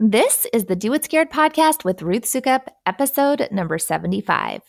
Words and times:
This 0.00 0.44
is 0.52 0.64
the 0.64 0.74
Do 0.74 0.92
It 0.94 1.04
Scared 1.04 1.30
podcast 1.30 1.84
with 1.84 2.02
Ruth 2.02 2.24
Soukup, 2.24 2.66
episode 2.84 3.46
number 3.52 3.78
75. 3.78 4.60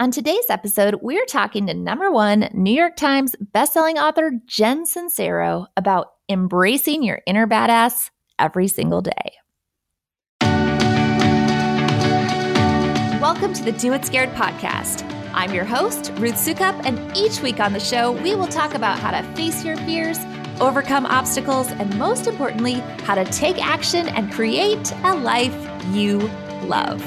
On 0.00 0.10
today's 0.10 0.50
episode, 0.50 0.98
we're 1.00 1.24
talking 1.26 1.68
to 1.68 1.74
number 1.74 2.10
one 2.10 2.48
New 2.52 2.74
York 2.74 2.96
Times 2.96 3.36
bestselling 3.54 4.02
author 4.02 4.32
Jen 4.46 4.84
Sincero 4.84 5.66
about 5.76 6.08
embracing 6.28 7.04
your 7.04 7.20
inner 7.24 7.46
badass 7.46 8.10
every 8.36 8.66
single 8.66 9.00
day. 9.00 9.34
Welcome 13.20 13.52
to 13.52 13.62
the 13.62 13.76
Do 13.78 13.92
It 13.92 14.04
Scared 14.04 14.30
podcast. 14.30 15.08
I'm 15.34 15.54
your 15.54 15.64
host, 15.64 16.10
Ruth 16.16 16.34
Soukup, 16.34 16.84
and 16.84 17.16
each 17.16 17.40
week 17.42 17.60
on 17.60 17.72
the 17.72 17.78
show, 17.78 18.10
we 18.10 18.34
will 18.34 18.48
talk 18.48 18.74
about 18.74 18.98
how 18.98 19.12
to 19.12 19.22
face 19.36 19.64
your 19.64 19.76
fears, 19.76 20.18
overcome 20.60 21.06
obstacles, 21.06 21.70
and 21.72 21.98
most 21.98 22.26
importantly, 22.26 22.74
how 23.04 23.14
to 23.14 23.24
take 23.26 23.64
action 23.64 24.08
and 24.08 24.32
create 24.32 24.92
a 25.04 25.14
life 25.14 25.54
you 25.88 26.18
love. 26.66 27.02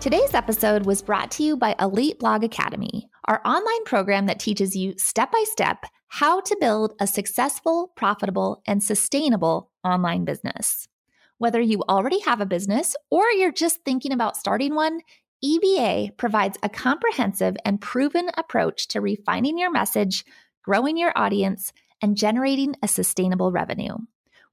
Today's 0.00 0.34
episode 0.34 0.86
was 0.86 1.02
brought 1.02 1.32
to 1.32 1.42
you 1.42 1.56
by 1.56 1.74
Elite 1.80 2.20
Blog 2.20 2.44
Academy, 2.44 3.08
our 3.24 3.42
online 3.44 3.84
program 3.84 4.26
that 4.26 4.38
teaches 4.38 4.76
you 4.76 4.94
step 4.96 5.32
by 5.32 5.44
step 5.48 5.84
how 6.16 6.40
to 6.40 6.56
build 6.58 6.94
a 6.98 7.06
successful, 7.06 7.92
profitable, 7.94 8.62
and 8.66 8.82
sustainable 8.82 9.70
online 9.84 10.24
business. 10.24 10.88
Whether 11.36 11.60
you 11.60 11.82
already 11.90 12.20
have 12.20 12.40
a 12.40 12.46
business 12.46 12.96
or 13.10 13.24
you're 13.32 13.52
just 13.52 13.84
thinking 13.84 14.12
about 14.12 14.38
starting 14.38 14.74
one, 14.74 15.00
EBA 15.44 16.16
provides 16.16 16.56
a 16.62 16.70
comprehensive 16.70 17.54
and 17.66 17.82
proven 17.82 18.30
approach 18.38 18.88
to 18.88 19.02
refining 19.02 19.58
your 19.58 19.70
message, 19.70 20.24
growing 20.62 20.96
your 20.96 21.12
audience, 21.14 21.70
and 22.00 22.16
generating 22.16 22.76
a 22.82 22.88
sustainable 22.88 23.52
revenue. 23.52 23.96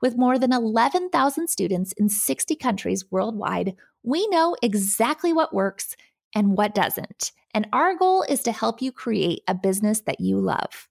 With 0.02 0.18
more 0.18 0.38
than 0.38 0.52
11,000 0.52 1.48
students 1.48 1.94
in 1.94 2.10
60 2.10 2.58
countries 2.58 3.06
worldwide, 3.10 3.78
we 4.04 4.28
know 4.28 4.58
exactly 4.62 5.32
what 5.32 5.56
works 5.56 5.96
and 6.36 6.58
what 6.58 6.76
doesn't. 6.76 7.32
And 7.54 7.70
our 7.72 7.96
goal 7.96 8.26
is 8.28 8.42
to 8.42 8.52
help 8.52 8.82
you 8.82 8.92
create 8.92 9.44
a 9.48 9.56
business 9.56 10.02
that 10.02 10.20
you 10.20 10.42
love. 10.42 10.90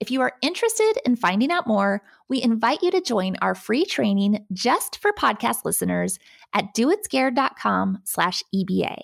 If 0.00 0.10
you 0.10 0.20
are 0.22 0.32
interested 0.42 0.94
in 1.06 1.16
finding 1.16 1.50
out 1.50 1.66
more, 1.66 2.02
we 2.28 2.42
invite 2.42 2.82
you 2.82 2.90
to 2.90 3.00
join 3.00 3.36
our 3.40 3.54
free 3.54 3.84
training 3.84 4.44
just 4.52 4.98
for 4.98 5.12
podcast 5.12 5.64
listeners 5.64 6.18
at 6.52 6.74
doitscared.com 6.74 7.98
slash 8.04 8.42
EBA. 8.54 8.98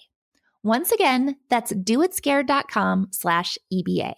Once 0.63 0.91
again, 0.93 1.37
that's 1.49 1.73
doitscared.com 1.73 3.09
slash 3.13 3.57
EBA. 3.73 4.15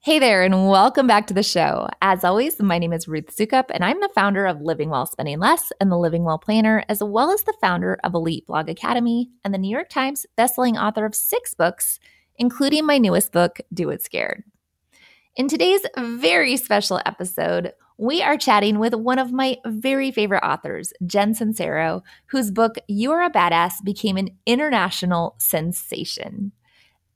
Hey 0.00 0.20
there, 0.20 0.44
and 0.44 0.68
welcome 0.68 1.08
back 1.08 1.26
to 1.26 1.34
the 1.34 1.42
show. 1.42 1.88
As 2.00 2.22
always, 2.22 2.60
my 2.60 2.78
name 2.78 2.92
is 2.92 3.08
Ruth 3.08 3.36
Soukup, 3.36 3.66
and 3.70 3.84
I'm 3.84 4.00
the 4.00 4.10
founder 4.14 4.46
of 4.46 4.62
Living 4.62 4.88
Well 4.88 5.04
Spending 5.04 5.40
Less 5.40 5.72
and 5.80 5.90
the 5.90 5.98
Living 5.98 6.22
Well 6.22 6.38
Planner, 6.38 6.84
as 6.88 7.02
well 7.02 7.32
as 7.32 7.42
the 7.42 7.56
founder 7.60 7.98
of 8.04 8.14
Elite 8.14 8.46
Blog 8.46 8.68
Academy 8.68 9.30
and 9.44 9.52
the 9.52 9.58
New 9.58 9.70
York 9.70 9.88
Times 9.88 10.24
bestselling 10.38 10.80
author 10.80 11.04
of 11.04 11.16
six 11.16 11.54
books, 11.54 11.98
including 12.38 12.86
my 12.86 12.98
newest 12.98 13.32
book, 13.32 13.58
Do 13.72 13.90
It 13.90 14.02
Scared. 14.02 14.44
In 15.36 15.48
today's 15.48 15.82
very 15.98 16.56
special 16.56 17.00
episode, 17.04 17.72
we 17.98 18.22
are 18.22 18.36
chatting 18.36 18.78
with 18.78 18.94
one 18.94 19.18
of 19.18 19.32
my 19.32 19.56
very 19.66 20.10
favorite 20.10 20.44
authors, 20.44 20.92
Jen 21.06 21.34
Sincero, 21.34 22.02
whose 22.26 22.50
book, 22.50 22.76
You're 22.88 23.22
a 23.22 23.30
Badass, 23.30 23.84
became 23.84 24.16
an 24.16 24.30
international 24.46 25.34
sensation. 25.38 26.52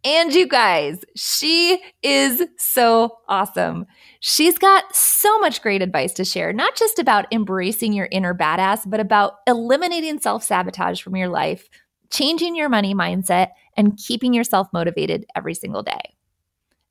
And 0.03 0.35
you 0.35 0.49
guys, 0.49 1.05
she 1.15 1.83
is 2.03 2.43
so 2.57 3.19
awesome. 3.29 3.85
She's 4.21 4.57
got 4.57 4.97
so 4.97 5.39
much 5.41 5.61
great 5.61 5.83
advice 5.83 6.15
to 6.15 6.25
share, 6.25 6.55
not 6.55 6.75
just 6.75 6.99
about 6.99 7.31
embracing 7.31 7.93
your 7.93 8.09
inner 8.11 8.35
badass, 8.35 8.89
but 8.89 9.01
about 9.01 9.35
eliminating 9.47 10.19
self 10.19 10.43
sabotage 10.43 11.03
from 11.03 11.17
your 11.17 11.29
life, 11.29 11.69
changing 12.11 12.57
your 12.57 12.69
money 12.69 12.95
mindset, 12.95 13.49
and 13.77 13.97
keeping 13.97 14.35
yourself 14.35 14.69
motivated 14.73 15.27
every 15.35 15.55
single 15.55 15.83
day. 15.83 16.17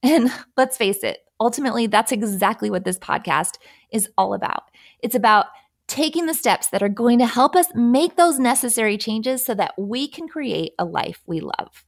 And 0.01 0.31
let's 0.57 0.77
face 0.77 1.03
it, 1.03 1.19
ultimately, 1.39 1.87
that's 1.87 2.11
exactly 2.11 2.69
what 2.69 2.85
this 2.85 2.99
podcast 2.99 3.57
is 3.91 4.09
all 4.17 4.33
about. 4.33 4.63
It's 4.99 5.15
about 5.15 5.47
taking 5.87 6.27
the 6.27 6.33
steps 6.33 6.67
that 6.67 6.83
are 6.83 6.89
going 6.89 7.19
to 7.19 7.25
help 7.25 7.55
us 7.55 7.67
make 7.73 8.15
those 8.15 8.39
necessary 8.39 8.97
changes 8.97 9.43
so 9.43 9.55
that 9.55 9.73
we 9.77 10.07
can 10.07 10.27
create 10.27 10.73
a 10.77 10.85
life 10.85 11.21
we 11.25 11.39
love. 11.39 11.83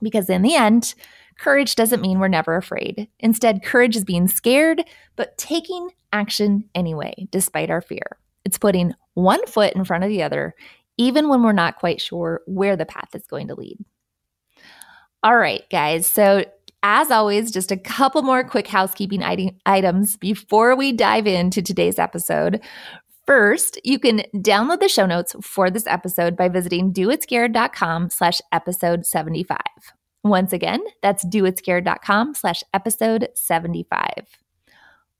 Because 0.00 0.30
in 0.30 0.42
the 0.42 0.54
end, 0.54 0.94
courage 1.38 1.76
doesn't 1.76 2.00
mean 2.00 2.18
we're 2.18 2.28
never 2.28 2.56
afraid. 2.56 3.08
Instead, 3.20 3.62
courage 3.62 3.96
is 3.96 4.04
being 4.04 4.28
scared, 4.28 4.82
but 5.14 5.36
taking 5.36 5.90
action 6.12 6.64
anyway, 6.74 7.14
despite 7.30 7.70
our 7.70 7.82
fear. 7.82 8.18
It's 8.44 8.58
putting 8.58 8.94
one 9.14 9.44
foot 9.46 9.74
in 9.74 9.84
front 9.84 10.04
of 10.04 10.10
the 10.10 10.22
other, 10.22 10.54
even 10.98 11.28
when 11.28 11.42
we're 11.42 11.52
not 11.52 11.76
quite 11.76 12.00
sure 12.00 12.40
where 12.46 12.76
the 12.76 12.86
path 12.86 13.14
is 13.14 13.26
going 13.26 13.48
to 13.48 13.54
lead. 13.54 13.78
All 15.22 15.36
right, 15.36 15.62
guys. 15.70 16.06
So, 16.06 16.44
as 16.82 17.12
always, 17.12 17.52
just 17.52 17.70
a 17.70 17.76
couple 17.76 18.22
more 18.22 18.42
quick 18.42 18.66
housekeeping 18.66 19.22
items 19.66 20.16
before 20.16 20.74
we 20.74 20.92
dive 20.92 21.28
into 21.28 21.62
today's 21.62 21.98
episode. 21.98 22.60
First, 23.24 23.78
you 23.84 24.00
can 24.00 24.22
download 24.34 24.80
the 24.80 24.88
show 24.88 25.06
notes 25.06 25.36
for 25.40 25.70
this 25.70 25.86
episode 25.86 26.36
by 26.36 26.48
visiting 26.48 26.92
doitscared.com 26.92 28.10
slash 28.10 28.40
episode 28.50 29.06
75. 29.06 29.58
Once 30.24 30.52
again, 30.52 30.80
that's 31.02 31.24
doitscared.com 31.26 32.34
slash 32.34 32.64
episode 32.74 33.28
75. 33.34 34.41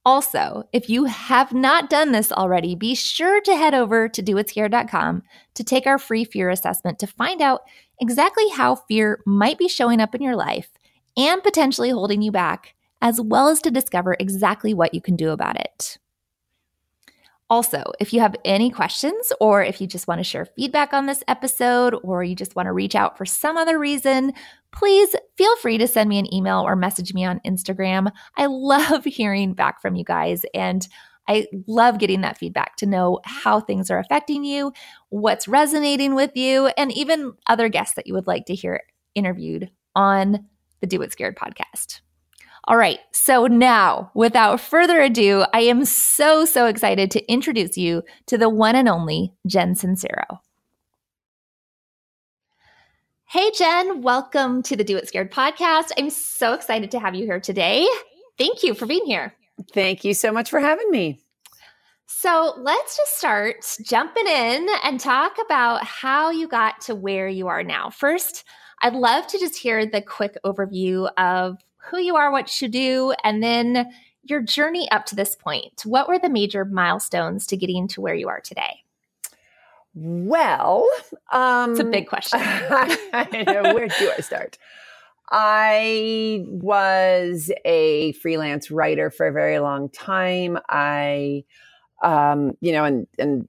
Also, 0.05 0.65
if 0.73 0.91
you 0.91 1.05
have 1.05 1.53
not 1.53 1.89
done 1.89 2.11
this 2.11 2.33
already, 2.33 2.75
be 2.75 2.95
sure 2.95 3.41
to 3.41 3.55
head 3.55 3.73
over 3.73 4.09
to 4.09 4.23
doitscared.com 4.23 5.23
to 5.55 5.65
take 5.65 5.87
our 5.87 5.99
free 5.99 6.25
fear 6.25 6.51
assessment 6.51 6.99
to 6.99 7.07
find 7.07 7.41
out 7.41 7.63
exactly 8.01 8.49
how 8.49 8.75
fear 8.75 9.21
might 9.27 9.59
be 9.59 9.69
showing 9.69 10.01
up 10.01 10.15
in 10.15 10.23
your 10.23 10.35
life 10.35 10.71
and 11.17 11.43
potentially 11.43 11.91
holding 11.91 12.21
you 12.21 12.33
back, 12.33 12.75
as 13.01 13.21
well 13.21 13.49
as 13.49 13.61
to 13.61 13.71
discover 13.71 14.17
exactly 14.19 14.75
what 14.75 14.93
you 14.93 15.01
can 15.01 15.15
do 15.15 15.31
about 15.31 15.61
it. 15.61 15.99
Also, 17.49 17.85
if 18.01 18.13
you 18.15 18.21
have 18.21 18.35
any 18.45 18.71
questions 18.71 19.31
or 19.39 19.63
if 19.63 19.79
you 19.79 19.87
just 19.87 20.09
want 20.09 20.19
to 20.19 20.25
share 20.25 20.47
feedback 20.47 20.95
on 20.95 21.05
this 21.05 21.23
episode 21.29 21.95
or 22.03 22.25
you 22.25 22.35
just 22.35 22.57
want 22.57 22.67
to 22.67 22.73
reach 22.73 22.95
out 22.95 23.19
for 23.19 23.27
some 23.27 23.59
other 23.59 23.79
reason, 23.79 24.33
please 24.73 25.15
feel 25.37 25.55
free 25.57 25.79
to 25.79 25.87
send 25.87 26.09
me 26.09 26.19
an 26.19 26.33
email 26.35 26.61
or 26.61 26.75
message 26.75 27.15
me 27.15 27.25
on 27.25 27.41
Instagram. 27.47 28.11
I 28.37 28.47
love 28.51 29.05
hearing 29.05 29.55
back 29.55 29.81
from 29.81 29.95
you 29.95 30.05
guys 30.05 30.45
and 30.55 30.87
I 31.29 31.47
love 31.69 31.99
getting 31.99 32.23
that 32.23 32.39
feedback 32.39 32.77
to 32.79 32.87
know 32.87 33.21
how 33.25 33.61
things 33.61 33.91
are 33.91 33.99
affecting 33.99 34.45
you, 34.45 34.73
what's 35.11 35.47
resonating 35.47 36.15
with 36.15 36.33
you, 36.35 36.67
and 36.77 36.91
even 36.93 37.35
other 37.47 37.69
guests 37.69 37.95
that 37.95 38.07
you 38.07 38.15
would 38.15 38.27
like 38.27 38.47
to 38.47 38.55
hear 38.55 38.81
interviewed 39.15 39.71
on 39.95 40.47
the 40.81 40.87
Do 40.87 41.01
It 41.03 41.13
Scared 41.13 41.37
podcast. 41.37 42.01
All 42.65 42.77
right. 42.77 42.99
So 43.13 43.47
now, 43.47 44.11
without 44.15 44.61
further 44.61 45.01
ado, 45.01 45.45
I 45.53 45.61
am 45.63 45.85
so, 45.85 46.45
so 46.45 46.67
excited 46.67 47.11
to 47.13 47.33
introduce 47.33 47.77
you 47.77 48.03
to 48.27 48.39
the 48.39 48.49
one 48.49 48.77
and 48.77 48.89
only 48.89 49.33
Jen 49.47 49.75
Sincero. 49.75 50.39
Hey, 53.33 53.51
Jen, 53.53 54.03
welcome 54.03 54.63
to 54.65 54.77
the 54.77 54.85
Do 54.85 54.99
It 54.99 55.09
Scared 55.09 55.33
podcast. 55.33 55.91
I'm 55.97 56.11
so 56.11 56.53
excited 56.53 56.91
to 56.91 57.01
have 57.01 57.15
you 57.15 57.25
here 57.25 57.41
today. 57.41 57.89
Thank 58.37 58.63
you 58.63 58.75
for 58.75 58.85
being 58.85 59.07
here. 59.07 59.35
Thank 59.73 60.05
you 60.05 60.13
so 60.13 60.33
much 60.33 60.51
for 60.51 60.61
having 60.61 60.91
me. 60.91 61.19
So 62.07 62.53
let's 62.59 62.95
just 62.95 63.17
start 63.17 63.79
jumping 63.87 64.27
in 64.27 64.69
and 64.85 65.01
talk 65.01 65.39
about 65.43 65.83
how 65.83 66.31
you 66.31 66.47
got 66.47 66.83
to 66.83 66.95
where 66.95 67.27
you 67.27 67.49
are 67.49 67.63
now. 67.63 67.89
First, 67.89 68.45
I'd 68.83 68.93
love 68.93 69.27
to 69.29 69.39
just 69.39 69.57
hear 69.57 69.87
the 69.87 70.03
quick 70.03 70.37
overview 70.45 71.11
of 71.17 71.57
who 71.91 72.01
you 72.01 72.17
are, 72.17 72.31
what 72.31 72.61
you 72.61 72.69
do, 72.69 73.15
and 73.25 73.43
then 73.43 73.91
your 74.25 74.43
journey 74.43 74.91
up 74.91 75.07
to 75.07 75.17
this 75.17 75.35
point. 75.35 75.87
What 75.87 76.07
were 76.07 76.19
the 76.19 76.29
major 76.29 76.67
milestones 76.67 77.47
to 77.47 77.57
getting 77.57 77.89
to 77.89 78.03
where 78.03 78.15
you 78.15 78.29
are 78.29 78.43
today? 78.43 78.82
Well, 79.95 80.89
um, 81.33 81.73
it's 81.73 81.81
a 81.81 81.85
big 81.85 82.09
question. 82.09 82.41
Know, 82.41 83.75
where 83.75 83.89
do 83.89 84.13
I 84.17 84.21
start? 84.21 84.59
I 85.31 86.45
was 86.47 87.51
a 87.65 88.13
freelance 88.13 88.71
writer 88.71 89.11
for 89.11 89.27
a 89.27 89.33
very 89.33 89.59
long 89.59 89.89
time. 89.91 90.59
I, 90.69 91.45
um, 92.03 92.53
you 92.61 92.73
know, 92.73 92.85
and 92.85 93.07
and 93.19 93.49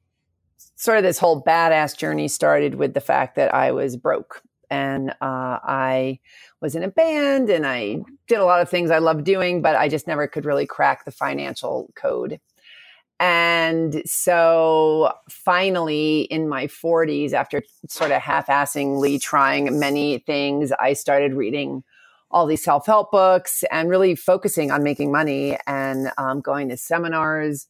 sort 0.76 0.98
of 0.98 1.04
this 1.04 1.18
whole 1.18 1.44
badass 1.44 1.98
journey 1.98 2.28
started 2.28 2.76
with 2.76 2.94
the 2.94 3.02
fact 3.02 3.36
that 3.36 3.54
I 3.54 3.72
was 3.72 3.96
broke 3.96 4.42
and 4.70 5.12
uh, 5.12 5.60
I 5.64 6.20
was 6.62 6.76
in 6.76 6.84
a 6.84 6.90
band 6.90 7.50
and 7.50 7.66
I 7.66 7.98
did 8.28 8.40
a 8.40 8.46
lot 8.46 8.62
of 8.62 8.70
things 8.70 8.90
I 8.90 8.98
loved 8.98 9.24
doing, 9.24 9.62
but 9.62 9.76
I 9.76 9.88
just 9.88 10.08
never 10.08 10.28
could 10.28 10.46
really 10.46 10.66
crack 10.66 11.06
the 11.06 11.12
financial 11.12 11.92
code. 11.96 12.40
And 13.24 14.02
so 14.06 15.14
finally, 15.30 16.24
in 16.24 16.50
my 16.50 16.68
40s, 16.68 17.32
after 17.32 17.64
sort 17.88 18.12
of 18.12 18.22
half 18.22 18.48
assingly 18.48 19.18
trying 19.22 19.80
many 19.80 20.18
things, 20.20 20.74
I 20.74 20.92
started 20.92 21.34
reading 21.34 21.86
all 22.32 22.46
these 22.46 22.62
self 22.62 22.86
help 22.86 23.12
books 23.12 23.64
and 23.72 23.90
really 23.90 24.16
focusing 24.16 24.72
on 24.72 24.84
making 24.84 25.10
money 25.10 25.58
and 25.66 26.12
um, 26.18 26.42
going 26.42 26.68
to 26.68 26.76
seminars 26.76 27.70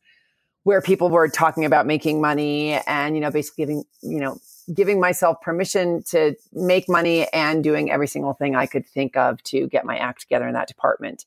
where 0.64 0.82
people 0.82 1.12
were 1.12 1.30
talking 1.30 1.66
about 1.66 1.86
making 1.86 2.20
money 2.20 2.72
and, 2.88 3.14
you 3.14 3.22
know, 3.22 3.30
basically 3.30 3.62
giving, 3.62 3.84
you 4.02 4.20
know, 4.20 4.40
giving 4.74 5.00
myself 5.00 5.40
permission 5.42 6.02
to 6.10 6.36
make 6.54 6.90
money 6.90 7.28
and 7.32 7.64
doing 7.64 7.92
every 7.92 8.08
single 8.08 8.34
thing 8.34 8.56
I 8.56 8.66
could 8.66 8.88
think 8.88 9.16
of 9.16 9.44
to 9.44 9.68
get 9.68 9.86
my 9.86 9.98
act 9.98 10.22
together 10.22 10.48
in 10.48 10.56
that 10.56 10.68
department 10.68 11.26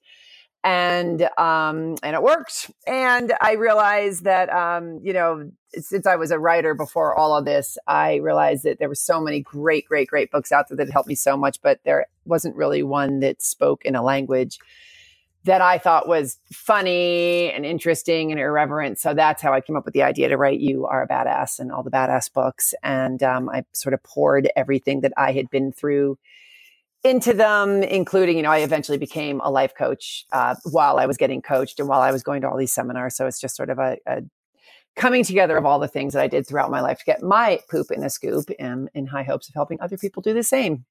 and 0.67 1.23
um, 1.39 1.95
and 2.03 2.17
it 2.17 2.23
worked. 2.23 2.73
And 2.89 3.33
I 3.41 3.53
realized 3.53 4.25
that 4.25 4.53
um, 4.53 5.01
you 5.03 5.13
know 5.13 5.51
since 5.75 6.07
I 6.07 6.17
was 6.17 6.31
a 6.33 6.39
writer 6.39 6.75
before 6.75 7.15
all 7.15 7.37
of 7.37 7.45
this, 7.45 7.79
I 7.87 8.17
realized 8.17 8.65
that 8.65 8.79
there 8.79 8.89
were 8.89 8.95
so 8.95 9.21
many 9.21 9.41
great, 9.41 9.87
great, 9.87 10.09
great 10.09 10.31
books 10.31 10.51
out 10.51 10.69
there 10.69 10.77
that 10.77 10.91
helped 10.91 11.09
me 11.09 11.15
so 11.15 11.37
much, 11.37 11.61
but 11.63 11.81
there 11.85 12.07
wasn't 12.25 12.57
really 12.57 12.83
one 12.83 13.21
that 13.21 13.43
spoke 13.43 13.85
in 13.85 13.95
a 13.95 14.03
language 14.03 14.59
that 15.45 15.61
I 15.61 15.79
thought 15.79 16.09
was 16.09 16.39
funny 16.51 17.53
and 17.53 17.65
interesting 17.65 18.33
and 18.33 18.41
irreverent. 18.41 18.99
So 18.99 19.15
that's 19.15 19.43
how 19.43 19.53
I 19.53 19.61
came 19.61 19.77
up 19.77 19.85
with 19.85 19.95
the 19.95 20.03
idea 20.03 20.29
to 20.29 20.37
write 20.37 20.59
"You 20.59 20.87
Are 20.87 21.05
a 21.05 21.09
Badass" 21.09 21.61
and 21.61 21.71
all 21.71 21.85
the 21.85 21.93
badass 21.93 22.33
books. 22.33 22.75
And 22.83 23.23
um, 23.23 23.49
I 23.49 23.65
sort 23.73 23.95
of 23.95 24.03
poured 24.03 24.51
everything 24.57 25.03
that 25.03 25.13
I 25.17 25.31
had 25.31 25.49
been 25.49 25.71
through 25.71 26.19
into 27.07 27.33
them, 27.33 27.83
including, 27.85 28.37
you 28.37 28.43
know, 28.43 28.51
I 28.51 28.59
eventually 28.59 28.99
became 28.99 29.41
a 29.41 29.51
life 29.51 29.75
coach 29.77 30.27
uh, 30.33 30.57
while 30.65 30.99
I 30.99 31.07
was 31.07 31.17
getting 31.17 31.41
coached 31.41 31.79
and 31.79 31.89
while 31.89 32.01
I 32.01 32.11
was 32.11 32.23
going 32.23 32.41
to 32.43 32.51
all 32.51 32.57
these 32.57 32.75
seminars. 32.75 33.17
So 33.17 33.27
it's 33.27 33.41
just 33.41 33.57
sort 33.57 33.71
of 33.71 33.79
a, 33.79 33.97
a, 34.07 34.23
coming 34.97 35.23
together 35.23 35.57
of 35.57 35.65
all 35.65 35.79
the 35.79 35.89
things 35.89 36.15
that 36.15 36.23
I 36.23 36.27
did 36.27 36.47
throughout 36.47 36.71
my 36.71 36.81
life 36.81 36.99
to 36.99 37.05
get 37.05 37.23
my 37.23 37.61
poop 37.71 37.91
in 37.91 38.03
a 38.03 38.11
scoop 38.11 38.51
and 38.59 38.91
in 38.95 39.07
high 39.07 39.23
hopes 39.23 39.49
of 39.49 39.55
helping 39.55 39.81
other 39.81 39.97
people 39.97 40.21
do 40.21 40.35
the 40.35 40.43
same. 40.43 40.85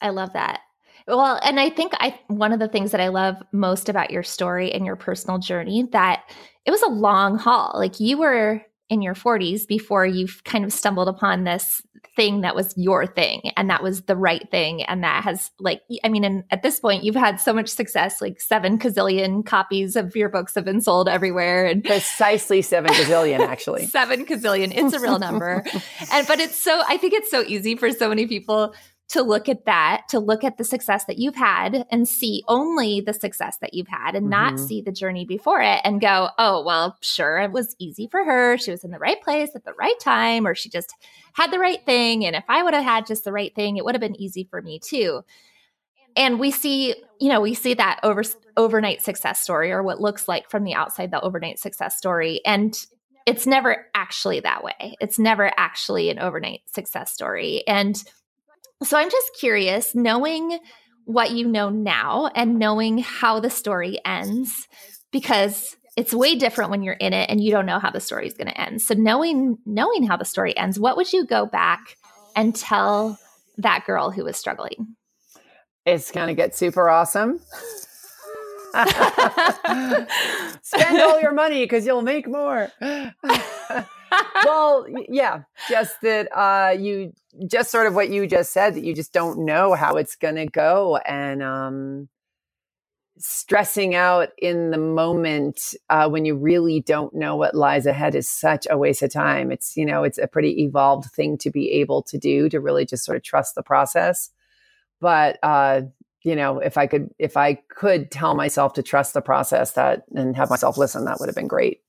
I 0.00 0.08
love 0.08 0.32
that. 0.32 0.60
Well, 1.06 1.38
and 1.42 1.58
I 1.58 1.68
think 1.68 1.92
I 1.98 2.18
one 2.28 2.52
of 2.52 2.60
the 2.60 2.68
things 2.68 2.92
that 2.92 3.00
I 3.00 3.08
love 3.08 3.36
most 3.52 3.88
about 3.88 4.12
your 4.12 4.22
story 4.22 4.72
and 4.72 4.86
your 4.86 4.94
personal 4.94 5.38
journey 5.38 5.88
that 5.92 6.22
it 6.64 6.70
was 6.70 6.82
a 6.82 6.88
long 6.88 7.38
haul. 7.38 7.72
Like 7.74 7.98
you 7.98 8.18
were 8.18 8.62
in 8.92 9.00
your 9.00 9.14
40s 9.14 9.66
before 9.66 10.04
you've 10.04 10.44
kind 10.44 10.66
of 10.66 10.72
stumbled 10.72 11.08
upon 11.08 11.44
this 11.44 11.80
thing 12.14 12.42
that 12.42 12.54
was 12.54 12.74
your 12.76 13.06
thing 13.06 13.40
and 13.56 13.70
that 13.70 13.82
was 13.82 14.02
the 14.02 14.14
right 14.14 14.50
thing. 14.50 14.82
And 14.82 15.02
that 15.02 15.24
has 15.24 15.50
like 15.58 15.80
i 16.04 16.10
mean 16.10 16.24
and 16.24 16.44
at 16.50 16.62
this 16.62 16.78
point 16.78 17.04
you've 17.04 17.14
had 17.14 17.40
so 17.40 17.54
much 17.54 17.68
success 17.68 18.20
like 18.20 18.38
seven 18.38 18.78
gazillion 18.78 19.46
copies 19.46 19.96
of 19.96 20.14
your 20.14 20.28
books 20.28 20.54
have 20.54 20.66
been 20.66 20.82
sold 20.82 21.08
everywhere 21.08 21.64
and 21.64 21.82
precisely 21.82 22.60
seven 22.60 22.92
gazillion 22.92 23.38
actually. 23.48 23.86
Seven 23.86 24.26
gazillion. 24.26 24.72
It's 24.76 24.92
a 24.92 25.00
real 25.00 25.18
number. 25.18 25.64
And 26.12 26.26
but 26.26 26.38
it's 26.38 26.62
so 26.62 26.82
i 26.86 26.98
think 26.98 27.14
it's 27.14 27.30
so 27.30 27.42
easy 27.46 27.76
for 27.76 27.90
so 27.92 28.10
many 28.10 28.26
people 28.26 28.74
to 29.12 29.22
look 29.22 29.46
at 29.46 29.66
that, 29.66 30.04
to 30.08 30.18
look 30.18 30.42
at 30.42 30.56
the 30.56 30.64
success 30.64 31.04
that 31.04 31.18
you've 31.18 31.36
had 31.36 31.84
and 31.90 32.08
see 32.08 32.42
only 32.48 33.02
the 33.02 33.12
success 33.12 33.58
that 33.60 33.74
you've 33.74 33.88
had 33.88 34.14
and 34.14 34.24
mm-hmm. 34.24 34.54
not 34.54 34.58
see 34.58 34.80
the 34.80 34.90
journey 34.90 35.26
before 35.26 35.60
it 35.60 35.82
and 35.84 36.00
go, 36.00 36.30
oh, 36.38 36.64
well, 36.64 36.96
sure, 37.02 37.38
it 37.38 37.52
was 37.52 37.76
easy 37.78 38.08
for 38.10 38.24
her. 38.24 38.56
She 38.56 38.70
was 38.70 38.84
in 38.84 38.90
the 38.90 38.98
right 38.98 39.20
place 39.20 39.50
at 39.54 39.66
the 39.66 39.74
right 39.74 40.00
time, 40.00 40.46
or 40.46 40.54
she 40.54 40.70
just 40.70 40.94
had 41.34 41.50
the 41.50 41.58
right 41.58 41.84
thing. 41.84 42.24
And 42.24 42.34
if 42.34 42.44
I 42.48 42.62
would 42.62 42.72
have 42.72 42.84
had 42.84 43.06
just 43.06 43.24
the 43.24 43.32
right 43.32 43.54
thing, 43.54 43.76
it 43.76 43.84
would 43.84 43.94
have 43.94 44.00
been 44.00 44.18
easy 44.18 44.48
for 44.50 44.62
me 44.62 44.78
too. 44.78 45.20
And 46.16 46.40
we 46.40 46.50
see, 46.50 46.94
you 47.20 47.28
know, 47.28 47.42
we 47.42 47.52
see 47.52 47.74
that 47.74 48.00
over 48.02 48.22
overnight 48.56 49.02
success 49.02 49.42
story 49.42 49.72
or 49.72 49.82
what 49.82 50.00
looks 50.00 50.26
like 50.26 50.50
from 50.50 50.64
the 50.64 50.74
outside 50.74 51.10
the 51.10 51.20
overnight 51.20 51.58
success 51.58 51.98
story. 51.98 52.40
And 52.46 52.74
it's 53.26 53.46
never 53.46 53.88
actually 53.94 54.40
that 54.40 54.64
way. 54.64 54.96
It's 55.00 55.18
never 55.18 55.52
actually 55.58 56.08
an 56.08 56.18
overnight 56.18 56.62
success 56.66 57.12
story. 57.12 57.62
And 57.66 58.02
so 58.84 58.96
I'm 58.96 59.10
just 59.10 59.30
curious, 59.38 59.94
knowing 59.94 60.58
what 61.04 61.32
you 61.32 61.48
know 61.48 61.68
now 61.70 62.30
and 62.34 62.58
knowing 62.58 62.98
how 62.98 63.40
the 63.40 63.50
story 63.50 63.98
ends, 64.04 64.68
because 65.10 65.76
it's 65.96 66.14
way 66.14 66.36
different 66.36 66.70
when 66.70 66.82
you're 66.82 66.94
in 66.94 67.12
it 67.12 67.28
and 67.28 67.42
you 67.42 67.50
don't 67.50 67.66
know 67.66 67.78
how 67.78 67.90
the 67.90 68.00
story 68.00 68.26
is 68.26 68.34
going 68.34 68.48
to 68.48 68.60
end. 68.60 68.80
So 68.80 68.94
knowing 68.94 69.58
knowing 69.66 70.04
how 70.04 70.16
the 70.16 70.24
story 70.24 70.56
ends, 70.56 70.78
what 70.78 70.96
would 70.96 71.12
you 71.12 71.26
go 71.26 71.46
back 71.46 71.80
and 72.34 72.54
tell 72.54 73.18
that 73.58 73.84
girl 73.84 74.10
who 74.10 74.24
was 74.24 74.36
struggling? 74.36 74.96
It's 75.84 76.10
going 76.10 76.28
to 76.28 76.34
get 76.34 76.54
super 76.54 76.88
awesome. 76.88 77.40
Spend 80.62 81.00
all 81.02 81.20
your 81.20 81.32
money 81.32 81.62
because 81.64 81.84
you'll 81.84 82.00
make 82.00 82.26
more. 82.26 82.70
well, 84.44 84.86
yeah, 85.08 85.42
just 85.68 86.00
that 86.02 86.28
uh, 86.36 86.70
you 86.70 87.12
just 87.46 87.70
sort 87.70 87.86
of 87.86 87.94
what 87.94 88.10
you 88.10 88.26
just 88.26 88.52
said 88.52 88.74
that 88.74 88.84
you 88.84 88.94
just 88.94 89.12
don't 89.12 89.44
know 89.44 89.74
how 89.74 89.94
it's 89.96 90.16
going 90.16 90.36
to 90.36 90.46
go, 90.46 90.96
and 90.98 91.42
um, 91.42 92.08
stressing 93.18 93.94
out 93.94 94.30
in 94.38 94.70
the 94.70 94.78
moment 94.78 95.74
uh, 95.90 96.08
when 96.08 96.24
you 96.24 96.34
really 96.34 96.80
don't 96.80 97.14
know 97.14 97.36
what 97.36 97.54
lies 97.54 97.86
ahead 97.86 98.14
is 98.14 98.28
such 98.28 98.66
a 98.70 98.78
waste 98.78 99.02
of 99.02 99.12
time. 99.12 99.50
It's 99.50 99.76
you 99.76 99.86
know 99.86 100.04
it's 100.04 100.18
a 100.18 100.26
pretty 100.26 100.62
evolved 100.62 101.10
thing 101.12 101.38
to 101.38 101.50
be 101.50 101.70
able 101.72 102.02
to 102.04 102.18
do 102.18 102.48
to 102.48 102.60
really 102.60 102.84
just 102.84 103.04
sort 103.04 103.16
of 103.16 103.22
trust 103.22 103.54
the 103.54 103.62
process, 103.62 104.30
but 105.00 105.38
uh, 105.42 105.82
you 106.22 106.36
know 106.36 106.58
if 106.58 106.76
I 106.76 106.86
could 106.86 107.10
if 107.18 107.36
I 107.36 107.54
could 107.68 108.10
tell 108.10 108.34
myself 108.34 108.74
to 108.74 108.82
trust 108.82 109.14
the 109.14 109.22
process 109.22 109.72
that 109.72 110.02
and 110.14 110.36
have 110.36 110.50
myself 110.50 110.76
listen, 110.76 111.04
that 111.04 111.18
would 111.20 111.28
have 111.28 111.36
been 111.36 111.48
great. 111.48 111.80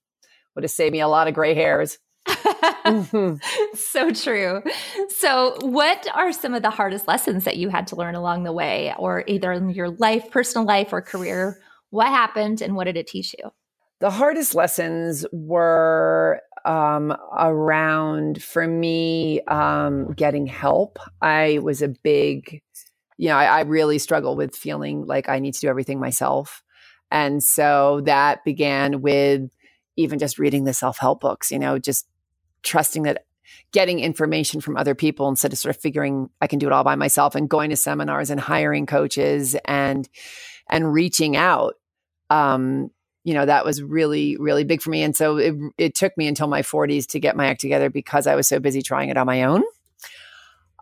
Would 0.56 0.64
have 0.64 0.72
saved 0.72 0.94
me 0.94 1.02
a 1.02 1.08
lot 1.08 1.28
of 1.28 1.34
gray 1.34 1.56
hairs 1.56 1.98
mm-hmm. 2.28 3.36
So 3.76 4.12
true. 4.12 4.62
So, 5.10 5.58
what 5.62 6.08
are 6.14 6.32
some 6.32 6.54
of 6.54 6.62
the 6.62 6.70
hardest 6.70 7.08
lessons 7.08 7.44
that 7.44 7.58
you 7.58 7.70
had 7.70 7.88
to 7.88 7.96
learn 7.96 8.16
along 8.16 8.44
the 8.44 8.54
way, 8.54 8.94
or 8.98 9.24
either 9.28 9.52
in 9.52 9.70
your 9.70 9.90
life, 9.90 10.32
personal 10.32 10.66
life, 10.66 10.94
or 10.94 11.02
career? 11.02 11.60
What 11.90 12.08
happened 12.08 12.62
and 12.62 12.76
what 12.76 12.86
did 12.86 12.98
it 12.98 13.08
teach 13.08 13.36
you? 13.38 13.52
The 14.00 14.10
hardest 14.10 14.56
lessons 14.56 15.26
were 15.32 16.42
um, 16.66 17.16
around, 17.38 18.42
for 18.42 18.68
me, 18.68 19.42
um, 19.42 20.12
getting 20.14 20.48
help. 20.48 20.98
I 21.22 21.60
was 21.60 21.82
a 21.82 21.90
big, 21.90 22.62
you 23.18 23.30
know, 23.30 23.36
I, 23.36 23.46
I 23.46 23.62
really 23.62 24.00
struggle 24.00 24.36
with 24.36 24.56
feeling 24.56 25.06
like 25.06 25.30
I 25.30 25.40
need 25.40 25.54
to 25.54 25.60
do 25.60 25.68
everything 25.68 26.00
myself. 26.00 26.64
And 27.12 27.44
so 27.44 28.02
that 28.06 28.44
began 28.44 29.02
with 29.02 29.50
even 29.96 30.20
just 30.20 30.40
reading 30.40 30.64
the 30.64 30.74
self 30.74 30.98
help 30.98 31.22
books, 31.22 31.52
you 31.52 31.60
know, 31.60 31.78
just 31.78 32.08
trusting 32.64 33.04
that 33.04 33.26
getting 33.72 34.00
information 34.00 34.62
from 34.62 34.78
other 34.78 34.96
people 34.96 35.28
instead 35.28 35.52
of 35.52 35.60
sort 35.60 35.76
of 35.76 35.82
figuring 35.82 36.30
I 36.42 36.48
can 36.48 36.60
do 36.60 36.68
it 36.68 36.74
all 36.74 36.84
by 36.84 36.96
myself 36.96 37.36
and 37.36 37.50
going 37.50 37.70
to 37.72 37.76
seminars 37.76 38.30
and 38.30 38.40
hiring 38.40 38.86
coaches 38.86 39.56
and 39.66 40.08
and 40.70 40.94
reaching 40.94 41.36
out. 41.36 41.76
Um, 42.30 42.90
you 43.24 43.34
know, 43.34 43.46
that 43.46 43.66
was 43.66 43.82
really, 43.82 44.36
really 44.38 44.64
big 44.64 44.82
for 44.82 44.90
me. 44.90 45.02
And 45.02 45.16
so 45.16 45.38
it, 45.38 45.56
it 45.78 45.96
took 45.96 46.18
me 46.18 46.28
until 46.28 46.48
my 46.48 46.62
40s 46.62 47.08
to 47.08 47.20
get 47.20 47.38
my 47.38 47.48
act 47.48 47.62
together 47.62 47.90
because 47.90 48.28
I 48.28 48.36
was 48.36 48.48
so 48.48 48.60
busy 48.60 48.82
trying 48.82 49.10
it 49.10 49.18
on 49.18 49.26
my 49.26 49.44
own. 49.44 49.64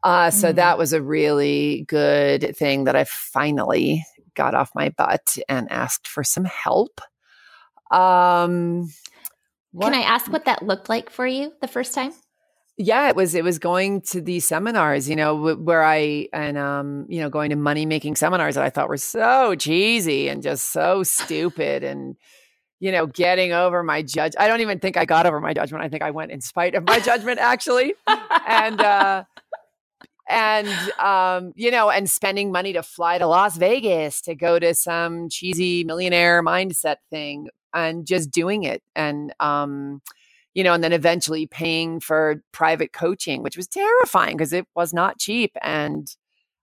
Uh, 0.04 0.32
so 0.32 0.48
mm-hmm. 0.48 0.56
that 0.56 0.78
was 0.78 0.94
a 0.94 1.02
really 1.02 1.86
good 1.88 2.56
thing 2.58 2.86
that 2.86 2.96
I 2.96 3.04
finally 3.04 4.04
got 4.34 4.56
off 4.56 4.72
my 4.74 4.90
butt 4.90 5.38
and 5.48 5.72
asked 5.72 6.08
for 6.08 6.24
some 6.24 6.46
help. 6.46 7.02
Um, 7.92 8.90
what? 9.72 9.92
Can 9.92 10.02
I 10.02 10.04
ask 10.04 10.32
what 10.32 10.46
that 10.46 10.64
looked 10.64 10.90
like 10.90 11.10
for 11.10 11.26
you 11.26 11.54
the 11.62 11.68
first 11.68 11.94
time? 11.94 12.14
Yeah, 12.78 13.10
it 13.10 13.16
was 13.16 13.36
it 13.36 13.44
was 13.44 13.60
going 13.60 14.02
to 14.02 14.22
these 14.22 14.48
seminars, 14.48 15.10
you 15.10 15.16
know, 15.16 15.56
where 15.56 15.84
I 15.84 16.28
and 16.34 16.58
um, 16.58 17.06
you 17.10 17.20
know, 17.20 17.30
going 17.30 17.52
to 17.52 17.56
money 17.56 17.86
making 17.86 18.16
seminars 18.16 18.56
that 18.56 18.64
I 18.64 18.70
thought 18.70 18.90
were 18.90 18.98
so 18.98 19.56
cheesy 19.56 20.30
and 20.30 20.42
just 20.42 20.72
so 20.72 21.04
stupid 21.04 21.84
and 21.84 22.16
you 22.80 22.92
know, 22.92 23.06
getting 23.06 23.52
over 23.52 23.84
my 23.84 24.02
judge. 24.02 24.34
I 24.40 24.48
don't 24.48 24.62
even 24.62 24.80
think 24.80 24.98
I 24.98 25.06
got 25.06 25.28
over 25.28 25.40
my 25.40 25.54
judgment. 25.54 25.84
I 25.84 25.90
think 25.90 26.02
I 26.02 26.10
went 26.10 26.32
in 26.32 26.42
spite 26.42 26.74
of 26.74 26.84
my 26.84 27.00
judgment 27.12 27.40
actually. 27.40 27.94
and 28.48 28.82
uh 28.82 29.24
and 30.28 30.68
um, 30.98 31.52
you 31.56 31.72
know, 31.72 31.90
and 31.90 32.10
spending 32.10 32.52
money 32.52 32.74
to 32.74 32.84
fly 32.84 33.18
to 33.18 33.28
Las 33.28 33.58
Vegas 33.58 34.22
to 34.22 34.34
go 34.34 34.60
to 34.60 34.74
some 34.74 35.30
cheesy 35.30 35.84
millionaire 35.84 36.42
mindset 36.42 36.98
thing 37.10 37.50
and 37.74 38.06
just 38.06 38.32
doing 38.32 38.64
it 38.64 38.82
and 38.96 39.34
um 39.40 40.02
you 40.54 40.64
know 40.64 40.74
and 40.74 40.84
then 40.84 40.94
eventually 40.94 41.48
paying 41.48 42.00
for 42.00 42.42
private 42.52 42.94
coaching 42.94 43.44
which 43.44 43.58
was 43.58 43.68
terrifying 43.68 44.36
because 44.36 44.54
it 44.54 44.66
was 44.76 44.94
not 44.94 45.20
cheap 45.20 45.52
and 45.62 46.16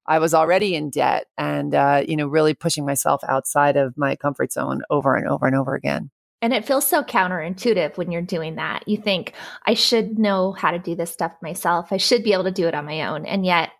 i 0.07 0.19
was 0.19 0.35
already 0.35 0.75
in 0.75 0.91
debt 0.91 1.27
and 1.37 1.75
uh 1.75 2.03
you 2.07 2.17
know 2.17 2.27
really 2.27 2.55
pushing 2.55 2.85
myself 2.85 3.21
outside 3.29 3.77
of 3.77 3.97
my 3.97 4.17
comfort 4.17 4.53
zone 4.53 4.83
over 4.91 5.15
and 5.15 5.29
over 5.29 5.47
and 5.47 5.57
over 5.57 5.75
again 5.75 6.11
and 6.41 6.53
it 6.53 6.65
feels 6.65 6.87
so 6.87 7.03
counterintuitive 7.03 7.97
when 7.97 8.13
you're 8.13 8.23
doing 8.23 8.57
that. 8.57 8.87
You 8.87 8.97
think, 8.97 9.33
I 9.67 9.75
should 9.75 10.19
know 10.19 10.53
how 10.53 10.71
to 10.71 10.79
do 10.79 10.95
this 10.95 11.11
stuff 11.11 11.33
myself. 11.43 11.89
I 11.91 11.97
should 11.97 12.23
be 12.23 12.33
able 12.33 12.45
to 12.45 12.53
do 12.53 12.69
it 12.69 12.75
on 12.75 12.85
my 12.85 13.03
own. 13.03 13.27
And 13.27 13.45
yet 13.45 13.71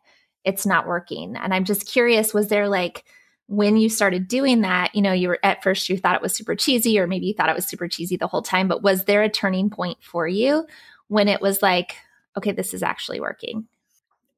it's 0.45 0.67
not 0.67 0.87
working. 0.87 1.37
And 1.37 1.55
I'm 1.55 1.65
just 1.65 1.87
curious 1.87 2.35
was 2.35 2.49
there 2.49 2.69
like 2.69 3.05
when 3.49 3.79
you 3.79 3.89
started 3.89 4.29
doing 4.29 4.61
that, 4.61 4.95
you 4.95 5.01
know, 5.01 5.13
you 5.13 5.29
were 5.29 5.39
at 5.43 5.63
first 5.63 5.89
you 5.89 5.97
thought 5.97 6.15
it 6.15 6.23
was 6.23 6.35
super 6.35 6.55
cheesy, 6.55 6.99
or 7.01 7.07
maybe 7.07 7.27
you 7.27 7.35
thought 7.35 7.49
it 7.49 7.57
was 7.57 7.67
super 7.67 7.89
cheesy 7.89 8.17
the 8.17 8.27
whole 8.27 8.43
time, 8.43 8.69
but 8.69 8.83
was 8.83 9.05
there 9.05 9.23
a 9.23 9.29
turning 9.29 9.71
point 9.71 9.99
for 10.03 10.29
you 10.29 10.67
when 11.09 11.29
it 11.29 11.41
was 11.41 11.63
like, 11.63 11.97
okay, 12.37 12.53
this 12.53 12.75
is 12.75 12.83
actually 12.83 13.21
working? 13.21 13.67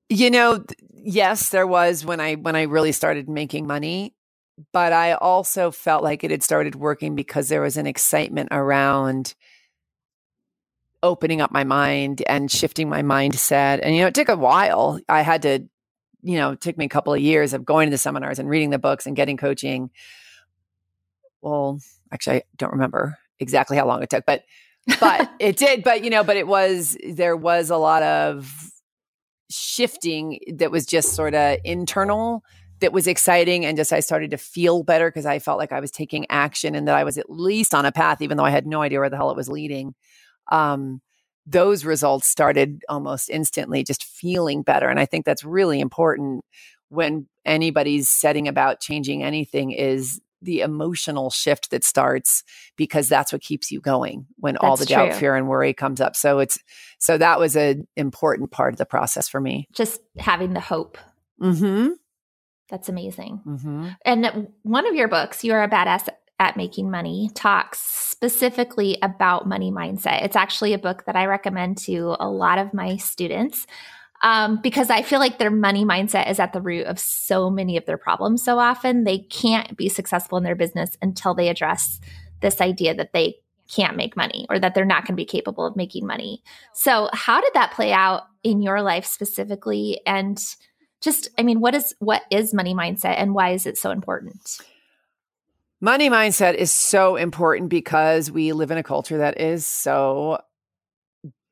You 0.08 0.30
know, 0.30 0.64
yes, 0.92 1.50
there 1.50 1.66
was 1.66 2.04
when 2.04 2.20
I 2.20 2.36
when 2.36 2.54
I 2.54 2.62
really 2.62 2.92
started 2.92 3.28
making 3.28 3.66
money, 3.66 4.14
but 4.72 4.92
I 4.92 5.12
also 5.14 5.72
felt 5.72 6.04
like 6.04 6.22
it 6.22 6.30
had 6.30 6.44
started 6.44 6.76
working 6.76 7.16
because 7.16 7.48
there 7.48 7.62
was 7.62 7.76
an 7.76 7.88
excitement 7.88 8.48
around 8.52 9.34
opening 11.02 11.40
up 11.40 11.50
my 11.50 11.64
mind 11.64 12.22
and 12.28 12.50
shifting 12.50 12.88
my 12.88 13.02
mindset. 13.02 13.80
And 13.82 13.94
you 13.96 14.02
know, 14.02 14.08
it 14.08 14.14
took 14.14 14.28
a 14.28 14.36
while. 14.36 15.00
I 15.08 15.22
had 15.22 15.42
to 15.42 15.64
you 16.22 16.36
know, 16.36 16.52
it 16.52 16.60
took 16.60 16.76
me 16.76 16.84
a 16.84 16.88
couple 16.88 17.14
of 17.14 17.20
years 17.20 17.52
of 17.52 17.64
going 17.64 17.88
to 17.88 17.90
the 17.90 17.98
seminars 17.98 18.38
and 18.38 18.48
reading 18.48 18.70
the 18.70 18.78
books 18.78 19.06
and 19.06 19.16
getting 19.16 19.36
coaching. 19.36 19.90
Well, 21.40 21.80
actually, 22.12 22.36
I 22.36 22.42
don't 22.56 22.72
remember 22.72 23.16
exactly 23.38 23.76
how 23.76 23.86
long 23.86 24.02
it 24.02 24.10
took, 24.10 24.26
but 24.26 24.44
but 24.98 25.30
it 25.38 25.56
did. 25.56 25.82
But 25.82 26.04
you 26.04 26.10
know, 26.10 26.24
but 26.24 26.36
it 26.36 26.46
was 26.46 26.96
there 27.08 27.36
was 27.36 27.70
a 27.70 27.76
lot 27.76 28.02
of 28.02 28.70
shifting 29.50 30.38
that 30.54 30.70
was 30.70 30.86
just 30.86 31.14
sort 31.14 31.34
of 31.34 31.58
internal 31.64 32.44
that 32.80 32.92
was 32.92 33.06
exciting 33.06 33.64
and 33.64 33.76
just 33.76 33.92
I 33.92 34.00
started 34.00 34.30
to 34.30 34.38
feel 34.38 34.82
better 34.82 35.10
because 35.10 35.26
I 35.26 35.38
felt 35.38 35.58
like 35.58 35.72
I 35.72 35.80
was 35.80 35.90
taking 35.90 36.26
action 36.30 36.74
and 36.74 36.88
that 36.88 36.94
I 36.94 37.04
was 37.04 37.18
at 37.18 37.28
least 37.28 37.74
on 37.74 37.84
a 37.84 37.92
path, 37.92 38.22
even 38.22 38.36
though 38.36 38.44
I 38.44 38.50
had 38.50 38.66
no 38.66 38.80
idea 38.80 39.00
where 39.00 39.10
the 39.10 39.16
hell 39.16 39.30
it 39.30 39.36
was 39.36 39.48
leading. 39.48 39.94
Um, 40.50 41.02
those 41.50 41.84
results 41.84 42.28
started 42.28 42.82
almost 42.88 43.28
instantly 43.28 43.82
just 43.82 44.04
feeling 44.04 44.62
better. 44.62 44.88
And 44.88 45.00
I 45.00 45.06
think 45.06 45.24
that's 45.24 45.44
really 45.44 45.80
important 45.80 46.44
when 46.88 47.26
anybody's 47.44 48.08
setting 48.08 48.48
about 48.48 48.80
changing 48.80 49.22
anything 49.22 49.72
is 49.72 50.20
the 50.42 50.60
emotional 50.60 51.30
shift 51.30 51.70
that 51.70 51.84
starts 51.84 52.44
because 52.76 53.08
that's 53.08 53.32
what 53.32 53.42
keeps 53.42 53.70
you 53.70 53.80
going 53.80 54.26
when 54.38 54.54
that's 54.54 54.64
all 54.64 54.76
the 54.76 54.86
doubt, 54.86 55.14
fear, 55.14 55.36
and 55.36 55.48
worry 55.48 55.74
comes 55.74 56.00
up. 56.00 56.16
So 56.16 56.38
it's 56.38 56.58
so 56.98 57.18
that 57.18 57.38
was 57.38 57.56
an 57.56 57.86
important 57.96 58.50
part 58.50 58.72
of 58.72 58.78
the 58.78 58.86
process 58.86 59.28
for 59.28 59.40
me. 59.40 59.66
Just 59.74 60.00
having 60.18 60.54
the 60.54 60.60
hope. 60.60 60.96
Mm-hmm. 61.40 61.90
That's 62.70 62.88
amazing. 62.88 63.40
Mm-hmm. 63.44 63.88
And 64.04 64.48
one 64.62 64.86
of 64.86 64.94
your 64.94 65.08
books, 65.08 65.42
You 65.42 65.52
Are 65.54 65.62
a 65.62 65.68
Badass 65.68 66.08
at 66.40 66.56
Making 66.56 66.90
Money 66.90 67.30
talks 67.34 67.78
specifically 67.78 68.98
about 69.02 69.46
money 69.46 69.70
mindset. 69.70 70.24
It's 70.24 70.36
actually 70.36 70.72
a 70.72 70.78
book 70.78 71.04
that 71.04 71.14
I 71.14 71.26
recommend 71.26 71.78
to 71.84 72.16
a 72.18 72.28
lot 72.28 72.58
of 72.58 72.74
my 72.74 72.96
students 72.96 73.66
um, 74.22 74.60
because 74.60 74.90
I 74.90 75.02
feel 75.02 75.20
like 75.20 75.38
their 75.38 75.50
money 75.50 75.84
mindset 75.84 76.30
is 76.30 76.40
at 76.40 76.52
the 76.52 76.60
root 76.60 76.86
of 76.86 76.98
so 76.98 77.50
many 77.50 77.76
of 77.76 77.86
their 77.86 77.96
problems. 77.96 78.42
So 78.42 78.58
often 78.58 79.04
they 79.04 79.18
can't 79.18 79.76
be 79.76 79.88
successful 79.88 80.38
in 80.38 80.44
their 80.44 80.56
business 80.56 80.96
until 81.00 81.34
they 81.34 81.48
address 81.48 82.00
this 82.40 82.60
idea 82.60 82.94
that 82.94 83.12
they 83.12 83.36
can't 83.70 83.96
make 83.96 84.16
money 84.16 84.46
or 84.50 84.58
that 84.58 84.74
they're 84.74 84.84
not 84.84 85.04
going 85.04 85.14
to 85.14 85.22
be 85.22 85.24
capable 85.24 85.64
of 85.64 85.76
making 85.76 86.06
money. 86.06 86.42
So, 86.74 87.08
how 87.12 87.40
did 87.40 87.52
that 87.54 87.72
play 87.72 87.92
out 87.92 88.22
in 88.42 88.62
your 88.62 88.82
life 88.82 89.06
specifically? 89.06 90.00
And 90.06 90.42
just, 91.00 91.28
I 91.38 91.42
mean, 91.42 91.60
what 91.60 91.74
is 91.74 91.94
what 92.00 92.22
is 92.30 92.52
money 92.52 92.74
mindset 92.74 93.14
and 93.16 93.32
why 93.32 93.50
is 93.50 93.66
it 93.66 93.78
so 93.78 93.90
important? 93.90 94.58
Money 95.82 96.10
mindset 96.10 96.54
is 96.54 96.70
so 96.70 97.16
important 97.16 97.70
because 97.70 98.30
we 98.30 98.52
live 98.52 98.70
in 98.70 98.76
a 98.76 98.82
culture 98.82 99.18
that 99.18 99.40
is 99.40 99.66
so 99.66 100.38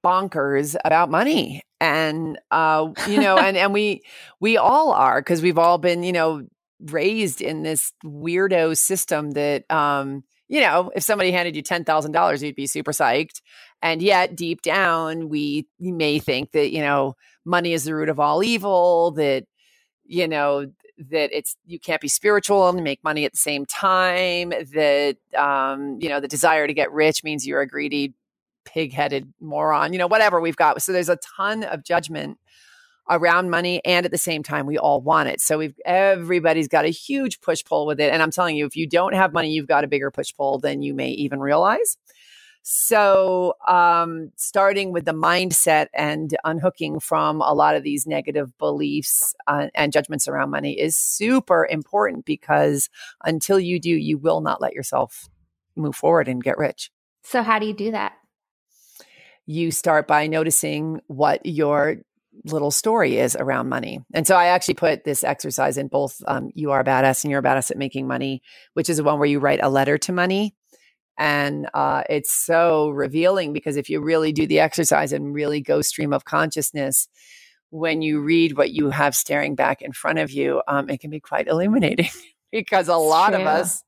bonkers 0.04 0.76
about 0.84 1.10
money. 1.10 1.62
And 1.80 2.38
uh 2.50 2.88
you 3.08 3.20
know 3.20 3.38
and 3.38 3.56
and 3.56 3.72
we 3.72 4.02
we 4.40 4.56
all 4.56 4.92
are 4.92 5.20
because 5.20 5.40
we've 5.40 5.58
all 5.58 5.78
been 5.78 6.02
you 6.02 6.12
know 6.12 6.46
raised 6.80 7.40
in 7.40 7.62
this 7.62 7.92
weirdo 8.04 8.76
system 8.76 9.30
that 9.32 9.70
um 9.70 10.24
you 10.48 10.60
know 10.60 10.90
if 10.94 11.02
somebody 11.04 11.30
handed 11.30 11.56
you 11.56 11.62
$10,000 11.62 12.42
you'd 12.42 12.54
be 12.56 12.66
super 12.66 12.92
psyched. 12.92 13.40
And 13.80 14.02
yet 14.02 14.36
deep 14.36 14.60
down 14.60 15.28
we 15.28 15.66
may 15.80 16.18
think 16.18 16.50
that 16.52 16.70
you 16.72 16.82
know 16.82 17.14
money 17.44 17.72
is 17.72 17.84
the 17.84 17.94
root 17.94 18.08
of 18.08 18.20
all 18.20 18.42
evil 18.42 19.12
that 19.12 19.44
you 20.04 20.28
know 20.28 20.66
that 21.10 21.36
it's 21.36 21.56
you 21.66 21.78
can't 21.78 22.00
be 22.00 22.08
spiritual 22.08 22.68
and 22.68 22.82
make 22.82 23.02
money 23.04 23.24
at 23.24 23.32
the 23.32 23.38
same 23.38 23.64
time 23.66 24.50
that 24.50 25.16
um, 25.36 25.98
you 26.00 26.08
know 26.08 26.20
the 26.20 26.28
desire 26.28 26.66
to 26.66 26.74
get 26.74 26.92
rich 26.92 27.22
means 27.22 27.46
you're 27.46 27.60
a 27.60 27.66
greedy 27.66 28.14
pig-headed 28.64 29.32
moron 29.40 29.92
you 29.92 29.98
know 29.98 30.06
whatever 30.06 30.40
we've 30.40 30.56
got. 30.56 30.80
So 30.82 30.92
there's 30.92 31.08
a 31.08 31.18
ton 31.36 31.64
of 31.64 31.84
judgment 31.84 32.38
around 33.10 33.48
money 33.48 33.80
and 33.86 34.04
at 34.04 34.12
the 34.12 34.18
same 34.18 34.42
time 34.42 34.66
we 34.66 34.76
all 34.76 35.00
want 35.00 35.28
it. 35.28 35.40
So 35.40 35.58
we've 35.58 35.74
everybody's 35.86 36.68
got 36.68 36.84
a 36.84 36.88
huge 36.88 37.40
push 37.40 37.64
pull 37.64 37.86
with 37.86 38.00
it. 38.00 38.12
And 38.12 38.22
i'm 38.22 38.30
telling 38.30 38.56
you 38.56 38.66
if 38.66 38.76
you 38.76 38.86
don't 38.86 39.14
have 39.14 39.32
money 39.32 39.50
you've 39.50 39.68
got 39.68 39.84
a 39.84 39.88
bigger 39.88 40.10
push 40.10 40.34
pull 40.36 40.58
than 40.58 40.82
you 40.82 40.92
may 40.92 41.10
even 41.10 41.40
realize 41.40 41.96
so, 42.70 43.54
um, 43.66 44.30
starting 44.36 44.92
with 44.92 45.06
the 45.06 45.14
mindset 45.14 45.86
and 45.94 46.36
unhooking 46.44 47.00
from 47.00 47.40
a 47.40 47.54
lot 47.54 47.76
of 47.76 47.82
these 47.82 48.06
negative 48.06 48.52
beliefs 48.58 49.34
uh, 49.46 49.68
and 49.74 49.90
judgments 49.90 50.28
around 50.28 50.50
money 50.50 50.78
is 50.78 50.94
super 50.94 51.66
important 51.70 52.26
because 52.26 52.90
until 53.24 53.58
you 53.58 53.80
do, 53.80 53.88
you 53.88 54.18
will 54.18 54.42
not 54.42 54.60
let 54.60 54.74
yourself 54.74 55.30
move 55.76 55.96
forward 55.96 56.28
and 56.28 56.44
get 56.44 56.58
rich. 56.58 56.90
So, 57.22 57.42
how 57.42 57.58
do 57.58 57.64
you 57.64 57.72
do 57.72 57.92
that? 57.92 58.12
You 59.46 59.70
start 59.70 60.06
by 60.06 60.26
noticing 60.26 61.00
what 61.06 61.46
your 61.46 61.96
little 62.44 62.70
story 62.70 63.16
is 63.16 63.34
around 63.34 63.70
money. 63.70 64.00
And 64.12 64.26
so 64.26 64.36
I 64.36 64.48
actually 64.48 64.74
put 64.74 65.04
this 65.04 65.24
exercise 65.24 65.78
in 65.78 65.88
both 65.88 66.22
um, 66.26 66.50
You 66.54 66.72
Are 66.72 66.84
Badass 66.84 67.24
and 67.24 67.30
You're 67.30 67.40
Badass 67.40 67.70
at 67.70 67.78
Making 67.78 68.06
Money, 68.06 68.42
which 68.74 68.90
is 68.90 68.98
the 68.98 69.04
one 69.04 69.18
where 69.18 69.26
you 69.26 69.40
write 69.40 69.60
a 69.62 69.70
letter 69.70 69.96
to 69.96 70.12
money. 70.12 70.54
And 71.18 71.68
uh, 71.74 72.04
it's 72.08 72.32
so 72.32 72.90
revealing 72.90 73.52
because 73.52 73.76
if 73.76 73.90
you 73.90 74.00
really 74.00 74.32
do 74.32 74.46
the 74.46 74.60
exercise 74.60 75.12
and 75.12 75.34
really 75.34 75.60
go 75.60 75.82
stream 75.82 76.12
of 76.12 76.24
consciousness, 76.24 77.08
when 77.70 78.00
you 78.02 78.20
read 78.20 78.56
what 78.56 78.70
you 78.70 78.90
have 78.90 79.14
staring 79.14 79.54
back 79.54 79.82
in 79.82 79.92
front 79.92 80.20
of 80.20 80.30
you, 80.30 80.62
um, 80.68 80.88
it 80.88 81.00
can 81.00 81.10
be 81.10 81.20
quite 81.20 81.48
illuminating 81.48 82.08
because 82.52 82.88
a 82.88 82.96
lot 82.96 83.34
of 83.34 83.42
us 83.42 83.82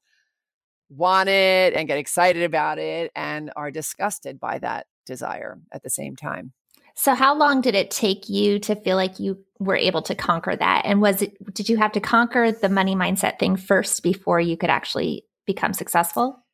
want 0.91 1.29
it 1.29 1.73
and 1.75 1.87
get 1.87 1.99
excited 1.99 2.43
about 2.43 2.79
it 2.79 3.13
and 3.15 3.53
are 3.57 3.71
disgusted 3.71 4.41
by 4.41 4.59
that 4.59 4.87
desire 5.07 5.59
at 5.73 5.83
the 5.83 5.91
same 5.91 6.17
time. 6.17 6.53
So 6.95 7.15
how 7.15 7.35
long 7.35 7.61
did 7.61 7.75
it 7.75 7.91
take 7.91 8.29
you 8.29 8.59
to 8.59 8.75
feel 8.75 8.97
like 8.97 9.21
you 9.21 9.39
were 9.59 9.77
able 9.77 10.03
to 10.03 10.15
conquer 10.15 10.57
that? 10.57 10.83
And 10.85 11.01
was 11.01 11.23
it 11.23 11.55
did 11.55 11.69
you 11.69 11.77
have 11.77 11.93
to 11.93 12.01
conquer 12.01 12.51
the 12.53 12.69
money 12.69 12.95
mindset 12.97 13.39
thing 13.39 13.57
first 13.57 14.03
before 14.03 14.41
you 14.41 14.57
could 14.57 14.69
actually 14.69 15.25
become 15.47 15.73
successful? 15.73 16.45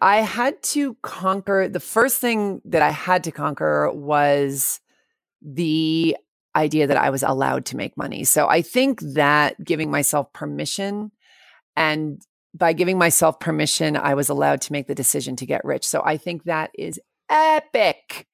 I 0.00 0.18
had 0.18 0.62
to 0.62 0.94
conquer 1.02 1.68
the 1.68 1.80
first 1.80 2.20
thing 2.20 2.62
that 2.64 2.82
I 2.82 2.90
had 2.90 3.24
to 3.24 3.32
conquer 3.32 3.90
was 3.92 4.80
the 5.42 6.16
idea 6.56 6.86
that 6.86 6.96
I 6.96 7.10
was 7.10 7.22
allowed 7.22 7.66
to 7.66 7.76
make 7.76 7.96
money. 7.96 8.24
So 8.24 8.48
I 8.48 8.62
think 8.62 9.00
that 9.14 9.62
giving 9.62 9.90
myself 9.90 10.32
permission 10.32 11.12
and 11.76 12.20
by 12.52 12.72
giving 12.72 12.98
myself 12.98 13.38
permission, 13.38 13.96
I 13.96 14.14
was 14.14 14.28
allowed 14.28 14.60
to 14.62 14.72
make 14.72 14.88
the 14.88 14.94
decision 14.94 15.36
to 15.36 15.46
get 15.46 15.64
rich. 15.64 15.86
So 15.86 16.02
I 16.04 16.16
think 16.16 16.44
that 16.44 16.70
is 16.76 16.98
epic 17.28 18.26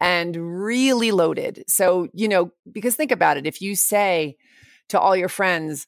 and 0.00 0.64
really 0.64 1.12
loaded. 1.12 1.64
So, 1.68 2.08
you 2.14 2.28
know, 2.28 2.50
because 2.70 2.96
think 2.96 3.12
about 3.12 3.36
it 3.36 3.46
if 3.46 3.60
you 3.60 3.76
say 3.76 4.36
to 4.88 4.98
all 4.98 5.14
your 5.14 5.28
friends, 5.28 5.86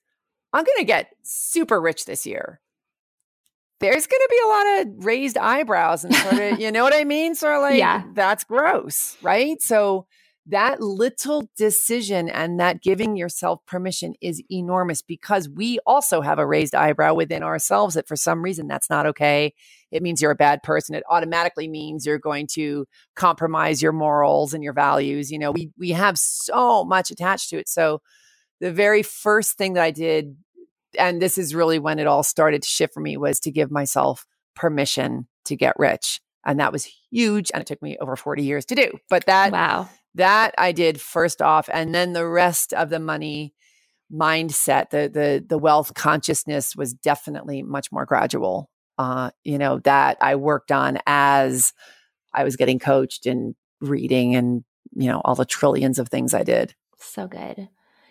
I'm 0.53 0.65
going 0.65 0.79
to 0.79 0.85
get 0.85 1.09
super 1.23 1.81
rich 1.81 2.05
this 2.05 2.27
year 2.27 2.61
there's 3.85 4.07
going 4.07 4.21
to 4.21 4.29
be 4.31 4.41
a 4.43 4.49
lot 4.49 4.81
of 4.81 5.05
raised 5.05 5.37
eyebrows 5.37 6.05
and 6.05 6.15
sort 6.15 6.39
of, 6.39 6.59
you 6.61 6.73
know 6.73 6.83
what 6.83 6.95
I 6.95 7.05
mean? 7.05 7.35
Sort 7.35 7.57
of 7.57 7.61
like, 7.61 7.79
yeah. 7.79 8.03
that's 8.15 8.43
gross, 8.43 9.19
right? 9.21 9.61
So 9.61 10.07
that 10.47 10.81
little 10.81 11.51
decision 11.57 12.31
and 12.31 12.59
that 12.61 12.83
giving 12.83 13.15
yourself 13.15 13.61
permission 13.67 14.15
is 14.23 14.43
enormous 14.51 15.03
because 15.03 15.51
we 15.51 15.79
also 15.87 16.23
have 16.23 16.39
a 16.39 16.47
raised 16.47 16.75
eyebrow 16.75 17.13
within 17.13 17.43
ourselves 17.43 17.95
that 17.95 18.09
for 18.09 18.17
some 18.17 18.43
reason 18.43 18.69
that's 18.69 18.89
not 18.89 19.05
okay. 19.05 19.53
It 19.91 20.03
means 20.03 20.23
you're 20.23 20.31
a 20.31 20.37
bad 20.37 20.63
person. 20.63 20.95
It 20.95 21.05
automatically 21.11 21.69
means 21.69 22.07
you're 22.07 22.19
going 22.19 22.47
to 22.53 22.87
compromise 23.15 23.83
your 23.83 23.93
morals 23.93 24.55
and 24.55 24.65
your 24.65 24.73
values. 24.73 25.31
You 25.31 25.39
know, 25.39 25.51
we 25.51 25.71
we 25.79 25.91
have 25.91 26.19
so 26.19 26.85
much 26.85 27.11
attached 27.11 27.51
to 27.51 27.59
it. 27.59 27.69
So 27.69 28.01
the 28.61 28.73
very 28.73 29.03
first 29.03 29.59
thing 29.59 29.75
that 29.75 29.85
I 29.85 29.91
did 29.91 30.37
and 30.99 31.21
this 31.21 31.39
is 31.39 31.55
really 31.55 31.79
when 31.79 31.99
it 31.99 32.07
all 32.07 32.23
started 32.23 32.63
to 32.63 32.69
shift 32.69 32.95
for 32.95 33.01
me 33.01 33.17
was 33.17 33.41
to 33.41 33.51
give 33.51 33.71
myself 33.71 34.27
permission 34.55 35.27
to 35.45 35.57
get 35.57 35.79
rich 35.79 36.21
and 36.45 36.61
that 36.61 36.73
was 36.73 36.89
huge 37.11 37.51
and 37.53 37.61
it 37.61 37.67
took 37.67 37.83
me 37.83 37.97
over 38.01 38.17
40 38.17 38.43
years 38.43 38.65
to 38.67 38.75
do 38.75 38.93
but 39.11 39.27
that 39.27 39.53
wow. 39.53 39.89
that 40.15 40.55
i 40.59 40.73
did 40.73 41.01
first 41.01 41.43
off 41.43 41.69
and 41.73 41.95
then 41.95 42.13
the 42.13 42.27
rest 42.27 42.73
of 42.73 42.91
the 42.91 43.01
money 43.01 43.55
mindset 44.13 44.91
the 44.91 45.11
the 45.13 45.45
the 45.47 45.59
wealth 45.59 45.95
consciousness 45.95 46.77
was 46.77 46.95
definitely 46.95 47.63
much 47.63 47.91
more 47.91 48.05
gradual 48.05 48.71
uh 48.99 49.31
you 49.43 49.59
know 49.59 49.79
that 49.81 50.17
i 50.21 50.37
worked 50.37 50.71
on 50.71 50.99
as 51.07 51.73
i 52.33 52.45
was 52.45 52.57
getting 52.57 52.79
coached 52.79 53.27
and 53.27 53.55
reading 53.81 54.37
and 54.37 54.65
you 54.95 55.09
know 55.09 55.21
all 55.25 55.35
the 55.35 55.45
trillions 55.45 55.99
of 55.99 56.09
things 56.09 56.35
i 56.35 56.43
did. 56.43 56.75
So 56.99 57.27
good 57.27 57.69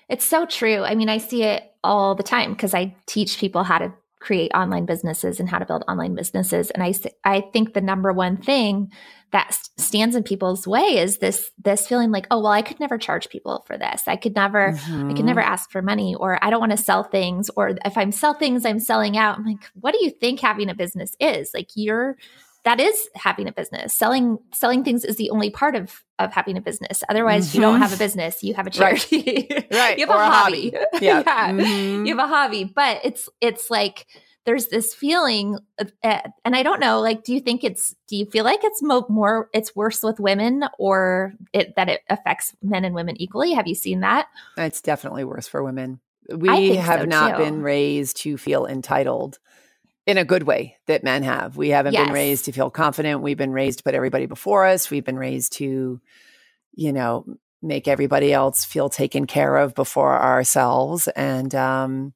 It's 0.09 0.25
so 0.25 0.45
true. 0.45 0.83
I 0.83 0.95
mean, 0.95 1.09
I 1.09 1.17
see 1.17 1.43
it 1.43 1.63
all 1.83 2.15
the 2.15 2.23
time 2.23 2.53
because 2.53 2.73
I 2.73 2.95
teach 3.05 3.39
people 3.39 3.63
how 3.63 3.79
to 3.79 3.93
create 4.19 4.51
online 4.53 4.85
businesses 4.85 5.39
and 5.39 5.49
how 5.49 5.59
to 5.59 5.65
build 5.65 5.83
online 5.87 6.15
businesses. 6.15 6.71
And 6.71 6.81
I, 6.81 6.93
I 7.25 7.41
think 7.51 7.73
the 7.73 7.81
number 7.81 8.13
one 8.13 8.37
thing 8.37 8.89
that 9.33 9.57
stands 9.77 10.15
in 10.15 10.23
people's 10.23 10.65
way 10.67 10.99
is 10.99 11.17
this 11.17 11.49
this 11.61 11.87
feeling 11.87 12.11
like 12.11 12.27
oh 12.29 12.39
well 12.39 12.51
i 12.51 12.61
could 12.61 12.79
never 12.79 12.99
charge 12.99 13.29
people 13.29 13.63
for 13.67 13.77
this 13.79 14.03
i 14.07 14.15
could 14.15 14.35
never 14.35 14.73
mm-hmm. 14.73 15.09
i 15.09 15.13
could 15.13 15.25
never 15.25 15.41
mm-hmm. 15.41 15.51
ask 15.51 15.71
for 15.71 15.81
money 15.81 16.15
or 16.15 16.37
i 16.43 16.51
don't 16.51 16.59
want 16.59 16.71
to 16.71 16.77
sell 16.77 17.03
things 17.03 17.49
or 17.57 17.75
if 17.83 17.97
i'm 17.97 18.11
sell 18.11 18.35
things 18.35 18.63
i'm 18.63 18.79
selling 18.79 19.17
out 19.17 19.39
i'm 19.39 19.45
like 19.45 19.65
what 19.73 19.91
do 19.91 20.05
you 20.05 20.11
think 20.11 20.39
having 20.39 20.69
a 20.69 20.75
business 20.75 21.15
is 21.19 21.49
like 21.53 21.67
you're 21.75 22.15
that 22.63 22.79
is 22.79 23.09
having 23.15 23.47
a 23.47 23.51
business 23.51 23.93
selling 23.93 24.37
selling 24.53 24.83
things 24.83 25.03
is 25.03 25.17
the 25.17 25.29
only 25.29 25.49
part 25.49 25.75
of 25.75 26.03
of 26.19 26.31
having 26.31 26.57
a 26.57 26.61
business 26.61 27.03
otherwise 27.09 27.47
mm-hmm. 27.47 27.57
you 27.57 27.61
don't 27.61 27.73
mm-hmm. 27.75 27.83
have 27.83 27.93
a 27.93 27.97
business 27.97 28.43
you 28.43 28.53
have 28.53 28.67
a 28.67 28.69
charity 28.69 29.47
right, 29.49 29.67
right. 29.71 29.99
you 29.99 30.07
have 30.07 30.15
a, 30.15 30.19
a 30.19 30.25
hobby, 30.25 30.71
hobby. 30.71 30.87
yeah, 31.05 31.23
yeah. 31.25 31.51
Mm-hmm. 31.51 32.05
you 32.05 32.17
have 32.17 32.29
a 32.29 32.33
hobby 32.33 32.63
but 32.63 32.99
it's 33.03 33.29
it's 33.41 33.69
like 33.69 34.07
there's 34.45 34.67
this 34.67 34.93
feeling 34.93 35.57
of, 35.79 35.91
uh, 36.03 36.19
and 36.43 36.55
i 36.55 36.63
don't 36.63 36.79
know 36.79 36.99
like 37.01 37.23
do 37.23 37.33
you 37.33 37.39
think 37.39 37.63
it's 37.63 37.95
do 38.07 38.15
you 38.15 38.25
feel 38.25 38.43
like 38.43 38.63
it's 38.63 38.81
mo- 38.81 39.05
more 39.09 39.49
it's 39.53 39.75
worse 39.75 40.03
with 40.03 40.19
women 40.19 40.63
or 40.77 41.33
it, 41.53 41.75
that 41.75 41.89
it 41.89 42.01
affects 42.09 42.55
men 42.61 42.85
and 42.85 42.95
women 42.95 43.19
equally 43.21 43.53
have 43.53 43.67
you 43.67 43.75
seen 43.75 44.01
that 44.01 44.27
it's 44.57 44.81
definitely 44.81 45.23
worse 45.23 45.47
for 45.47 45.63
women 45.63 45.99
we 46.29 46.75
have 46.75 47.01
so 47.01 47.05
not 47.05 47.37
too. 47.37 47.43
been 47.43 47.61
raised 47.61 48.17
to 48.17 48.37
feel 48.37 48.65
entitled 48.65 49.39
in 50.05 50.17
a 50.17 50.25
good 50.25 50.43
way 50.43 50.77
that 50.87 51.03
men 51.03 51.23
have. 51.23 51.55
We 51.55 51.69
haven't 51.69 51.93
yes. 51.93 52.05
been 52.05 52.13
raised 52.13 52.45
to 52.45 52.51
feel 52.51 52.69
confident. 52.69 53.21
We've 53.21 53.37
been 53.37 53.51
raised 53.51 53.79
to 53.79 53.83
put 53.83 53.95
everybody 53.95 54.25
before 54.25 54.65
us. 54.65 54.89
We've 54.89 55.05
been 55.05 55.17
raised 55.17 55.53
to, 55.57 56.01
you 56.73 56.93
know, 56.93 57.25
make 57.61 57.87
everybody 57.87 58.33
else 58.33 58.65
feel 58.65 58.89
taken 58.89 59.25
care 59.25 59.55
of 59.55 59.73
before 59.73 60.21
ourselves. 60.21 61.07
And 61.09 61.55
um, 61.55 62.13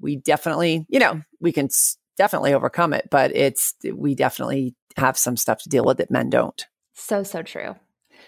we 0.00 0.16
definitely, 0.16 0.86
you 0.88 0.98
know, 0.98 1.22
we 1.40 1.52
can 1.52 1.68
definitely 2.16 2.52
overcome 2.52 2.92
it, 2.92 3.08
but 3.10 3.34
it's, 3.34 3.74
we 3.94 4.14
definitely 4.14 4.74
have 4.96 5.16
some 5.16 5.36
stuff 5.36 5.62
to 5.62 5.68
deal 5.70 5.84
with 5.84 5.98
that 5.98 6.10
men 6.10 6.28
don't. 6.28 6.66
So, 6.94 7.22
so 7.22 7.42
true. 7.42 7.76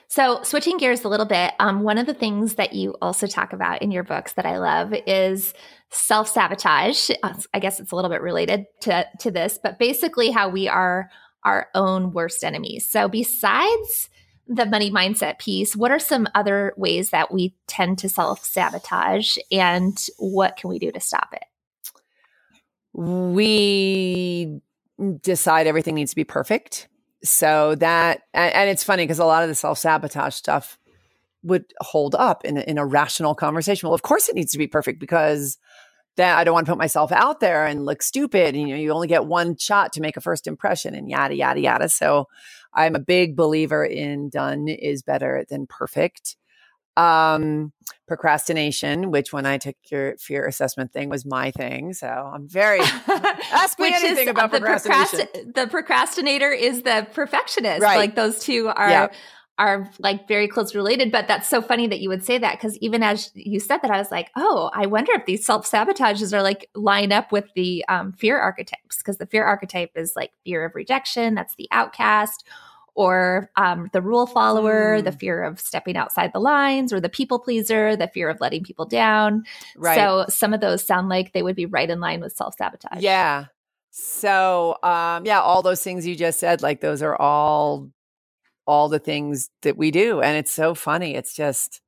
So, 0.09 0.43
switching 0.43 0.77
gears 0.79 1.05
a 1.05 1.09
little 1.09 1.27
bit, 1.27 1.53
um, 1.61 1.83
one 1.83 1.99
of 1.99 2.07
the 2.07 2.15
things 2.15 2.55
that 2.55 2.73
you 2.73 2.97
also 3.01 3.27
talk 3.27 3.53
about 3.53 3.83
in 3.83 3.93
your 3.93 4.03
books 4.03 4.33
that 4.33 4.47
I 4.47 4.59
love 4.59 4.93
is 5.07 5.55
self 5.91 6.29
sabotage. 6.29 7.11
Uh, 7.23 7.35
I 7.53 7.59
guess 7.59 7.81
it's 7.81 7.93
a 7.93 7.97
little 7.97 8.11
bit 8.11 8.23
related 8.23 8.67
to, 8.83 9.07
to 9.21 9.31
this, 9.31 9.59
but 9.63 9.79
basically, 9.79 10.31
how 10.31 10.49
we 10.49 10.69
are 10.69 11.11
our 11.45 11.69
own 11.75 12.13
worst 12.13 12.45
enemies. 12.45 12.89
So, 12.89 13.09
besides 13.09 14.09
the 14.47 14.67
money 14.67 14.91
mindset 14.91 15.39
piece, 15.39 15.77
what 15.77 15.91
are 15.91 15.99
some 15.99 16.27
other 16.35 16.75
ways 16.77 17.11
that 17.11 17.33
we 17.33 17.55
tend 17.67 17.99
to 17.99 18.09
self 18.09 18.45
sabotage 18.45 19.37
and 19.51 19.99
what 20.19 20.57
can 20.57 20.71
we 20.71 20.79
do 20.79 20.91
to 20.91 21.01
stop 21.01 21.33
it? 21.33 21.45
We 22.93 24.61
decide 25.23 25.67
everything 25.67 25.95
needs 25.95 26.11
to 26.11 26.17
be 26.17 26.25
perfect 26.25 26.89
so 27.23 27.75
that 27.77 28.23
and, 28.33 28.55
and 28.55 28.71
it's 28.71 28.85
funny 28.85 29.05
because 29.05 29.19
a 29.19 29.25
lot 29.25 29.43
of 29.43 29.49
the 29.49 29.55
self-sabotage 29.55 30.35
stuff 30.35 30.79
would 31.43 31.65
hold 31.81 32.15
up 32.15 32.45
in 32.45 32.57
a, 32.57 32.61
in 32.63 32.79
a 32.79 32.85
rational 32.85 33.35
conversation 33.35 33.89
well 33.89 33.95
of 33.95 34.03
course 34.03 34.29
it 34.29 34.35
needs 34.35 34.53
to 34.53 34.59
be 34.59 34.67
perfect 34.67 34.99
because 34.99 35.59
that 36.17 36.37
I 36.37 36.45
don't 36.45 36.55
want 36.55 36.67
to 36.67 36.73
put 36.73 36.79
myself 36.79 37.13
out 37.13 37.41
there 37.41 37.67
and 37.67 37.85
look 37.85 38.03
stupid. 38.03 38.55
And, 38.55 38.69
you 38.69 38.75
know, 38.75 38.81
you 38.81 38.93
only 38.93 39.09
get 39.09 39.27
one 39.27 39.57
shot 39.57 39.93
to 39.95 40.01
make 40.01 40.17
a 40.17 40.21
first 40.21 40.47
impression 40.47 40.95
and 40.95 41.09
yada, 41.09 41.35
yada, 41.35 41.61
yada. 41.61 41.89
So 41.89 42.27
I'm 42.75 42.95
a 42.95 43.01
big 43.01 43.37
believer 43.37 43.85
in 43.85 44.29
done 44.29 44.69
is 44.69 45.03
better 45.03 45.45
than 45.49 45.67
perfect. 45.67 46.37
Um, 46.97 47.73
procrastination, 48.07 49.11
which 49.11 49.33
when 49.33 49.47
I 49.47 49.57
took 49.57 49.77
your 49.91 50.17
fear 50.19 50.47
assessment 50.47 50.93
thing 50.93 51.09
was 51.09 51.25
my 51.25 51.51
thing. 51.53 51.95
So 51.95 52.09
I'm 52.09 52.49
very 52.49 52.81
ask 53.09 53.79
me 53.79 53.95
anything 53.95 54.29
about 54.29 54.51
the 54.51 54.61
procrastination. 54.61 55.21
Procrast- 55.21 55.55
the 55.55 55.67
procrastinator 55.69 56.51
is 56.51 56.83
the 56.83 57.07
perfectionist. 57.15 57.81
Right. 57.81 57.97
Like 57.97 58.17
those 58.17 58.41
two 58.41 58.69
are 58.69 58.91
yeah. 58.91 59.09
Are 59.61 59.90
like 59.99 60.26
very 60.26 60.49
close 60.49 60.75
related. 60.75 61.12
But 61.12 61.29
that's 61.29 61.49
so 61.49 61.61
funny 61.61 61.87
that 61.87 62.00
you 62.00 62.09
would 62.09 62.25
say 62.25 62.38
that 62.38 62.59
because 62.59 62.79
even 62.79 63.02
as 63.02 63.30
you 63.35 63.61
said 63.61 63.78
that, 63.82 63.91
I 63.91 63.99
was 63.99 64.11
like, 64.11 64.30
oh, 64.35 64.71
I 64.73 64.87
wonder 64.87 65.13
if 65.13 65.26
these 65.26 65.45
self 65.45 65.71
sabotages 65.71 66.32
are 66.32 66.43
like 66.43 66.71
line 66.75 67.13
up 67.13 67.30
with 67.30 67.45
the 67.54 67.85
um, 67.89 68.13
fear 68.13 68.41
archetypes 68.41 68.97
because 68.97 69.19
the 69.19 69.26
fear 69.26 69.45
archetype 69.45 69.91
is 69.95 70.15
like 70.17 70.32
fear 70.45 70.65
of 70.65 70.75
rejection. 70.75 71.35
That's 71.35 71.54
the 71.56 71.69
outcast 71.71 72.49
or 72.95 73.50
um, 73.56 73.91
the 73.93 74.00
rule 74.00 74.26
follower, 74.26 74.99
mm. 74.99 75.04
the 75.04 75.13
fear 75.13 75.43
of 75.43 75.61
stepping 75.61 75.97
outside 75.97 76.32
the 76.32 76.41
lines, 76.41 76.93
or 76.93 77.00
the 77.00 77.08
people 77.08 77.39
pleaser, 77.39 77.97
the 77.97 78.08
fear 78.08 78.28
of 78.30 78.41
letting 78.41 78.65
people 78.65 78.87
down. 78.87 79.45
Right. 79.76 79.95
So 79.95 80.25
some 80.28 80.54
of 80.54 80.61
those 80.61 80.85
sound 80.85 81.08
like 81.11 81.32
they 81.32 81.43
would 81.43 81.54
be 81.54 81.67
right 81.67 81.89
in 81.89 82.00
line 82.00 82.21
with 82.21 82.32
self 82.32 82.54
sabotage. 82.56 83.02
Yeah. 83.02 83.47
So 83.91 84.78
um, 84.82 85.26
yeah, 85.26 85.41
all 85.41 85.61
those 85.61 85.82
things 85.82 86.06
you 86.06 86.17
just 86.17 86.41
said, 86.41 86.63
like 86.63 86.80
those 86.80 87.02
are 87.02 87.15
all 87.15 87.91
all 88.71 88.89
the 88.89 89.00
things 89.00 89.50
that 89.63 89.76
we 89.76 89.91
do, 89.91 90.21
and 90.21 90.39
it's 90.39 90.52
so 90.52 90.75
funny. 90.75 91.17
It's 91.17 91.35
just 91.35 91.80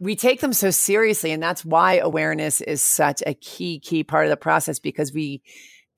we 0.00 0.16
take 0.16 0.40
them 0.40 0.52
so 0.52 0.70
seriously, 0.70 1.30
and 1.30 1.42
that's 1.42 1.64
why 1.64 1.98
awareness 1.98 2.60
is 2.60 2.82
such 2.82 3.22
a 3.24 3.34
key 3.34 3.78
key 3.78 4.02
part 4.02 4.26
of 4.26 4.30
the 4.30 4.36
process 4.36 4.80
because 4.80 5.12
we 5.12 5.40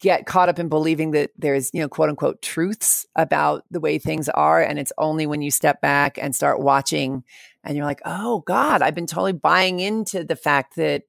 get 0.01 0.27
caught 0.27 0.49
up 0.49 0.59
in 0.59 0.69
believing 0.69 1.11
that 1.13 1.31
there's, 1.37 1.71
you 1.73 1.81
know, 1.81 1.89
quote 1.89 2.09
unquote 2.09 2.43
truths 2.43 3.07
about 3.17 3.65
the 3.71 3.81
way 3.81 3.99
things 3.99 4.29
are. 4.31 4.63
And 4.63 4.79
it's 4.79 4.93
only 4.99 5.27
when 5.27 5.43
you 5.43 5.51
step 5.51 5.81
back 5.81 6.19
and 6.21 6.35
start 6.35 6.61
watching 6.61 7.23
and 7.65 7.77
you're 7.77 7.87
like, 7.87 8.01
oh 8.05 8.41
God, 8.47 8.83
I've 8.83 8.95
been 8.95 9.07
totally 9.07 9.35
buying 9.35 9.81
into 9.81 10.25
the 10.25 10.37
fact 10.37 10.77
that 10.77 11.03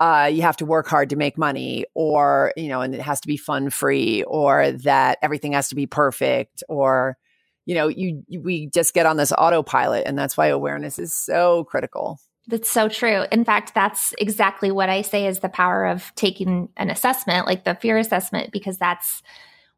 uh, 0.00 0.30
you 0.32 0.42
have 0.42 0.56
to 0.56 0.64
work 0.64 0.88
hard 0.88 1.10
to 1.10 1.16
make 1.16 1.36
money 1.38 1.84
or, 1.94 2.52
you 2.56 2.68
know, 2.68 2.80
and 2.80 2.94
it 2.94 3.00
has 3.00 3.20
to 3.20 3.28
be 3.28 3.36
fun 3.36 3.70
free 3.70 4.22
or 4.22 4.72
that 4.72 5.18
everything 5.20 5.52
has 5.52 5.68
to 5.68 5.74
be 5.74 5.86
perfect 5.86 6.64
or, 6.68 7.18
you 7.66 7.74
know, 7.74 7.88
you, 7.88 8.22
we 8.42 8.66
just 8.68 8.94
get 8.94 9.06
on 9.06 9.16
this 9.16 9.32
autopilot. 9.32 10.06
And 10.06 10.18
that's 10.18 10.36
why 10.36 10.46
awareness 10.46 10.98
is 10.98 11.14
so 11.14 11.64
critical. 11.64 12.18
That's 12.46 12.70
so 12.70 12.88
true. 12.88 13.24
In 13.32 13.44
fact, 13.44 13.74
that's 13.74 14.14
exactly 14.18 14.70
what 14.70 14.90
I 14.90 15.00
say 15.00 15.26
is 15.26 15.38
the 15.38 15.48
power 15.48 15.86
of 15.86 16.12
taking 16.14 16.68
an 16.76 16.90
assessment, 16.90 17.46
like 17.46 17.64
the 17.64 17.74
fear 17.74 17.96
assessment, 17.96 18.52
because 18.52 18.76
that's 18.76 19.22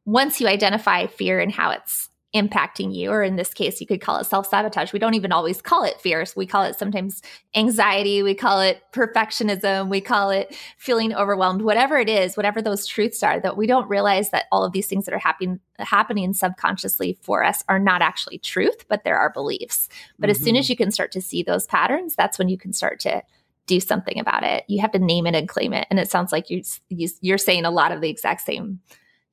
once 0.05 0.40
you 0.40 0.49
identify 0.49 1.07
fear 1.07 1.38
and 1.38 1.53
how 1.53 1.70
it's 1.70 2.11
impacting 2.37 2.94
you, 2.94 3.11
or 3.11 3.22
in 3.22 3.37
this 3.37 3.53
case, 3.53 3.81
you 3.81 3.87
could 3.87 4.01
call 4.01 4.18
it 4.18 4.25
self 4.25 4.49
sabotage. 4.49 4.92
We 4.92 4.99
don't 4.99 5.14
even 5.14 5.33
always 5.33 5.61
call 5.61 5.85
it 5.85 6.01
fears. 6.01 6.37
We 6.37 6.46
call 6.46 6.62
it 6.62 6.79
sometimes 6.79 7.22
anxiety. 7.55 8.22
We 8.22 8.35
call 8.35 8.61
it 8.61 8.83
perfectionism. 8.92 9.88
We 9.88 10.01
call 10.01 10.31
it 10.31 10.57
feeling 10.77 11.14
overwhelmed, 11.14 11.62
whatever 11.62 11.99
it 11.99 12.09
is, 12.09 12.37
whatever 12.37 12.62
those 12.62 12.87
truths 12.87 13.22
are, 13.22 13.40
that 13.40 13.57
we 13.57 13.66
don't 13.66 13.88
realize 13.88 14.31
that 14.31 14.46
all 14.53 14.64
of 14.64 14.72
these 14.72 14.87
things 14.87 15.05
that 15.07 15.14
are 15.14 15.18
happening, 15.18 15.61
happening 15.79 16.33
subconsciously 16.33 17.18
for 17.22 17.42
us 17.42 17.64
are 17.68 17.79
not 17.79 18.03
actually 18.03 18.38
truth, 18.38 18.85
but 18.88 19.05
there 19.05 19.18
are 19.18 19.31
beliefs. 19.31 19.88
But 20.18 20.27
mm-hmm. 20.27 20.31
as 20.31 20.38
soon 20.38 20.55
mm-hmm. 20.55 20.61
as 20.61 20.70
you 20.70 20.77
can 20.77 20.90
start 20.90 21.12
to 21.12 21.20
see 21.20 21.42
those 21.42 21.66
patterns, 21.66 22.14
that's 22.14 22.38
when 22.38 22.49
you 22.49 22.59
can 22.59 22.72
start 22.72 23.01
to 23.01 23.22
do 23.66 23.81
something 23.81 24.18
about 24.18 24.44
it. 24.44 24.64
You 24.68 24.81
have 24.81 24.92
to 24.92 24.99
name 24.99 25.27
it 25.27 25.35
and 25.35 25.49
claim 25.49 25.72
it. 25.72 25.87
And 25.90 25.99
it 25.99 26.11
sounds 26.11 26.33
like 26.33 26.51
you, 26.51 26.62
you 26.88 27.09
you're 27.20 27.38
saying 27.38 27.64
a 27.64 27.70
lot 27.70 27.92
of 27.92 28.01
the 28.01 28.09
exact 28.09 28.42
same 28.42 28.81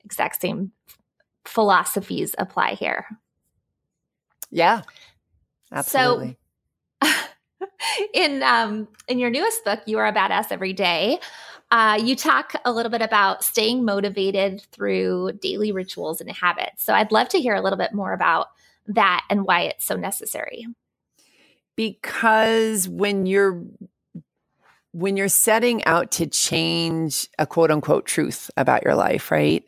exact 0.03 0.41
same 0.41 0.71
philosophies 1.45 2.35
apply 2.37 2.73
here. 2.75 3.05
Yeah. 4.51 4.81
Absolutely. 5.71 6.37
So 7.03 7.09
in 8.13 8.43
um 8.43 8.87
in 9.07 9.19
your 9.19 9.29
newest 9.29 9.63
book, 9.65 9.81
You 9.85 9.99
Are 9.99 10.07
a 10.07 10.13
Badass 10.13 10.51
Every 10.51 10.73
Day, 10.73 11.19
uh, 11.71 11.99
you 12.01 12.15
talk 12.15 12.53
a 12.65 12.71
little 12.71 12.91
bit 12.91 13.01
about 13.01 13.43
staying 13.43 13.83
motivated 13.83 14.61
through 14.71 15.31
daily 15.41 15.71
rituals 15.71 16.21
and 16.21 16.29
habits. 16.31 16.83
So 16.83 16.93
I'd 16.93 17.11
love 17.11 17.29
to 17.29 17.39
hear 17.39 17.55
a 17.55 17.61
little 17.61 17.77
bit 17.77 17.93
more 17.93 18.13
about 18.13 18.49
that 18.87 19.25
and 19.29 19.45
why 19.45 19.61
it's 19.61 19.85
so 19.85 19.95
necessary. 19.95 20.67
Because 21.75 22.87
when 22.87 23.25
you're 23.25 23.63
when 24.91 25.17
you're 25.17 25.27
setting 25.27 25.83
out 25.85 26.11
to 26.11 26.27
change 26.27 27.27
a 27.39 27.47
quote 27.47 27.71
unquote 27.71 28.05
truth 28.05 28.51
about 28.55 28.83
your 28.83 28.93
life, 28.93 29.31
right? 29.31 29.63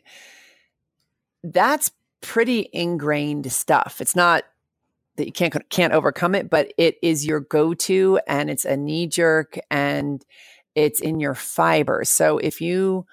That's 1.52 1.90
pretty 2.20 2.68
ingrained 2.72 3.50
stuff. 3.52 4.00
It's 4.00 4.16
not 4.16 4.44
that 5.16 5.26
you 5.26 5.32
can't 5.32 5.70
can't 5.70 5.92
overcome 5.92 6.34
it, 6.34 6.50
but 6.50 6.72
it 6.76 6.96
is 7.02 7.26
your 7.26 7.40
go-to 7.40 8.20
and 8.26 8.50
it's 8.50 8.64
a 8.64 8.76
knee 8.76 9.06
jerk 9.06 9.58
and 9.70 10.24
it's 10.74 11.00
in 11.00 11.20
your 11.20 11.34
fiber. 11.34 12.04
So 12.04 12.38
if 12.38 12.60
you 12.60 13.06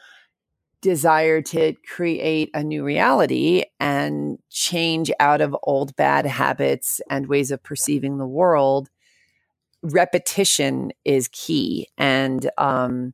desire 0.82 1.42
to 1.42 1.74
create 1.96 2.50
a 2.54 2.62
new 2.62 2.84
reality 2.84 3.64
and 3.80 4.38
change 4.50 5.10
out 5.20 5.40
of 5.40 5.56
old 5.64 5.96
bad 5.96 6.26
habits 6.26 7.00
and 7.10 7.28
ways 7.28 7.52
of 7.52 7.64
perceiving 7.64 8.18
the 8.18 8.28
world, 8.28 8.90
repetition 9.82 10.92
is 11.06 11.30
key. 11.30 11.88
And 11.98 12.50
um, 12.58 13.14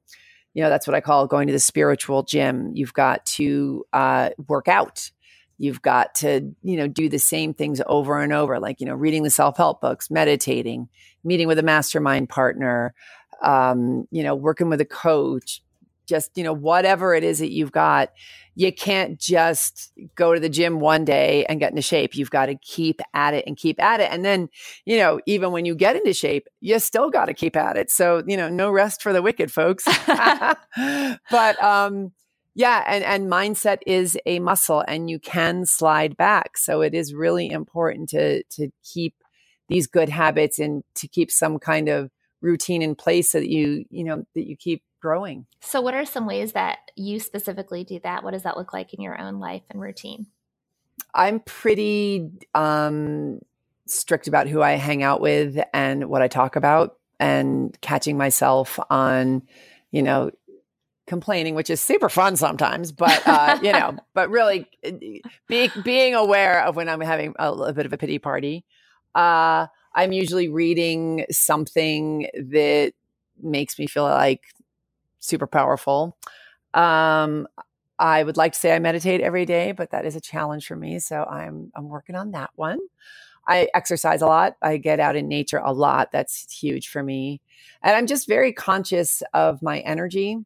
you 0.59 0.65
know 0.65 0.69
that's 0.69 0.85
what 0.85 0.93
i 0.93 0.99
call 0.99 1.25
going 1.25 1.47
to 1.47 1.53
the 1.53 1.59
spiritual 1.59 2.21
gym. 2.21 2.71
You've 2.73 2.93
got 2.93 3.25
to 3.37 3.85
uh, 3.93 4.31
work 4.49 4.67
out. 4.67 5.09
You've 5.57 5.81
got 5.81 6.15
to, 6.15 6.53
you 6.63 6.75
know, 6.75 6.85
do 6.85 7.07
the 7.07 7.17
same 7.17 7.53
things 7.53 7.81
over 7.87 8.21
and 8.21 8.33
over, 8.33 8.59
like, 8.59 8.81
you 8.81 8.85
know, 8.85 8.93
reading 8.93 9.23
the 9.23 9.29
self 9.29 9.55
help 9.55 9.79
books, 9.79 10.11
meditating, 10.11 10.89
meeting 11.23 11.47
with 11.47 11.59
a 11.59 11.63
mastermind 11.63 12.27
partner, 12.27 12.93
um, 13.41 14.05
you 14.11 14.21
know, 14.21 14.35
working 14.35 14.67
with 14.67 14.81
a 14.81 14.85
coach, 14.85 15.61
just, 16.09 16.31
you 16.35 16.43
know, 16.43 16.53
whatever 16.53 17.13
it 17.13 17.23
is 17.23 17.39
that 17.39 17.51
you've 17.51 17.71
got. 17.71 18.09
You 18.55 18.73
can't 18.73 19.17
just 19.17 19.93
go 20.15 20.33
to 20.33 20.39
the 20.39 20.49
gym 20.49 20.81
one 20.81 21.05
day 21.05 21.45
and 21.45 21.61
get 21.61 21.69
into 21.69 21.81
shape. 21.81 22.15
You've 22.15 22.31
got 22.31 22.47
to 22.47 22.55
keep 22.55 22.99
at 23.13 23.33
it 23.33 23.45
and 23.47 23.55
keep 23.55 23.81
at 23.81 24.01
it. 24.01 24.11
And 24.11 24.25
then, 24.25 24.49
you 24.83 24.97
know, 24.97 25.21
even 25.25 25.53
when 25.53 25.63
you 25.63 25.75
get 25.75 25.95
into 25.95 26.13
shape, 26.13 26.47
you 26.59 26.77
still 26.79 27.09
got 27.09 27.25
to 27.25 27.33
keep 27.33 27.55
at 27.55 27.77
it. 27.77 27.89
So, 27.89 28.21
you 28.27 28.35
know, 28.35 28.49
no 28.49 28.69
rest 28.69 29.01
for 29.01 29.13
the 29.13 29.21
wicked, 29.21 29.49
folks. 29.49 29.85
but, 31.31 31.63
um, 31.63 32.11
yeah, 32.55 32.83
and 32.87 33.05
and 33.05 33.31
mindset 33.31 33.77
is 33.87 34.17
a 34.25 34.39
muscle 34.39 34.83
and 34.85 35.09
you 35.09 35.17
can 35.17 35.65
slide 35.65 36.17
back. 36.17 36.57
So 36.57 36.81
it 36.81 36.93
is 36.93 37.13
really 37.13 37.49
important 37.49 38.09
to 38.09 38.43
to 38.43 38.69
keep 38.83 39.13
these 39.69 39.87
good 39.87 40.09
habits 40.09 40.59
and 40.59 40.83
to 40.95 41.07
keep 41.07 41.31
some 41.31 41.59
kind 41.59 41.87
of 41.87 42.11
routine 42.41 42.81
in 42.81 42.95
place 42.95 43.31
so 43.31 43.39
that 43.39 43.49
you, 43.49 43.85
you 43.89 44.03
know, 44.03 44.25
that 44.35 44.47
you 44.47 44.55
keep 44.55 44.83
growing. 45.01 45.45
So 45.61 45.81
what 45.81 45.93
are 45.93 46.05
some 46.05 46.25
ways 46.25 46.53
that 46.53 46.79
you 46.95 47.19
specifically 47.19 47.83
do 47.83 47.99
that? 48.03 48.23
What 48.23 48.31
does 48.31 48.43
that 48.43 48.57
look 48.57 48.73
like 48.73 48.93
in 48.93 49.01
your 49.01 49.19
own 49.19 49.39
life 49.39 49.63
and 49.69 49.81
routine? 49.81 50.27
I'm 51.13 51.39
pretty 51.39 52.29
um 52.53 53.39
strict 53.87 54.27
about 54.27 54.47
who 54.47 54.61
I 54.61 54.71
hang 54.71 55.01
out 55.01 55.21
with 55.21 55.57
and 55.73 56.09
what 56.09 56.21
I 56.21 56.27
talk 56.27 56.55
about 56.55 56.97
and 57.19 57.75
catching 57.81 58.17
myself 58.17 58.79
on, 58.89 59.41
you 59.91 60.03
know, 60.03 60.31
complaining, 61.07 61.55
which 61.55 61.69
is 61.69 61.81
super 61.81 62.07
fun 62.07 62.37
sometimes, 62.37 62.91
but 62.91 63.21
uh, 63.27 63.59
you 63.61 63.73
know, 63.73 63.97
but 64.13 64.29
really 64.29 64.67
being 65.47 65.71
being 65.83 66.15
aware 66.15 66.63
of 66.63 66.75
when 66.75 66.87
I'm 66.87 67.01
having 67.01 67.33
a, 67.39 67.51
a 67.51 67.73
bit 67.73 67.85
of 67.85 67.93
a 67.93 67.97
pity 67.97 68.19
party. 68.19 68.63
Uh, 69.15 69.67
I'm 69.93 70.11
usually 70.11 70.49
reading 70.49 71.25
something 71.31 72.27
that 72.33 72.93
makes 73.41 73.79
me 73.79 73.87
feel 73.87 74.03
like 74.03 74.43
super 75.19 75.47
powerful. 75.47 76.17
Um, 76.73 77.47
I 77.97 78.23
would 78.23 78.37
like 78.37 78.53
to 78.53 78.59
say 78.59 78.73
I 78.75 78.79
meditate 78.79 79.21
every 79.21 79.45
day, 79.45 79.73
but 79.73 79.91
that 79.91 80.05
is 80.05 80.15
a 80.15 80.21
challenge 80.21 80.67
for 80.67 80.75
me. 80.75 80.99
So 80.99 81.23
I'm 81.23 81.71
I'm 81.75 81.89
working 81.89 82.15
on 82.15 82.31
that 82.31 82.51
one. 82.55 82.79
I 83.47 83.67
exercise 83.73 84.21
a 84.21 84.27
lot. 84.27 84.55
I 84.61 84.77
get 84.77 84.99
out 84.99 85.15
in 85.15 85.27
nature 85.27 85.61
a 85.63 85.73
lot. 85.73 86.11
That's 86.11 86.51
huge 86.53 86.89
for 86.89 87.03
me. 87.03 87.41
And 87.81 87.95
I'm 87.95 88.07
just 88.07 88.27
very 88.27 88.53
conscious 88.53 89.23
of 89.33 89.61
my 89.61 89.79
energy 89.79 90.37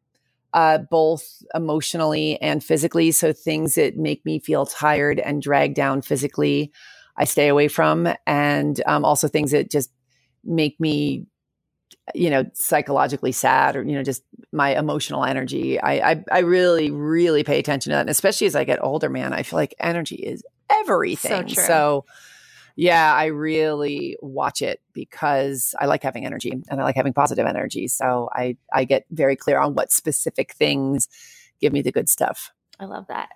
uh, 0.54 0.78
both 0.78 1.42
emotionally 1.54 2.40
and 2.40 2.64
physically. 2.64 3.10
So 3.10 3.32
things 3.32 3.74
that 3.74 3.96
make 3.96 4.24
me 4.24 4.38
feel 4.38 4.64
tired 4.66 5.18
and 5.18 5.42
drag 5.42 5.74
down 5.74 6.00
physically, 6.00 6.72
I 7.16 7.24
stay 7.24 7.48
away 7.48 7.68
from, 7.68 8.08
and 8.26 8.80
um, 8.86 9.04
also 9.04 9.28
things 9.28 9.52
that 9.52 9.70
just 9.70 9.90
make 10.42 10.78
me, 10.80 11.26
you 12.14 12.30
know, 12.30 12.44
psychologically 12.54 13.32
sad 13.32 13.76
or 13.76 13.82
you 13.82 13.92
know, 13.92 14.02
just 14.02 14.22
my 14.52 14.76
emotional 14.76 15.24
energy. 15.24 15.80
I 15.80 16.12
I, 16.12 16.24
I 16.30 16.38
really 16.40 16.90
really 16.90 17.44
pay 17.44 17.58
attention 17.58 17.90
to 17.90 17.96
that, 17.96 18.00
and 18.00 18.10
especially 18.10 18.46
as 18.46 18.56
I 18.56 18.64
get 18.64 18.82
older, 18.82 19.08
man, 19.08 19.32
I 19.32 19.42
feel 19.42 19.58
like 19.58 19.74
energy 19.78 20.16
is 20.16 20.42
everything. 20.70 21.48
So, 21.48 21.62
so 21.62 22.04
yeah, 22.76 23.14
I 23.14 23.26
really 23.26 24.16
watch 24.20 24.60
it 24.60 24.80
because 24.92 25.74
I 25.78 25.86
like 25.86 26.02
having 26.02 26.26
energy 26.26 26.52
and 26.68 26.80
I 26.80 26.84
like 26.84 26.96
having 26.96 27.12
positive 27.12 27.46
energy. 27.46 27.86
So 27.88 28.28
I 28.32 28.56
I 28.72 28.84
get 28.84 29.06
very 29.10 29.36
clear 29.36 29.58
on 29.58 29.74
what 29.74 29.92
specific 29.92 30.52
things 30.54 31.08
give 31.60 31.72
me 31.72 31.82
the 31.82 31.92
good 31.92 32.08
stuff. 32.08 32.50
I 32.80 32.86
love 32.86 33.06
that. 33.08 33.30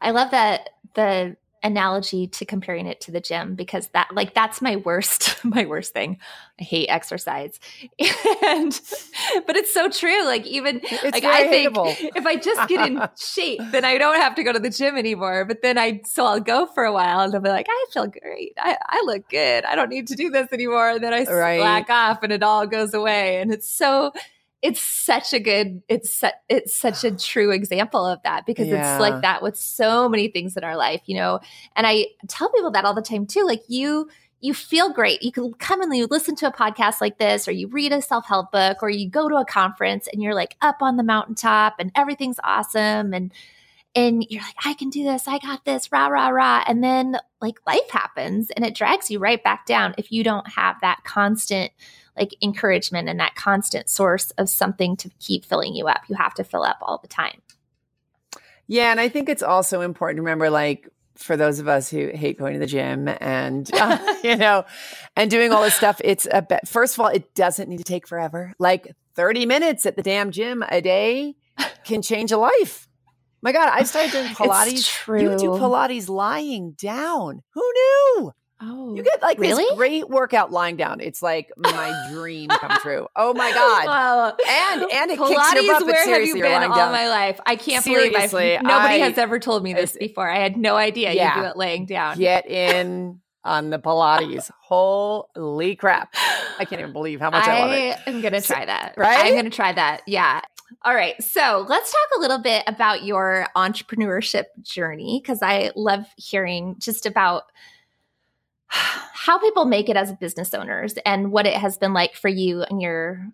I 0.00 0.12
love 0.12 0.30
that 0.30 0.70
the 0.94 1.36
analogy 1.64 2.26
to 2.26 2.44
comparing 2.44 2.86
it 2.86 3.00
to 3.00 3.10
the 3.10 3.20
gym 3.20 3.54
because 3.54 3.88
that 3.88 4.14
like 4.14 4.34
that's 4.34 4.60
my 4.60 4.76
worst 4.76 5.42
my 5.44 5.64
worst 5.64 5.92
thing. 5.92 6.18
I 6.60 6.62
hate 6.62 6.88
exercise. 6.88 7.58
And 8.46 8.78
but 9.46 9.56
it's 9.56 9.72
so 9.72 9.88
true 9.88 10.22
like 10.24 10.46
even 10.46 10.80
it's 10.82 11.02
like 11.02 11.24
i 11.24 11.48
think 11.48 11.72
if 12.14 12.26
i 12.26 12.36
just 12.36 12.68
get 12.68 12.86
in 12.86 13.00
shape 13.16 13.60
then 13.72 13.84
i 13.84 13.96
don't 13.96 14.16
have 14.16 14.34
to 14.34 14.42
go 14.42 14.52
to 14.52 14.58
the 14.58 14.68
gym 14.68 14.96
anymore. 14.96 15.44
But 15.46 15.62
then 15.62 15.78
i 15.78 16.02
so 16.04 16.26
i'll 16.26 16.40
go 16.40 16.66
for 16.66 16.84
a 16.84 16.92
while 16.92 17.20
and 17.20 17.34
i'll 17.34 17.40
be 17.40 17.48
like 17.48 17.66
i 17.68 17.86
feel 17.92 18.06
great. 18.06 18.52
I, 18.58 18.76
I 18.82 19.02
look 19.06 19.28
good. 19.30 19.64
I 19.64 19.74
don't 19.74 19.88
need 19.88 20.08
to 20.08 20.14
do 20.14 20.30
this 20.30 20.52
anymore. 20.52 20.90
And 20.90 21.02
then 21.02 21.14
i 21.14 21.24
right. 21.24 21.58
slack 21.58 21.90
off 21.90 22.22
and 22.22 22.32
it 22.32 22.42
all 22.42 22.66
goes 22.66 22.92
away. 22.92 23.40
And 23.40 23.50
it's 23.50 23.68
so 23.68 24.12
it's 24.64 24.80
such 24.80 25.34
a 25.34 25.38
good 25.38 25.82
it's 25.88 26.10
su- 26.10 26.28
it's 26.48 26.74
such 26.74 27.04
a 27.04 27.10
true 27.16 27.52
example 27.52 28.04
of 28.04 28.20
that 28.24 28.46
because 28.46 28.66
yeah. 28.66 28.94
it's 28.94 29.00
like 29.00 29.20
that 29.22 29.42
with 29.42 29.56
so 29.56 30.08
many 30.08 30.26
things 30.28 30.56
in 30.56 30.64
our 30.64 30.76
life 30.76 31.02
you 31.06 31.14
know 31.14 31.38
and 31.76 31.86
i 31.86 32.06
tell 32.26 32.50
people 32.50 32.70
that 32.70 32.84
all 32.84 32.94
the 32.94 33.02
time 33.02 33.26
too 33.26 33.44
like 33.44 33.62
you 33.68 34.08
you 34.40 34.52
feel 34.52 34.90
great 34.90 35.22
you 35.22 35.30
can 35.30 35.52
come 35.54 35.80
and 35.80 35.94
you 35.94 36.06
listen 36.10 36.34
to 36.34 36.46
a 36.46 36.52
podcast 36.52 37.00
like 37.00 37.18
this 37.18 37.46
or 37.46 37.52
you 37.52 37.68
read 37.68 37.92
a 37.92 38.02
self-help 38.02 38.50
book 38.50 38.78
or 38.82 38.90
you 38.90 39.08
go 39.08 39.28
to 39.28 39.36
a 39.36 39.44
conference 39.44 40.08
and 40.12 40.22
you're 40.22 40.34
like 40.34 40.56
up 40.62 40.76
on 40.80 40.96
the 40.96 41.04
mountaintop 41.04 41.74
and 41.78 41.92
everything's 41.94 42.40
awesome 42.42 43.12
and 43.12 43.32
and 43.96 44.26
you're 44.28 44.42
like, 44.42 44.56
I 44.64 44.74
can 44.74 44.90
do 44.90 45.04
this, 45.04 45.28
I 45.28 45.38
got 45.38 45.64
this, 45.64 45.92
rah, 45.92 46.08
rah, 46.08 46.30
rah. 46.30 46.64
And 46.66 46.82
then 46.82 47.16
like 47.40 47.64
life 47.64 47.88
happens 47.90 48.50
and 48.50 48.64
it 48.64 48.74
drags 48.74 49.08
you 49.08 49.20
right 49.20 49.40
back 49.40 49.66
down 49.66 49.94
if 49.96 50.10
you 50.10 50.24
don't 50.24 50.48
have 50.48 50.74
that 50.80 51.04
constant 51.04 51.70
like 52.16 52.34
encouragement 52.42 53.08
and 53.08 53.18
that 53.20 53.34
constant 53.34 53.88
source 53.88 54.30
of 54.32 54.48
something 54.48 54.96
to 54.96 55.10
keep 55.20 55.44
filling 55.44 55.74
you 55.74 55.88
up. 55.88 56.02
You 56.08 56.16
have 56.16 56.34
to 56.34 56.44
fill 56.44 56.62
up 56.62 56.78
all 56.80 56.98
the 56.98 57.08
time. 57.08 57.42
Yeah. 58.66 58.90
And 58.90 59.00
I 59.00 59.08
think 59.08 59.28
it's 59.28 59.42
also 59.42 59.80
important 59.80 60.18
to 60.18 60.22
remember 60.22 60.50
like, 60.50 60.88
for 61.16 61.36
those 61.36 61.58
of 61.58 61.68
us 61.68 61.88
who 61.90 62.08
hate 62.08 62.38
going 62.38 62.54
to 62.54 62.58
the 62.58 62.66
gym 62.66 63.08
and 63.20 63.70
uh, 63.74 64.14
you 64.24 64.36
know 64.36 64.64
and 65.16 65.30
doing 65.30 65.52
all 65.52 65.62
this 65.62 65.74
stuff 65.74 66.00
it's 66.04 66.26
a 66.30 66.42
be- 66.42 66.56
first 66.66 66.94
of 66.94 67.00
all 67.00 67.08
it 67.08 67.34
doesn't 67.34 67.68
need 67.68 67.78
to 67.78 67.84
take 67.84 68.06
forever 68.06 68.52
like 68.58 68.94
30 69.14 69.46
minutes 69.46 69.86
at 69.86 69.96
the 69.96 70.02
damn 70.02 70.30
gym 70.30 70.64
a 70.68 70.80
day 70.80 71.34
can 71.84 72.02
change 72.02 72.32
a 72.32 72.36
life 72.36 72.88
my 73.42 73.52
god 73.52 73.68
i 73.72 73.84
started 73.84 74.12
doing 74.12 74.26
pilates 74.34 75.20
you 75.20 75.38
do 75.38 75.50
pilates 75.50 76.08
lying 76.08 76.72
down 76.72 77.42
who 77.52 77.60
knew 77.60 78.32
Oh, 78.66 78.94
you 78.94 79.02
get 79.02 79.20
like 79.20 79.38
really? 79.38 79.62
this 79.62 79.74
great 79.74 80.08
workout 80.08 80.50
lying 80.50 80.76
down. 80.76 81.00
It's 81.00 81.22
like 81.22 81.52
my 81.56 82.08
dream 82.12 82.48
come 82.48 82.70
true. 82.80 83.06
Oh 83.14 83.34
my 83.34 83.52
god! 83.52 84.36
And 84.48 84.82
and 84.90 85.10
it 85.10 85.18
Pilates, 85.18 85.28
kicks 85.28 85.62
your 85.62 85.80
butt. 85.80 85.86
Where 85.86 86.14
have 86.14 86.26
you 86.26 86.34
been 86.34 86.62
all 86.62 86.76
down. 86.76 86.92
my 86.92 87.08
life? 87.08 87.38
I 87.44 87.56
can't 87.56 87.84
seriously, 87.84 88.28
believe 88.28 88.58
I've, 88.58 88.62
nobody 88.62 89.02
I, 89.02 89.08
has 89.08 89.18
ever 89.18 89.38
told 89.38 89.62
me 89.62 89.74
this 89.74 89.96
before. 89.98 90.28
I 90.28 90.38
had 90.38 90.56
no 90.56 90.76
idea 90.76 91.12
yeah, 91.12 91.36
you 91.36 91.42
do 91.42 91.48
it 91.48 91.56
laying 91.56 91.84
down. 91.84 92.16
Get 92.16 92.46
in 92.48 93.20
on 93.44 93.68
the 93.68 93.78
Pilates. 93.78 94.50
Holy 94.62 95.76
crap! 95.76 96.14
I 96.58 96.64
can't 96.64 96.80
even 96.80 96.94
believe 96.94 97.20
how 97.20 97.30
much 97.30 97.46
I, 97.46 97.58
I 97.58 97.60
love 97.60 97.72
it. 97.72 97.96
I'm 98.06 98.20
gonna 98.22 98.40
try 98.40 98.64
that. 98.64 98.94
Right? 98.96 99.26
I'm 99.26 99.34
gonna 99.34 99.50
try 99.50 99.72
that. 99.72 100.02
Yeah. 100.06 100.40
All 100.82 100.94
right. 100.94 101.22
So 101.22 101.66
let's 101.68 101.92
talk 101.92 102.18
a 102.18 102.20
little 102.20 102.38
bit 102.38 102.64
about 102.66 103.04
your 103.04 103.46
entrepreneurship 103.56 104.44
journey 104.62 105.20
because 105.22 105.42
I 105.42 105.70
love 105.76 106.06
hearing 106.16 106.76
just 106.78 107.04
about 107.06 107.44
how 108.68 109.38
people 109.38 109.64
make 109.64 109.88
it 109.88 109.96
as 109.96 110.12
business 110.12 110.54
owners 110.54 110.94
and 111.06 111.32
what 111.32 111.46
it 111.46 111.54
has 111.54 111.76
been 111.76 111.92
like 111.92 112.14
for 112.14 112.28
you 112.28 112.62
and 112.62 112.80
your 112.82 113.26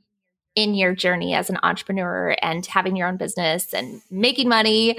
in 0.57 0.75
your 0.75 0.95
journey 0.95 1.33
as 1.33 1.49
an 1.49 1.59
entrepreneur 1.63 2.35
and 2.43 2.67
having 2.67 2.97
your 2.97 3.07
own 3.07 3.17
business 3.17 3.73
and 3.73 4.03
making 4.11 4.49
money 4.49 4.99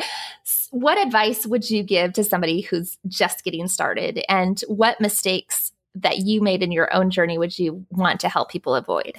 what 0.71 0.97
advice 0.97 1.45
would 1.45 1.69
you 1.69 1.83
give 1.83 2.13
to 2.13 2.23
somebody 2.23 2.61
who's 2.61 2.97
just 3.07 3.43
getting 3.43 3.67
started? 3.67 4.23
And 4.27 4.59
what 4.67 5.01
mistakes 5.01 5.73
that 5.95 6.19
you 6.19 6.41
made 6.41 6.63
in 6.63 6.71
your 6.71 6.91
own 6.93 7.11
journey 7.11 7.37
would 7.37 7.59
you 7.59 7.85
want 7.91 8.21
to 8.21 8.29
help 8.29 8.49
people 8.49 8.73
avoid? 8.73 9.17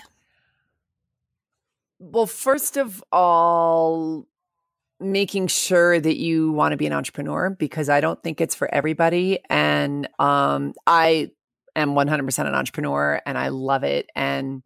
Well 1.98 2.27
first 2.27 2.77
of 2.77 3.05
all 3.12 4.27
making 5.02 5.48
sure 5.48 5.98
that 6.00 6.16
you 6.16 6.52
want 6.52 6.72
to 6.72 6.76
be 6.76 6.86
an 6.86 6.92
entrepreneur 6.92 7.50
because 7.50 7.88
I 7.88 8.00
don't 8.00 8.22
think 8.22 8.40
it's 8.40 8.54
for 8.54 8.72
everybody. 8.72 9.40
And 9.50 10.08
um, 10.18 10.74
I 10.86 11.30
am 11.76 11.90
100% 11.90 12.38
an 12.46 12.54
entrepreneur 12.54 13.20
and 13.26 13.36
I 13.36 13.48
love 13.48 13.84
it. 13.84 14.10
And 14.14 14.62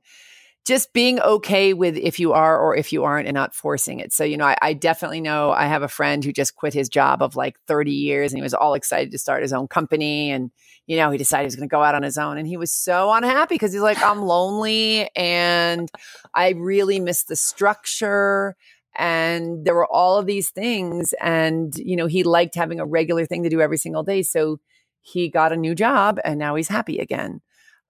just 0.67 0.93
being 0.93 1.21
okay 1.21 1.73
with 1.75 1.97
if 1.97 2.19
you 2.19 2.33
are 2.33 2.59
or 2.59 2.75
if 2.75 2.93
you 2.93 3.05
aren't 3.05 3.29
and 3.29 3.35
not 3.37 3.55
forcing 3.55 4.01
it. 4.01 4.13
So, 4.13 4.25
you 4.25 4.37
know, 4.37 4.47
I, 4.47 4.57
I, 4.61 4.73
definitely 4.73 5.21
know 5.21 5.53
I 5.53 5.67
have 5.67 5.83
a 5.83 5.89
friend 5.89 6.25
who 6.25 6.33
just 6.33 6.57
quit 6.57 6.75
his 6.75 6.89
job 6.89 7.23
of 7.23 7.37
like 7.37 7.57
30 7.69 7.93
years 7.93 8.33
and 8.33 8.39
he 8.39 8.43
was 8.43 8.53
all 8.53 8.75
excited 8.75 9.13
to 9.13 9.19
start 9.19 9.43
his 9.43 9.53
own 9.53 9.69
company. 9.69 10.33
And, 10.33 10.51
you 10.89 10.97
know, 10.97 11.13
he 11.13 11.19
decided 11.19 11.43
he 11.43 11.47
was 11.47 11.55
going 11.57 11.69
to 11.69 11.73
go 11.73 11.85
out 11.85 11.95
on 11.95 12.03
his 12.03 12.19
own 12.19 12.37
and 12.37 12.49
he 12.49 12.57
was 12.57 12.73
so 12.73 13.13
unhappy 13.13 13.55
because 13.55 13.73
he's 13.73 13.81
like, 13.81 14.03
I'm 14.03 14.23
lonely 14.23 15.09
and 15.15 15.89
I 16.35 16.51
really 16.51 16.99
miss 16.99 17.23
the 17.23 17.37
structure 17.37 18.57
and 18.97 19.65
there 19.65 19.75
were 19.75 19.87
all 19.87 20.19
of 20.19 20.27
these 20.27 20.51
things 20.51 21.15
and 21.21 21.77
you 21.77 21.97
know 21.97 22.07
he 22.07 22.23
liked 22.23 22.55
having 22.55 22.81
a 22.81 22.87
regular 22.87 23.27
thing 23.27 23.43
to 23.43 23.49
do 23.49 23.61
every 23.61 23.79
single 23.79 24.03
day 24.03 24.23
so 24.23 24.59
he 25.01 25.29
got 25.29 25.53
a 25.53 25.57
new 25.57 25.75
job 25.75 26.19
and 26.25 26.39
now 26.39 26.55
he's 26.55 26.69
happy 26.69 26.99
again 26.99 27.41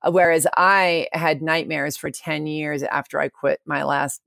uh, 0.02 0.10
whereas 0.10 0.46
i 0.56 1.06
had 1.12 1.42
nightmares 1.42 1.96
for 1.96 2.10
10 2.10 2.46
years 2.46 2.82
after 2.82 3.20
i 3.20 3.28
quit 3.28 3.60
my 3.64 3.82
last 3.82 4.20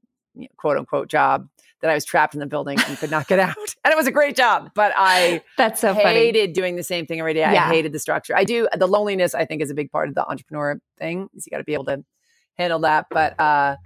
quote 0.58 0.78
unquote 0.78 1.10
job 1.10 1.48
that 1.82 1.90
I 1.90 1.94
was 1.94 2.06
trapped 2.06 2.34
in 2.34 2.40
the 2.40 2.46
building 2.46 2.78
and 2.88 2.98
could 2.98 3.12
not 3.12 3.28
get 3.28 3.40
out. 3.40 3.56
And 3.84 3.92
it 3.92 3.98
was 3.98 4.08
a 4.08 4.12
great 4.12 4.36
job, 4.36 4.72
but 4.76 4.92
I 4.96 5.42
that's 5.58 5.82
so 5.82 5.94
hated 5.94 6.40
funny. 6.42 6.54
doing 6.54 6.76
the 6.76 6.84
same 6.84 7.06
thing 7.06 7.20
every 7.20 7.34
day. 7.34 7.40
Yeah. 7.40 7.66
I 7.66 7.70
hated 7.70 7.94
the 7.94 8.00
structure. 8.00 8.36
I 8.36 8.44
do 8.44 8.68
the 8.78 8.88
loneliness. 8.88 9.34
I 9.34 9.46
think 9.46 9.62
is 9.62 9.70
a 9.72 9.76
big 9.76 9.92
part 9.92 10.10
of 10.10 10.16
the 10.16 10.28
entrepreneur 10.28 10.80
thing. 10.98 11.30
Is 11.36 11.46
you 11.46 11.52
got 11.52 11.60
to 11.60 11.64
be 11.64 11.74
able 11.74 11.86
to 11.86 12.04
handle 12.56 12.80
that. 12.80 13.08
But 13.10 13.40
uh, 13.40 13.78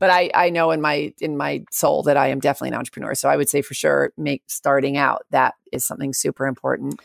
but 0.00 0.10
I 0.10 0.30
I 0.34 0.50
know 0.50 0.72
in 0.72 0.80
my 0.80 1.14
in 1.20 1.36
my 1.36 1.64
soul 1.70 2.02
that 2.04 2.16
I 2.16 2.28
am 2.28 2.40
definitely 2.40 2.70
an 2.70 2.78
entrepreneur. 2.80 3.14
So 3.14 3.28
I 3.28 3.36
would 3.36 3.48
say 3.48 3.62
for 3.62 3.74
sure, 3.74 4.12
make 4.16 4.42
starting 4.48 4.96
out 4.96 5.26
that 5.30 5.54
is 5.70 5.84
something 5.84 6.12
super 6.12 6.48
important. 6.48 6.98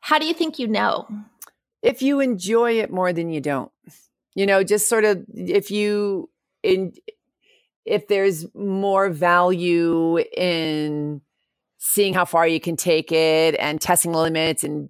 How 0.00 0.18
do 0.18 0.26
you 0.26 0.32
think 0.32 0.58
you 0.58 0.68
know? 0.68 1.06
If 1.82 2.00
you 2.00 2.20
enjoy 2.20 2.80
it 2.80 2.90
more 2.90 3.12
than 3.12 3.30
you 3.30 3.40
don't, 3.40 3.70
you 4.34 4.46
know, 4.46 4.62
just 4.62 4.88
sort 4.88 5.04
of 5.04 5.24
if 5.34 5.70
you 5.70 6.30
in 6.62 6.94
if 7.84 8.08
there's 8.08 8.46
more 8.54 9.10
value 9.10 10.18
in 10.18 11.20
seeing 11.78 12.14
how 12.14 12.24
far 12.24 12.46
you 12.46 12.60
can 12.60 12.76
take 12.76 13.12
it 13.12 13.56
and 13.58 13.80
testing 13.80 14.12
limits 14.12 14.64
and 14.64 14.88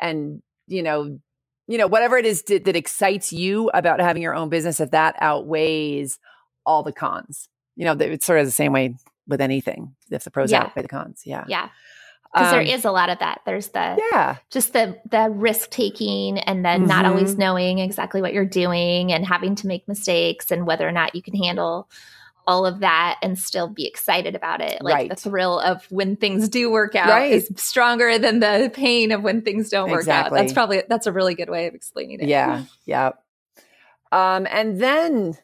and 0.00 0.42
you 0.66 0.82
know 0.82 1.18
you 1.66 1.78
know 1.78 1.86
whatever 1.86 2.16
it 2.16 2.24
is 2.24 2.42
that, 2.44 2.64
that 2.64 2.76
excites 2.76 3.32
you 3.32 3.70
about 3.74 4.00
having 4.00 4.22
your 4.22 4.34
own 4.34 4.48
business 4.48 4.80
if 4.80 4.90
that 4.90 5.16
outweighs 5.20 6.18
all 6.66 6.82
the 6.82 6.92
cons 6.92 7.48
you 7.76 7.84
know 7.84 7.92
it's 7.92 8.26
sort 8.26 8.38
of 8.40 8.46
the 8.46 8.50
same 8.52 8.72
way 8.72 8.94
with 9.26 9.40
anything 9.40 9.94
if 10.10 10.24
the 10.24 10.30
pros 10.30 10.50
Yeah. 10.52 10.62
outweigh 10.64 10.82
the 10.82 10.88
cons 10.88 11.22
yeah 11.24 11.44
Yeah. 11.48 11.68
Because 12.32 12.52
there 12.52 12.60
Um, 12.60 12.66
is 12.68 12.84
a 12.84 12.92
lot 12.92 13.08
of 13.10 13.18
that. 13.18 13.40
There's 13.44 13.70
the 13.70 13.98
yeah 14.12 14.36
just 14.50 14.72
the 14.72 14.96
the 15.10 15.28
risk 15.30 15.70
taking 15.70 16.38
and 16.38 16.64
then 16.64 16.86
not 16.86 17.04
always 17.04 17.34
Mhm. 17.34 17.38
knowing 17.38 17.78
exactly 17.80 18.22
what 18.22 18.32
you're 18.32 18.44
doing 18.44 19.12
and 19.12 19.26
having 19.26 19.56
to 19.56 19.66
make 19.66 19.88
mistakes 19.88 20.52
and 20.52 20.64
whether 20.64 20.86
or 20.86 20.92
not 20.92 21.16
you 21.16 21.22
can 21.22 21.34
handle 21.34 21.88
all 22.46 22.66
of 22.66 22.80
that 22.80 23.18
and 23.22 23.36
still 23.36 23.66
be 23.68 23.84
excited 23.86 24.36
about 24.36 24.60
it. 24.60 24.80
Like 24.80 25.08
the 25.10 25.16
thrill 25.16 25.58
of 25.58 25.84
when 25.90 26.14
things 26.16 26.48
do 26.48 26.70
work 26.70 26.94
out 26.94 27.08
Right. 27.08 27.32
is 27.32 27.50
stronger 27.56 28.16
than 28.16 28.38
the 28.38 28.70
pain 28.72 29.10
of 29.10 29.22
when 29.24 29.42
things 29.42 29.68
don't 29.68 29.90
work 29.90 30.06
out. 30.06 30.30
That's 30.32 30.52
probably 30.52 30.84
that's 30.88 31.08
a 31.08 31.12
really 31.12 31.34
good 31.34 31.50
way 31.50 31.66
of 31.66 31.74
explaining 31.74 32.20
it. 32.20 32.28
Yeah, 32.28 32.62
yeah. 32.86 33.10
Um, 34.12 34.46
and 34.50 34.80
then 34.80 35.36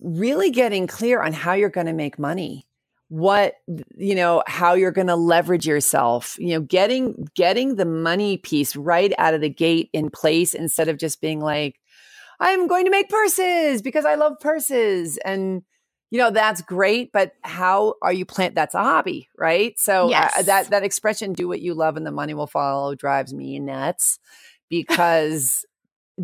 really 0.00 0.50
getting 0.50 0.86
clear 0.86 1.22
on 1.22 1.32
how 1.32 1.54
you're 1.54 1.68
going 1.68 1.86
to 1.86 1.92
make 1.92 2.18
money 2.18 2.66
what 3.08 3.54
you 3.96 4.14
know 4.14 4.42
how 4.46 4.74
you're 4.74 4.90
going 4.90 5.06
to 5.06 5.16
leverage 5.16 5.66
yourself 5.66 6.38
you 6.38 6.48
know 6.48 6.60
getting 6.60 7.26
getting 7.34 7.76
the 7.76 7.86
money 7.86 8.36
piece 8.36 8.76
right 8.76 9.14
out 9.16 9.32
of 9.32 9.40
the 9.40 9.48
gate 9.48 9.88
in 9.94 10.10
place 10.10 10.52
instead 10.52 10.88
of 10.88 10.98
just 10.98 11.22
being 11.22 11.40
like 11.40 11.80
i'm 12.38 12.66
going 12.66 12.84
to 12.84 12.90
make 12.90 13.08
purses 13.08 13.80
because 13.82 14.04
i 14.04 14.14
love 14.14 14.38
purses. 14.40 15.18
And 15.24 15.62
you 16.10 16.18
know 16.18 16.30
that's 16.30 16.62
great 16.62 17.12
but 17.12 17.32
how 17.42 17.94
are 18.02 18.12
you 18.12 18.24
plant 18.24 18.54
that's 18.54 18.74
a 18.74 18.82
hobby 18.82 19.28
right? 19.36 19.78
So 19.78 20.10
uh, 20.36 20.42
that 20.42 20.70
that 20.70 20.82
expression 20.82 21.32
do 21.32 21.48
what 21.48 21.60
you 21.60 21.74
love 21.74 21.96
and 21.96 22.06
the 22.06 22.12
money 22.12 22.34
will 22.34 22.46
follow 22.46 22.94
drives 22.94 23.32
me 23.32 23.58
nuts 23.58 24.18
because 24.68 25.64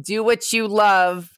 do 0.01 0.25
what 0.25 0.53
you 0.53 0.69
love 0.69 1.34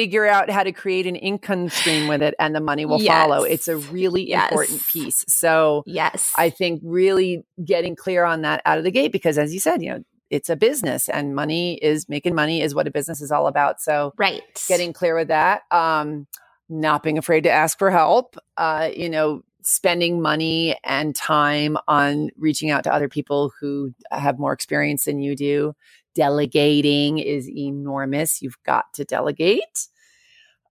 figure 0.00 0.26
out 0.26 0.48
how 0.48 0.62
to 0.62 0.72
create 0.72 1.06
an 1.06 1.14
income 1.16 1.68
stream 1.68 2.08
with 2.08 2.22
it 2.22 2.34
and 2.38 2.54
the 2.54 2.60
money 2.60 2.86
will 2.86 2.98
follow 3.28 3.42
it's 3.44 3.68
a 3.68 3.76
really 3.76 4.26
Yes. 4.26 4.50
important 4.50 4.86
piece 4.86 5.26
so 5.28 5.82
Yes. 5.86 6.32
i 6.36 6.48
think 6.48 6.80
really 6.82 7.44
getting 7.62 7.94
clear 7.94 8.24
on 8.24 8.40
that 8.42 8.62
out 8.64 8.78
of 8.78 8.84
the 8.84 8.90
gate 8.90 9.12
because 9.12 9.36
as 9.36 9.52
you 9.52 9.60
said 9.60 9.82
you 9.82 9.90
know 9.90 10.02
it's 10.30 10.48
a 10.48 10.56
business 10.56 11.08
and 11.10 11.34
money 11.34 11.74
is 11.82 12.08
making 12.08 12.34
money 12.34 12.62
is 12.62 12.74
what 12.74 12.86
a 12.86 12.90
business 12.90 13.20
is 13.20 13.30
all 13.30 13.46
about 13.46 13.78
so 13.80 14.14
right. 14.16 14.42
getting 14.68 14.94
clear 14.94 15.14
with 15.14 15.28
that 15.28 15.62
um 15.70 16.26
not 16.70 17.02
being 17.02 17.18
afraid 17.18 17.42
to 17.42 17.50
ask 17.50 17.78
for 17.78 17.90
help 17.90 18.36
uh 18.56 18.88
you 18.96 19.10
know 19.10 19.42
spending 19.62 20.22
money 20.22 20.74
and 20.84 21.14
time 21.14 21.76
on 21.86 22.30
reaching 22.38 22.70
out 22.70 22.84
to 22.84 22.94
other 22.94 23.10
people 23.10 23.52
who 23.60 23.92
have 24.10 24.38
more 24.38 24.54
experience 24.54 25.04
than 25.04 25.18
you 25.20 25.36
do 25.36 25.74
delegating 26.14 27.18
is 27.18 27.48
enormous. 27.48 28.42
You've 28.42 28.62
got 28.64 28.86
to 28.94 29.04
delegate. 29.04 29.88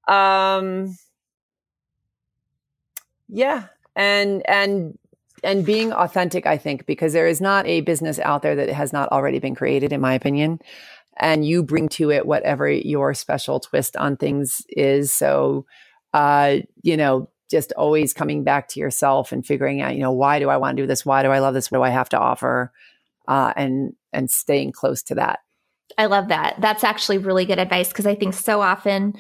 Um 0.07 0.97
yeah 3.27 3.65
and 3.95 4.41
and 4.49 4.97
and 5.43 5.65
being 5.65 5.93
authentic 5.93 6.45
i 6.47 6.57
think 6.57 6.85
because 6.87 7.13
there 7.13 7.27
is 7.27 7.41
not 7.41 7.65
a 7.67 7.81
business 7.81 8.19
out 8.19 8.41
there 8.41 8.55
that 8.55 8.69
has 8.69 8.91
not 8.93 9.09
already 9.11 9.39
been 9.39 9.55
created 9.55 9.93
in 9.93 10.01
my 10.01 10.13
opinion 10.13 10.59
and 11.17 11.45
you 11.45 11.63
bring 11.63 11.89
to 11.89 12.11
it 12.11 12.25
whatever 12.25 12.69
your 12.69 13.13
special 13.13 13.59
twist 13.59 13.95
on 13.97 14.17
things 14.17 14.61
is. 14.69 15.13
So 15.13 15.65
uh 16.13 16.57
you 16.81 16.97
know 16.97 17.29
just 17.51 17.71
always 17.73 18.13
coming 18.13 18.43
back 18.43 18.67
to 18.69 18.79
yourself 18.79 19.31
and 19.31 19.45
figuring 19.45 19.81
out 19.81 19.95
you 19.95 20.01
know 20.01 20.11
why 20.11 20.39
do 20.39 20.49
i 20.49 20.57
want 20.57 20.77
to 20.77 20.83
do 20.83 20.87
this? 20.87 21.05
Why 21.05 21.23
do 21.23 21.29
i 21.29 21.39
love 21.39 21.53
this? 21.53 21.71
What 21.71 21.79
do 21.79 21.83
i 21.83 21.89
have 21.89 22.09
to 22.09 22.19
offer? 22.19 22.71
Uh 23.27 23.53
and 23.55 23.93
and 24.13 24.29
staying 24.29 24.71
close 24.71 25.03
to 25.03 25.15
that 25.15 25.39
I 25.97 26.05
love 26.05 26.27
that. 26.29 26.55
That's 26.59 26.83
actually 26.83 27.17
really 27.17 27.45
good 27.45 27.59
advice 27.59 27.89
because 27.89 28.05
I 28.05 28.15
think 28.15 28.33
so 28.33 28.61
often 28.61 29.15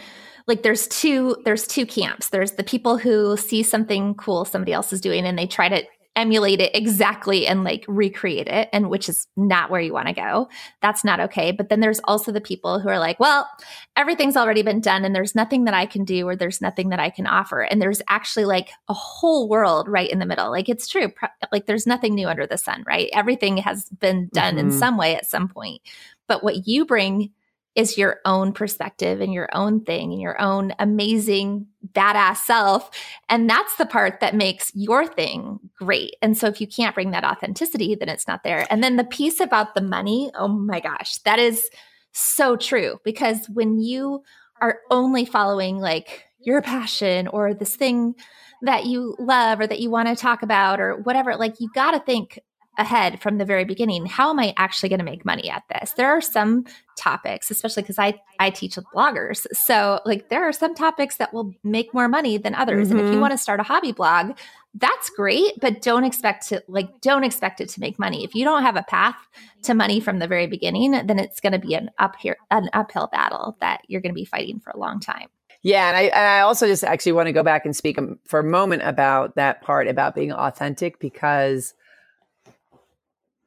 like 0.47 0.63
there's 0.63 0.87
two 0.87 1.37
there's 1.45 1.67
two 1.67 1.85
camps. 1.85 2.29
There's 2.29 2.53
the 2.53 2.63
people 2.63 2.97
who 2.97 3.37
see 3.37 3.63
something 3.63 4.15
cool 4.15 4.45
somebody 4.45 4.73
else 4.73 4.91
is 4.93 5.01
doing 5.01 5.25
and 5.25 5.37
they 5.37 5.47
try 5.47 5.69
to 5.69 5.83
emulate 6.15 6.59
it 6.59 6.75
exactly 6.75 7.47
and 7.47 7.63
like 7.63 7.85
recreate 7.87 8.47
it 8.47 8.67
and 8.73 8.89
which 8.89 9.07
is 9.07 9.27
not 9.37 9.69
where 9.69 9.79
you 9.79 9.93
want 9.93 10.07
to 10.07 10.13
go. 10.13 10.49
That's 10.81 11.03
not 11.05 11.19
okay. 11.19 11.51
But 11.51 11.69
then 11.69 11.79
there's 11.79 12.01
also 12.03 12.31
the 12.31 12.41
people 12.41 12.79
who 12.79 12.89
are 12.89 12.99
like, 12.99 13.19
well, 13.19 13.47
everything's 13.95 14.35
already 14.35 14.61
been 14.61 14.81
done 14.81 15.05
and 15.05 15.15
there's 15.15 15.35
nothing 15.35 15.63
that 15.65 15.73
I 15.73 15.85
can 15.85 16.03
do 16.03 16.27
or 16.27 16.35
there's 16.35 16.61
nothing 16.61 16.89
that 16.89 16.99
I 16.99 17.09
can 17.09 17.25
offer. 17.25 17.61
And 17.61 17.81
there's 17.81 18.01
actually 18.09 18.45
like 18.45 18.69
a 18.89 18.93
whole 18.93 19.47
world 19.47 19.87
right 19.87 20.09
in 20.09 20.19
the 20.19 20.25
middle. 20.25 20.49
Like 20.51 20.67
it's 20.67 20.87
true. 20.87 21.11
Like 21.51 21.67
there's 21.67 21.87
nothing 21.87 22.15
new 22.15 22.27
under 22.27 22.45
the 22.45 22.57
sun, 22.57 22.83
right? 22.85 23.09
Everything 23.13 23.57
has 23.57 23.85
been 23.99 24.29
done 24.33 24.57
in 24.57 24.69
Mhm. 24.69 24.79
some 24.79 24.97
way 24.97 25.15
at 25.15 25.25
some 25.25 25.47
point. 25.47 25.81
But 26.27 26.43
what 26.43 26.67
you 26.67 26.85
bring 26.85 27.31
is 27.75 27.97
your 27.97 28.19
own 28.25 28.51
perspective 28.51 29.21
and 29.21 29.33
your 29.33 29.47
own 29.53 29.83
thing 29.83 30.11
and 30.11 30.21
your 30.21 30.39
own 30.41 30.73
amazing 30.79 31.67
badass 31.93 32.37
self. 32.37 32.89
And 33.29 33.49
that's 33.49 33.75
the 33.75 33.85
part 33.85 34.19
that 34.19 34.35
makes 34.35 34.71
your 34.73 35.05
thing 35.05 35.59
great. 35.77 36.15
And 36.21 36.37
so 36.37 36.47
if 36.47 36.59
you 36.59 36.67
can't 36.67 36.95
bring 36.95 37.11
that 37.11 37.23
authenticity, 37.23 37.95
then 37.95 38.09
it's 38.09 38.27
not 38.27 38.43
there. 38.43 38.65
And 38.69 38.83
then 38.83 38.95
the 38.95 39.03
piece 39.03 39.39
about 39.39 39.75
the 39.75 39.81
money, 39.81 40.31
oh 40.35 40.47
my 40.47 40.79
gosh, 40.79 41.19
that 41.19 41.39
is 41.39 41.69
so 42.11 42.55
true 42.55 42.97
because 43.05 43.47
when 43.53 43.79
you 43.79 44.23
are 44.61 44.79
only 44.91 45.25
following 45.25 45.77
like 45.77 46.25
your 46.39 46.61
passion 46.61 47.27
or 47.27 47.53
this 47.53 47.75
thing 47.75 48.15
that 48.61 48.85
you 48.85 49.15
love 49.19 49.59
or 49.59 49.67
that 49.67 49.79
you 49.79 49.89
want 49.89 50.07
to 50.07 50.15
talk 50.15 50.41
about 50.41 50.81
or 50.81 50.97
whatever, 51.03 51.35
like 51.35 51.55
you 51.59 51.69
got 51.73 51.91
to 51.91 51.99
think 51.99 52.39
ahead 52.79 53.21
from 53.21 53.37
the 53.37 53.45
very 53.45 53.65
beginning 53.65 54.05
how 54.07 54.29
am 54.31 54.39
i 54.39 54.53
actually 54.57 54.89
going 54.89 54.99
to 54.99 55.05
make 55.05 55.25
money 55.25 55.49
at 55.49 55.63
this? 55.69 55.93
There 55.93 56.09
are 56.09 56.21
some 56.21 56.65
topics 56.95 57.51
especially 57.51 57.83
because 57.83 57.99
i 57.99 58.13
i 58.39 58.49
teach 58.49 58.75
with 58.75 58.85
bloggers. 58.95 59.45
So 59.53 59.99
like 60.05 60.29
there 60.29 60.43
are 60.47 60.51
some 60.53 60.73
topics 60.73 61.17
that 61.17 61.33
will 61.33 61.53
make 61.63 61.93
more 61.93 62.07
money 62.07 62.37
than 62.37 62.55
others. 62.55 62.89
And 62.89 62.99
if 62.99 63.11
you 63.11 63.17
Mhm. 63.17 63.21
want 63.21 63.31
to 63.33 63.37
start 63.37 63.59
a 63.59 63.63
hobby 63.63 63.91
blog 63.91 64.37
that's 64.75 65.09
great 65.09 65.53
but 65.61 65.81
don't 65.81 66.03
expect 66.03 66.47
to 66.49 66.63
like 66.67 66.89
don't 67.01 67.23
expect 67.23 67.59
it 67.61 67.69
to 67.69 67.79
make 67.79 67.99
money. 67.99 68.23
If 68.23 68.33
you 68.35 68.45
don't 68.45 68.63
have 68.63 68.75
a 68.75 68.83
path 68.83 69.17
to 69.63 69.73
money 69.73 69.99
from 69.99 70.19
the 70.19 70.27
very 70.27 70.47
beginning 70.47 70.91
then 70.91 71.19
it's 71.19 71.39
going 71.39 71.53
to 71.53 71.59
be 71.59 71.73
an 71.73 71.91
up 71.99 72.15
here 72.15 72.37
an 72.49 72.69
uphill 72.73 73.07
battle 73.11 73.57
that 73.59 73.81
you're 73.87 74.01
going 74.01 74.13
to 74.13 74.21
be 74.23 74.25
fighting 74.25 74.59
for 74.59 74.71
a 74.71 74.77
long 74.79 74.99
time. 74.99 75.27
Yeah, 75.61 75.89
and 75.89 75.97
I 75.97 76.01
and 76.03 76.27
I 76.27 76.39
also 76.39 76.67
just 76.67 76.83
actually 76.85 77.11
want 77.11 77.27
to 77.27 77.33
go 77.33 77.43
back 77.43 77.65
and 77.65 77.75
speak 77.75 77.97
um, 77.97 78.17
for 78.25 78.39
a 78.39 78.43
moment 78.43 78.83
about 78.83 79.35
that 79.35 79.61
part 79.61 79.87
about 79.89 80.15
being 80.15 80.31
authentic 80.31 80.99
because 80.99 81.73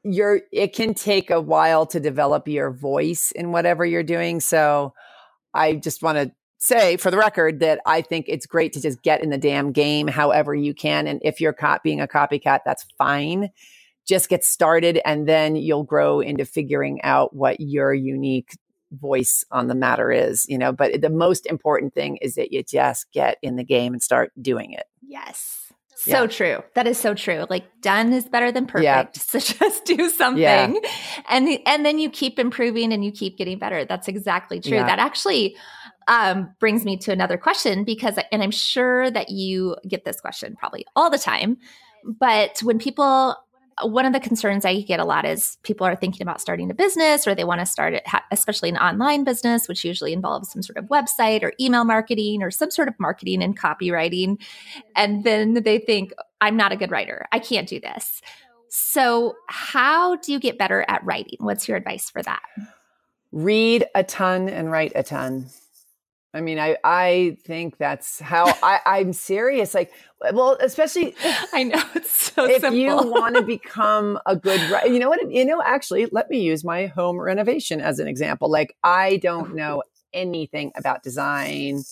you're 0.05 0.43
it 0.53 0.75
can 0.75 0.95
take 0.95 1.31
a 1.31 1.41
while 1.41 1.87
to 1.87 2.01
develop 2.01 2.49
your 2.49 2.71
voice 2.71 3.31
in 3.33 3.53
whatever 3.53 3.85
you're 3.85 4.03
doing. 4.03 4.41
So 4.41 4.95
I 5.55 5.75
just 5.75 6.03
want 6.03 6.19
to 6.19 6.33
say 6.59 6.97
for 6.97 7.11
the 7.11 7.17
record 7.17 7.61
that 7.61 7.81
I 7.87 8.03
think 8.03 8.27
it's 8.29 8.47
great 8.47 8.73
to 8.75 8.81
just 8.81 9.03
get 9.03 9.23
in 9.23 9.31
the 9.31 9.39
damn 9.39 9.73
game 9.73 10.07
however 10.07 10.55
you 10.55 10.75
can 10.75 11.07
and 11.07 11.21
if 11.25 11.41
you're 11.41 11.53
caught 11.53 11.83
being 11.83 12.01
a 12.01 12.07
copycat 12.07 12.61
that's 12.65 12.85
fine. 12.99 13.51
Just 14.05 14.29
get 14.29 14.45
started 14.45 15.01
and 15.05 15.29
then 15.29 15.55
you'll 15.55 15.85
grow 15.85 16.19
into 16.19 16.45
figuring 16.45 17.01
out 17.03 17.37
what 17.37 17.61
your 17.61 17.95
unique 17.95 18.57
voice 18.91 19.45
on 19.51 19.69
the 19.69 19.75
matter 19.75 20.11
is, 20.11 20.45
you 20.49 20.59
know. 20.59 20.73
But 20.73 21.01
the 21.01 21.11
most 21.11 21.47
important 21.47 21.95
thing 21.95 22.17
is 22.17 22.35
that 22.35 22.53
you 22.53 22.63
just 22.63 23.07
get 23.13 23.39
in 23.43 23.55
the 23.57 23.65
game 23.65 23.93
and 23.93 24.03
start 24.03 24.33
doing 24.41 24.73
it. 24.73 24.85
Yes. 25.01 25.62
So 26.05 26.23
Yeah. 26.23 26.27
true. 26.27 26.63
That 26.75 26.87
is 26.87 26.99
so 26.99 27.15
true. 27.15 27.47
Like 27.49 27.65
done 27.81 28.13
is 28.13 28.29
better 28.29 28.51
than 28.51 28.67
perfect. 28.67 28.85
Yeah. 28.85 29.05
So 29.15 29.39
just 29.39 29.85
do 29.85 30.09
something. 30.09 30.81
And 31.29 31.49
and 31.67 31.87
then 31.87 31.99
you 31.99 32.11
keep 32.11 32.39
improving 32.39 32.93
and 32.93 33.05
you 33.05 33.13
keep 33.13 33.39
getting 33.39 33.59
better. 33.59 33.85
That's 33.85 34.09
exactly 34.09 34.61
true. 34.61 34.73
Yeah. 34.79 34.87
That 34.87 34.99
actually 34.99 35.57
um, 36.09 36.55
brings 36.59 36.85
me 36.85 36.97
to 36.99 37.13
another 37.13 37.39
question 37.39 37.85
because 37.85 38.19
and 38.33 38.43
I'm 38.43 38.51
sure 38.51 39.11
that 39.11 39.31
you 39.31 39.77
get 39.87 40.05
this 40.05 40.21
question 40.21 40.57
probably 40.57 40.85
all 40.97 41.09
the 41.09 41.19
time. 41.19 41.59
But 42.05 42.59
when 42.63 42.79
people 42.79 43.37
one 43.83 44.07
of 44.07 44.13
the 44.13 44.21
concerns 44.21 44.65
I 44.65 44.81
get 44.83 45.01
a 45.01 45.05
lot 45.05 45.25
is 45.25 45.59
people 45.63 45.87
are 45.87 45.97
thinking 45.97 46.23
about 46.23 46.41
starting 46.41 46.71
a 46.71 46.75
business 46.75 47.27
or 47.27 47.35
they 47.35 47.45
want 47.45 47.61
to 47.61 47.67
start 47.67 47.95
it, 47.95 48.05
especially 48.31 48.69
an 48.69 48.77
online 48.77 49.25
business, 49.25 49.69
which 49.69 49.85
usually 49.85 50.13
involves 50.13 50.51
some 50.53 50.63
sort 50.63 50.77
of 50.77 50.85
website 50.87 51.43
or 51.43 51.53
email 51.61 51.85
marketing 51.85 52.43
or 52.43 52.51
some 52.51 52.71
sort 52.71 52.89
of 52.89 52.95
marketing 52.99 53.43
and 53.43 53.59
copywriting. 53.59 54.41
And 54.97 55.25
then 55.25 55.55
they 55.55 55.79
think, 55.79 56.13
I'm 56.41 56.57
not 56.57 56.73
a 56.73 56.77
good 56.77 56.91
writer. 56.91 57.27
I 57.33 57.39
can't 57.39 57.69
do 57.69 57.81
this. 57.81 58.21
So, 58.69 59.35
how 59.49 60.17
do 60.17 60.33
you 60.33 60.41
get 60.41 60.59
better 60.59 60.85
at 60.89 61.05
writing? 61.05 61.37
What's 61.41 61.69
your 61.69 61.77
advice 61.77 62.09
for 62.09 62.23
that? 62.23 62.43
Read 63.31 63.85
a 63.95 64.03
ton 64.03 64.49
and 64.49 64.71
write 64.71 64.93
a 64.95 65.03
ton. 65.03 65.51
I 66.35 66.41
mean, 66.41 66.59
I 66.59 66.77
I 66.83 67.37
think 67.45 67.77
that's 67.77 68.19
how 68.19 68.47
I, 68.63 68.81
I'm 68.87 69.13
serious. 69.13 69.75
Like, 69.75 69.93
well, 70.33 70.57
especially 70.61 71.15
I 71.53 71.65
know 71.65 71.83
it's 71.95 72.33
so 72.33 72.47
if 72.47 72.63
simple. 72.63 72.79
you 72.79 72.97
want 72.97 73.37
to 73.37 73.43
become 73.43 74.19
a 74.25 74.35
good, 74.35 74.61
you 74.87 74.99
know 74.99 75.11
what? 75.11 75.31
You 75.31 75.45
know, 75.45 75.61
actually, 75.63 76.07
let 76.07 76.31
me 76.31 76.41
use 76.41 76.65
my 76.65 76.87
home 76.87 77.19
renovation 77.21 77.81
as 77.81 77.99
an 77.99 78.09
example. 78.09 78.51
Like, 78.51 78.75
I 78.83 79.19
don't 79.19 79.55
know 79.55 79.83
anything 80.15 80.73
about 80.77 81.03
design. 81.03 81.83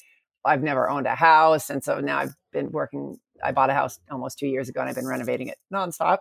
I've 0.42 0.62
never 0.62 0.88
owned 0.88 1.06
a 1.06 1.14
house, 1.14 1.68
and 1.68 1.84
so 1.84 2.00
now 2.00 2.18
I've 2.18 2.34
been 2.50 2.70
working. 2.70 3.18
I 3.44 3.52
bought 3.52 3.70
a 3.70 3.74
house 3.74 3.98
almost 4.10 4.38
two 4.38 4.46
years 4.46 4.70
ago, 4.70 4.80
and 4.80 4.88
I've 4.88 4.96
been 4.96 5.06
renovating 5.06 5.48
it 5.48 5.58
nonstop. 5.72 6.18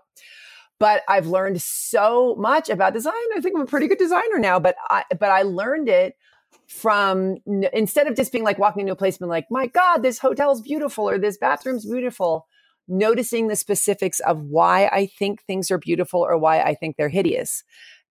But 0.77 1.03
I've 1.08 1.27
learned 1.27 1.62
so 1.62 2.36
much 2.36 2.69
about 2.69 2.93
design. 2.93 3.13
I 3.36 3.41
think 3.41 3.55
I'm 3.55 3.62
a 3.62 3.65
pretty 3.65 3.88
good 3.88 3.97
designer 3.97 4.39
now. 4.39 4.60
But 4.60 4.75
I, 4.89 5.03
but 5.10 5.29
I 5.29 5.41
learned 5.43 5.89
it 5.89 6.15
from 6.69 7.38
instead 7.73 8.08
of 8.08 8.15
just 8.15 8.32
being 8.32 8.43
like 8.43 8.60
walking 8.60 8.82
into 8.82 8.93
a 8.93 8.95
place 8.95 9.19
and 9.19 9.27
like, 9.27 9.47
my 9.49 9.67
God, 9.67 10.03
this 10.03 10.19
hotel's 10.19 10.62
beautiful 10.62 11.10
or 11.10 11.17
this 11.17 11.38
bathroom's 11.38 11.86
beautiful, 11.86 12.47
noticing 12.88 13.47
the 13.47 13.55
specifics 13.55 14.19
of 14.21 14.43
why 14.43 14.86
I 14.88 15.08
think 15.08 15.43
things 15.43 15.71
are 15.71 15.79
beautiful 15.79 16.21
or 16.21 16.38
why 16.38 16.62
I 16.62 16.75
think 16.75 16.95
they're 16.95 17.10
hideous. 17.10 17.63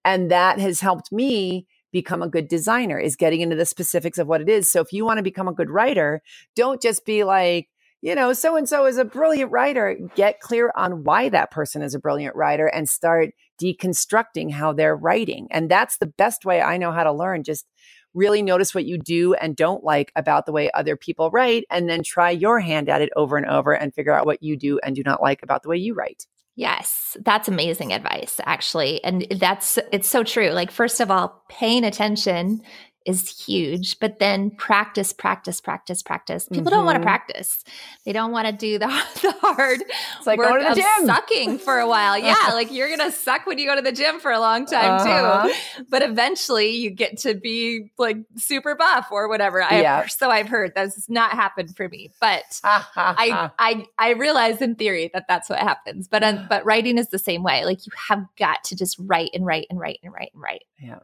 And 0.05 0.31
that 0.31 0.59
has 0.59 0.81
helped 0.81 1.13
me 1.13 1.67
become 1.93 2.21
a 2.21 2.29
good 2.29 2.49
designer 2.49 2.99
is 2.99 3.17
getting 3.17 3.41
into 3.41 3.57
the 3.57 3.65
specifics 3.65 4.19
of 4.19 4.27
what 4.27 4.41
it 4.41 4.49
is. 4.49 4.69
So 4.69 4.81
if 4.81 4.93
you 4.93 5.05
want 5.05 5.19
to 5.19 5.23
become 5.23 5.49
a 5.49 5.55
good 5.55 5.71
writer, 5.71 6.21
don't 6.55 6.83
just 6.83 7.07
be 7.07 7.25
like, 7.25 7.69
you 8.03 8.15
know, 8.15 8.33
so 8.33 8.57
and 8.57 8.69
so 8.69 8.87
is 8.87 8.99
a 8.99 9.05
brilliant 9.05 9.51
writer. 9.51 9.97
Get 10.15 10.41
clear 10.41 10.73
on 10.77 11.05
why 11.05 11.29
that 11.31 11.51
person 11.51 11.83
is 11.83 11.95
a 11.95 11.99
brilliant 11.99 12.37
writer 12.37 12.67
and 12.67 12.89
start 12.89 13.31
deconstructing 13.61 14.53
how 14.53 14.73
they're 14.73 14.97
writing. 14.97 15.49
And 15.51 15.71
that's 15.71 15.99
the 15.99 16.07
best 16.07 16.45
way 16.45 16.61
I 16.61 16.77
know 16.77 16.93
how 16.93 17.05
to 17.05 17.13
learn. 17.13 17.43
Just 17.43 17.67
really 18.15 18.43
notice 18.43 18.75
what 18.75 18.85
you 18.85 18.99
do 18.99 19.35
and 19.35 19.55
don't 19.55 19.85
like 19.85 20.13
about 20.17 20.47
the 20.47 20.53
way 20.53 20.71
other 20.73 20.97
people 20.97 21.31
write, 21.31 21.65
and 21.71 21.89
then 21.89 22.03
try 22.03 22.31
your 22.31 22.61
hand 22.61 22.89
at 22.89 23.03
it 23.03 23.11
over 23.17 23.37
and 23.37 23.47
over 23.47 23.73
and 23.73 23.95
figure 23.95 24.13
out 24.13 24.27
what 24.27 24.43
you 24.43 24.57
do 24.57 24.79
and 24.83 24.97
do 24.97 25.03
not 25.03 25.23
like 25.23 25.43
about 25.43 25.63
the 25.63 25.69
way 25.69 25.77
you 25.77 25.95
write. 25.95 26.27
Yes, 26.57 27.17
that's 27.25 27.47
amazing 27.47 27.93
advice, 27.93 28.41
actually. 28.45 29.03
And 29.05 29.29
that's, 29.39 29.79
it's 29.93 30.09
so 30.09 30.25
true. 30.25 30.51
Like, 30.51 30.73
first 30.73 31.01
of 31.01 31.09
all, 31.09 31.45
paying 31.49 31.85
attention 31.85 32.63
is 33.07 33.47
huge, 33.47 33.99
but 34.01 34.19
then 34.19 34.51
practice, 34.51 35.13
practice, 35.13 35.61
practice, 35.61 36.03
practice. 36.03 36.47
People 36.47 36.65
mm-hmm. 36.65 36.71
don't 36.75 36.85
want 36.85 36.97
to 36.97 37.03
practice. 37.03 37.65
They 38.05 38.13
don't 38.13 38.33
want 38.33 38.47
to 38.47 38.53
do 38.53 38.79
the, 38.79 38.87
the 39.23 39.35
hard 39.41 39.83
it's 40.19 40.27
like 40.27 40.39
work 40.39 40.49
going 40.49 40.61
to 40.61 40.65
the 40.67 40.71
of 40.73 40.77
gym. 40.77 41.07
sucking 41.07 41.59
for 41.59 41.79
a 41.79 41.89
while. 41.89 42.19
Yeah, 42.29 42.51
like 42.53 42.71
you're 42.71 42.89
going 42.89 43.11
to 43.11 43.17
suck 43.17 43.47
when 43.47 43.59
you 43.59 43.67
go 43.67 43.77
to 43.77 43.81
the 43.81 43.93
gym 43.93 44.21
for 44.21 44.31
a 44.31 44.41
long 44.41 44.67
time 44.67 45.01
uh-huh. 45.01 45.49
too. 45.49 45.85
But 45.89 46.03
eventually 46.03 46.77
you 46.77 46.91
get 46.91 47.19
to 47.19 47.35
be 47.35 47.91
like 47.97 48.19
super 48.37 48.75
buff 48.75 49.09
or 49.11 49.29
whatever. 49.29 49.63
I 49.63 49.81
yeah. 49.81 50.07
so 50.07 50.31
I've 50.31 50.49
heard 50.49 50.73
that's 50.75 51.09
not 51.09 51.33
happened 51.33 51.75
for 51.77 51.89
me, 51.89 52.11
but 52.21 52.61
I 52.65 53.51
I 53.59 53.87
I 53.99 54.11
realize 54.11 54.61
in 54.61 54.75
theory 54.75 55.11
that 55.15 55.27
that's 55.29 55.49
what 55.49 55.61
happens. 55.61 56.09
But 56.09 56.23
um, 56.23 56.47
but 56.51 56.65
writing 56.67 56.99
is 56.99 57.09
the 57.09 57.19
same 57.19 57.43
way. 57.43 57.65
Like 57.65 57.87
you 57.87 57.93
have 58.09 58.27
got 58.37 58.65
to 58.65 58.77
just 58.77 58.97
write 58.99 59.31
and 59.33 59.47
write 59.47 59.67
and 59.71 59.79
write 59.79 60.01
and 60.03 60.13
write 60.13 60.31
and 60.35 60.43
write. 60.43 60.65
Yeah. 60.81 60.99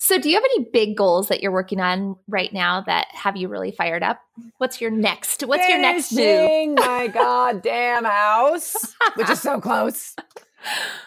So, 0.00 0.18
do 0.18 0.30
you 0.30 0.36
have 0.36 0.44
any 0.44 0.68
big 0.72 0.96
goals 0.96 1.26
that 1.28 1.42
you're 1.42 1.52
working 1.52 1.80
on 1.80 2.16
right 2.28 2.52
now 2.52 2.82
that 2.82 3.08
have 3.12 3.36
you 3.36 3.48
really 3.48 3.72
fired 3.72 4.04
up? 4.04 4.20
What's 4.58 4.80
your 4.80 4.92
next? 4.92 5.42
What's 5.42 5.66
Finishing 5.66 6.18
your 6.18 6.76
next 6.76 6.78
move? 6.78 6.86
my 6.86 7.08
goddamn 7.12 8.04
house, 8.04 8.94
which 9.16 9.28
is 9.28 9.40
so 9.40 9.60
close. 9.60 10.14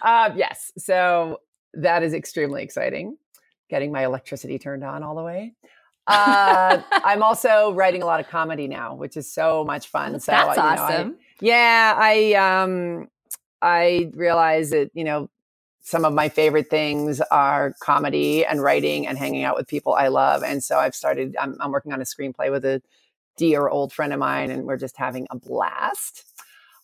Uh, 0.02 0.32
yes, 0.34 0.72
so 0.78 1.42
that 1.74 2.04
is 2.04 2.14
extremely 2.14 2.64
exciting. 2.64 3.18
Getting 3.70 3.92
my 3.92 4.06
electricity 4.06 4.58
turned 4.58 4.82
on 4.82 5.04
all 5.04 5.14
the 5.14 5.24
way. 5.24 5.54
Uh, 6.08 6.82
I'm 6.92 7.22
also 7.22 7.74
writing 7.74 8.02
a 8.02 8.06
lot 8.06 8.22
of 8.22 8.30
comedy 8.30 8.70
now, 8.70 8.96
which 8.96 9.18
is 9.18 9.32
so 9.32 9.66
much 9.66 9.90
fun. 9.90 10.22
So 10.22 10.32
that's 10.32 10.56
you 10.56 10.64
know, 10.64 10.70
awesome. 10.70 11.18
I, 11.20 11.24
yeah, 11.42 11.94
I 11.98 12.34
um, 12.36 13.10
I 13.62 14.10
realize 14.14 14.70
that 14.72 14.90
you 14.94 15.04
know 15.04 15.30
some 15.82 16.06
of 16.06 16.14
my 16.14 16.30
favorite 16.30 16.70
things 16.70 17.22
are 17.32 17.74
comedy 17.80 18.46
and 18.46 18.62
writing 18.62 19.08
and 19.08 19.18
hanging 19.18 19.44
out 19.44 19.56
with 19.56 19.68
people 19.68 19.94
I 19.94 20.08
love. 20.10 20.44
And 20.44 20.64
so 20.64 20.78
I've 20.78 20.96
started, 20.96 21.36
I'm, 21.40 21.58
I'm, 21.60 21.72
working 21.72 21.92
on 21.92 22.02
a 22.02 22.06
screenplay 22.06 22.52
with 22.52 22.66
a 22.66 22.82
dear 23.38 23.68
old 23.68 23.92
friend 23.92 24.14
of 24.14 24.20
mine, 24.20 24.52
and 24.52 24.66
we're 24.66 24.78
just 24.78 24.98
having 24.98 25.28
a 25.32 25.38
blast. 25.38 26.26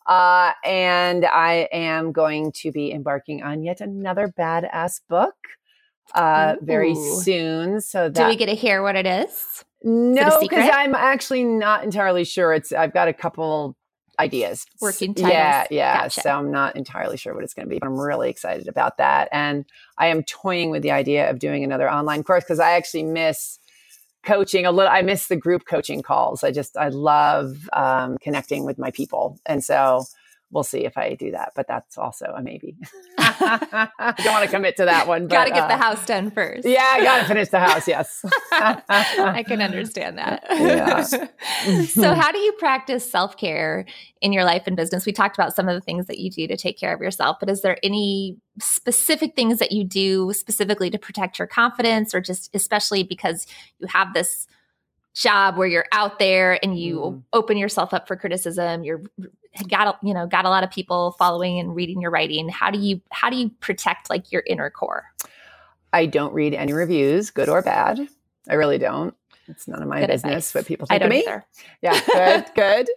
Uh, 0.07 0.53
and 0.63 1.25
I 1.25 1.67
am 1.71 2.11
going 2.11 2.51
to 2.53 2.71
be 2.71 2.91
embarking 2.91 3.43
on 3.43 3.63
yet 3.63 3.81
another 3.81 4.33
badass 4.37 5.01
book 5.09 5.35
uh, 6.15 6.55
very 6.61 6.95
soon. 6.95 7.81
So 7.81 8.09
that, 8.09 8.15
do 8.15 8.27
we 8.27 8.35
get 8.35 8.47
to 8.47 8.55
hear 8.55 8.81
what 8.81 8.95
it 8.95 9.05
is? 9.05 9.65
No, 9.83 10.39
because 10.41 10.69
I'm 10.73 10.95
actually 10.95 11.43
not 11.43 11.83
entirely 11.83 12.23
sure. 12.23 12.53
It's 12.53 12.71
I've 12.71 12.93
got 12.93 13.07
a 13.07 13.13
couple 13.13 13.75
ideas. 14.19 14.65
Working 14.81 15.13
titles. 15.13 15.31
Yeah, 15.31 15.65
yeah. 15.69 15.97
Gotcha. 16.03 16.21
So 16.21 16.29
I'm 16.31 16.51
not 16.51 16.75
entirely 16.75 17.17
sure 17.17 17.33
what 17.33 17.43
it's 17.43 17.53
going 17.53 17.67
to 17.67 17.69
be, 17.69 17.79
but 17.79 17.87
I'm 17.87 17.99
really 17.99 18.29
excited 18.29 18.67
about 18.67 18.97
that. 18.97 19.29
And 19.31 19.65
I 19.97 20.07
am 20.07 20.23
toying 20.23 20.71
with 20.71 20.81
the 20.81 20.91
idea 20.91 21.29
of 21.29 21.39
doing 21.39 21.63
another 21.63 21.89
online 21.89 22.23
course 22.23 22.43
because 22.43 22.59
I 22.59 22.71
actually 22.71 23.03
miss 23.03 23.59
coaching 24.23 24.65
a 24.65 24.71
little. 24.71 24.91
I 24.91 25.01
miss 25.01 25.27
the 25.27 25.35
group 25.35 25.65
coaching 25.65 26.01
calls. 26.01 26.43
I 26.43 26.51
just 26.51 26.77
I 26.77 26.89
love 26.89 27.69
um, 27.73 28.17
connecting 28.19 28.65
with 28.65 28.77
my 28.77 28.91
people, 28.91 29.39
and 29.45 29.63
so 29.63 30.03
we'll 30.51 30.63
see 30.63 30.85
if 30.85 30.97
I 30.97 31.15
do 31.15 31.31
that. 31.31 31.51
But 31.55 31.67
that's 31.67 31.97
also 31.97 32.25
a 32.25 32.41
maybe. 32.41 32.75
I 33.17 34.13
don't 34.17 34.33
want 34.33 34.45
to 34.45 34.51
commit 34.55 34.77
to 34.77 34.85
that 34.85 35.07
one. 35.07 35.27
Got 35.27 35.45
to 35.45 35.51
get 35.51 35.63
uh, 35.63 35.67
the 35.67 35.77
house 35.77 36.05
done 36.05 36.31
first. 36.31 36.67
Yeah, 36.67 36.87
I 36.93 37.03
got 37.03 37.21
to 37.21 37.25
finish 37.27 37.49
the 37.49 37.59
house. 37.59 37.87
Yes, 37.87 38.23
I 38.51 39.43
can 39.47 39.61
understand 39.61 40.17
that. 40.17 40.43
Yeah. 40.49 41.01
so, 41.01 42.13
how 42.13 42.31
do 42.31 42.39
you 42.39 42.53
practice 42.53 43.09
self 43.09 43.37
care 43.37 43.85
in 44.21 44.33
your 44.33 44.43
life 44.43 44.63
and 44.65 44.75
business? 44.75 45.05
We 45.05 45.11
talked 45.11 45.37
about 45.37 45.55
some 45.55 45.67
of 45.67 45.75
the 45.75 45.81
things 45.81 46.07
that 46.07 46.19
you 46.19 46.29
do 46.29 46.47
to 46.47 46.57
take 46.57 46.79
care 46.79 46.93
of 46.93 47.01
yourself, 47.01 47.37
but 47.39 47.49
is 47.49 47.61
there 47.61 47.77
any 47.83 48.37
specific 48.59 49.35
things 49.35 49.59
that 49.59 49.71
you 49.71 49.83
do 49.83 50.33
specifically 50.33 50.89
to 50.89 50.97
protect 50.97 51.39
your 51.39 51.47
confidence, 51.47 52.13
or 52.13 52.21
just 52.21 52.49
especially 52.53 53.03
because 53.03 53.45
you 53.79 53.87
have 53.87 54.13
this 54.13 54.47
job 55.17 55.57
where 55.57 55.67
you're 55.67 55.87
out 55.91 56.19
there 56.19 56.59
and 56.63 56.79
you 56.79 56.99
mm. 56.99 57.23
open 57.33 57.57
yourself 57.57 57.93
up 57.93 58.07
for 58.07 58.15
criticism. 58.15 58.83
You're 58.83 59.01
got 59.67 59.97
you 60.03 60.13
know 60.13 60.27
got 60.27 60.45
a 60.45 60.49
lot 60.49 60.63
of 60.63 60.69
people 60.69 61.15
following 61.17 61.59
and 61.59 61.75
reading 61.75 62.01
your 62.01 62.11
writing. 62.11 62.49
How 62.49 62.69
do 62.69 62.79
you 62.79 63.01
how 63.11 63.29
do 63.29 63.37
you 63.37 63.49
protect 63.59 64.09
like 64.09 64.31
your 64.31 64.43
inner 64.45 64.69
core? 64.69 65.05
I 65.91 66.05
don't 66.05 66.33
read 66.33 66.53
any 66.53 66.73
reviews 66.73 67.31
good 67.31 67.49
or 67.49 67.61
bad. 67.61 68.07
I 68.47 68.53
really 68.53 68.77
don't. 68.77 69.15
It's 69.47 69.67
none 69.67 69.81
of 69.81 69.87
my 69.87 70.01
good 70.01 70.07
business 70.07 70.49
advice. 70.49 70.55
what 70.55 70.65
people 70.65 70.87
think 70.87 71.01
of 71.01 71.09
me. 71.09 71.21
either. 71.21 71.45
yeah 71.81 71.99
good 72.05 72.45
good. 72.55 72.89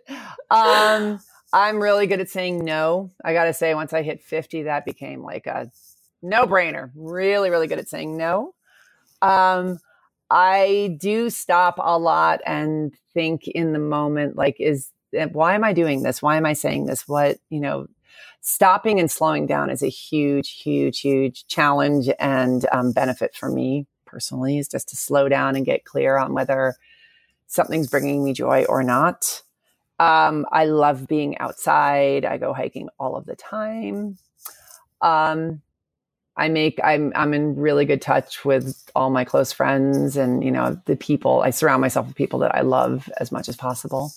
Um 0.50 1.20
i'm 1.52 1.80
really 1.80 2.06
good 2.06 2.20
at 2.20 2.28
saying 2.28 2.64
no. 2.64 3.10
I 3.24 3.32
gotta 3.32 3.54
say 3.54 3.74
once 3.74 3.92
i 3.92 4.02
hit 4.02 4.22
50 4.22 4.64
that 4.64 4.84
became 4.84 5.22
like 5.22 5.46
a 5.46 5.70
no 6.22 6.44
brainer 6.44 6.90
really 6.94 7.48
really 7.48 7.66
good 7.66 7.78
at 7.78 7.88
saying 7.88 8.16
no. 8.16 8.54
Um 9.22 9.78
I 10.30 10.96
do 11.00 11.30
stop 11.30 11.76
a 11.78 11.98
lot 11.98 12.40
and 12.46 12.94
think 13.14 13.48
in 13.48 13.72
the 13.72 13.78
moment, 13.78 14.36
like, 14.36 14.56
is 14.60 14.90
eh, 15.14 15.26
why 15.26 15.54
am 15.54 15.64
I 15.64 15.72
doing 15.72 16.02
this? 16.02 16.22
Why 16.22 16.36
am 16.36 16.46
I 16.46 16.52
saying 16.52 16.86
this? 16.86 17.08
What, 17.08 17.38
you 17.50 17.60
know, 17.60 17.86
stopping 18.40 19.00
and 19.00 19.10
slowing 19.10 19.46
down 19.46 19.70
is 19.70 19.82
a 19.82 19.88
huge, 19.88 20.52
huge, 20.62 21.00
huge 21.00 21.46
challenge 21.46 22.08
and 22.18 22.66
um, 22.72 22.92
benefit 22.92 23.34
for 23.34 23.50
me 23.50 23.86
personally 24.06 24.58
is 24.58 24.68
just 24.68 24.88
to 24.88 24.96
slow 24.96 25.28
down 25.28 25.56
and 25.56 25.64
get 25.66 25.84
clear 25.84 26.16
on 26.16 26.34
whether 26.34 26.74
something's 27.46 27.88
bringing 27.88 28.24
me 28.24 28.32
joy 28.32 28.64
or 28.64 28.82
not. 28.82 29.42
Um, 29.98 30.46
I 30.50 30.64
love 30.64 31.06
being 31.06 31.38
outside. 31.38 32.24
I 32.24 32.38
go 32.38 32.52
hiking 32.54 32.88
all 32.98 33.16
of 33.16 33.26
the 33.26 33.36
time. 33.36 34.16
Um, 35.02 35.60
I 36.40 36.48
make 36.48 36.80
I'm 36.82 37.12
I'm 37.14 37.34
in 37.34 37.54
really 37.54 37.84
good 37.84 38.00
touch 38.00 38.46
with 38.46 38.90
all 38.96 39.10
my 39.10 39.24
close 39.24 39.52
friends 39.52 40.16
and 40.16 40.42
you 40.42 40.50
know 40.50 40.80
the 40.86 40.96
people 40.96 41.42
I 41.42 41.50
surround 41.50 41.82
myself 41.82 42.06
with 42.06 42.16
people 42.16 42.38
that 42.40 42.54
I 42.54 42.62
love 42.62 43.10
as 43.18 43.30
much 43.30 43.48
as 43.48 43.56
possible. 43.56 44.10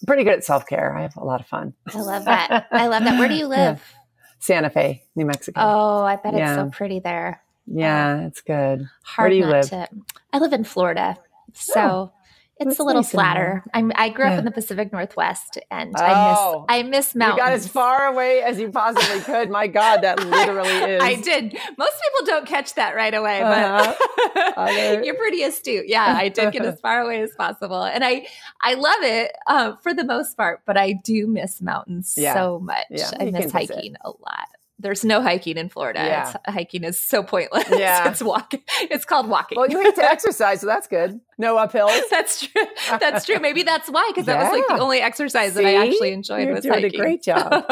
I'm 0.00 0.06
pretty 0.06 0.24
good 0.24 0.32
at 0.32 0.44
self 0.44 0.66
care. 0.66 0.96
I 0.96 1.02
have 1.02 1.16
a 1.18 1.24
lot 1.24 1.40
of 1.40 1.46
fun. 1.46 1.74
I 1.94 2.00
love 2.00 2.24
that. 2.24 2.66
I 2.72 2.86
love 2.86 3.04
that. 3.04 3.18
Where 3.18 3.28
do 3.28 3.34
you 3.34 3.46
live? 3.60 3.76
Yeah. 3.78 3.98
Santa 4.38 4.70
Fe, 4.70 5.02
New 5.14 5.26
Mexico. 5.26 5.60
Oh, 5.62 6.02
I 6.02 6.16
bet 6.16 6.32
yeah. 6.32 6.54
it's 6.54 6.72
so 6.72 6.76
pretty 6.76 6.98
there. 6.98 7.42
Yeah, 7.66 8.26
it's 8.26 8.40
good. 8.40 8.88
Hard 9.02 9.26
Where 9.26 9.30
do 9.30 9.36
you 9.36 9.44
live? 9.44 9.68
To, 9.68 9.86
I 10.32 10.38
live 10.38 10.54
in 10.54 10.64
Florida, 10.64 11.18
so. 11.52 11.80
Oh. 11.80 12.12
It's 12.60 12.68
That's 12.68 12.78
a 12.78 12.82
little 12.84 13.00
nice 13.00 13.10
flatter. 13.10 13.64
I'm, 13.72 13.90
I 13.94 14.10
grew 14.10 14.26
up 14.26 14.32
Yeah. 14.32 14.38
in 14.40 14.44
the 14.44 14.50
Pacific 14.50 14.92
Northwest, 14.92 15.56
and 15.70 15.94
Oh. 15.98 16.66
I 16.68 16.82
miss 16.82 16.86
I 16.86 16.88
miss 16.90 17.14
mountains. 17.14 17.38
You 17.38 17.42
got 17.44 17.52
as 17.54 17.66
far 17.66 18.06
away 18.08 18.42
as 18.42 18.60
you 18.60 18.70
possibly 18.70 19.20
could. 19.24 19.48
My 19.48 19.66
God, 19.66 20.02
that 20.02 20.22
literally 20.22 20.68
is. 20.92 21.02
I 21.02 21.14
did. 21.14 21.54
Most 21.78 21.94
people 22.02 22.26
don't 22.26 22.46
catch 22.46 22.74
that 22.74 22.94
right 22.94 23.14
away, 23.14 23.40
Uh-huh. 23.40 23.94
but 24.34 24.58
Other- 24.58 25.02
you're 25.02 25.14
pretty 25.16 25.42
astute. 25.42 25.86
Yeah, 25.88 26.04
I 26.04 26.28
did 26.28 26.52
get 26.52 26.62
as 26.66 26.78
far 26.80 27.00
away 27.00 27.22
as 27.22 27.30
possible, 27.34 27.82
and 27.82 28.04
I 28.04 28.26
I 28.62 28.74
love 28.74 29.00
it 29.00 29.32
uh, 29.46 29.76
for 29.82 29.94
the 29.94 30.04
most 30.04 30.36
part. 30.36 30.60
But 30.66 30.76
I 30.76 30.92
do 31.02 31.26
miss 31.26 31.62
mountains 31.62 32.14
Yeah. 32.18 32.34
so 32.34 32.58
much. 32.60 32.84
Yeah, 32.90 33.10
I 33.18 33.30
miss 33.30 33.50
hiking 33.52 33.96
a 34.04 34.08
lot. 34.10 34.48
There's 34.80 35.04
no 35.04 35.20
hiking 35.20 35.56
in 35.56 35.68
Florida. 35.68 36.00
Yeah. 36.00 36.30
It's, 36.30 36.36
hiking 36.46 36.84
is 36.84 36.98
so 36.98 37.22
pointless. 37.22 37.64
Yeah. 37.70 38.08
it's 38.10 38.22
walking. 38.22 38.62
It's 38.82 39.04
called 39.04 39.28
walking. 39.28 39.56
Well, 39.56 39.68
you 39.70 39.82
need 39.82 39.94
to 39.94 40.04
exercise, 40.04 40.60
so 40.60 40.66
that's 40.66 40.86
good. 40.86 41.20
No 41.38 41.56
uphills. 41.56 42.02
that's 42.10 42.46
true. 42.46 42.64
That's 42.98 43.26
true. 43.26 43.38
Maybe 43.38 43.62
that's 43.62 43.88
why, 43.90 44.08
because 44.08 44.26
that 44.26 44.42
was 44.42 44.58
like 44.58 44.66
the 44.68 44.82
only 44.82 45.00
exercise 45.00 45.54
that 45.54 45.64
I 45.64 45.86
actually 45.86 46.12
enjoyed 46.12 46.44
You're 46.44 46.54
was 46.54 46.62
doing 46.62 46.82
hiking. 46.82 46.94
a 46.94 47.02
great 47.02 47.22
job. 47.22 47.64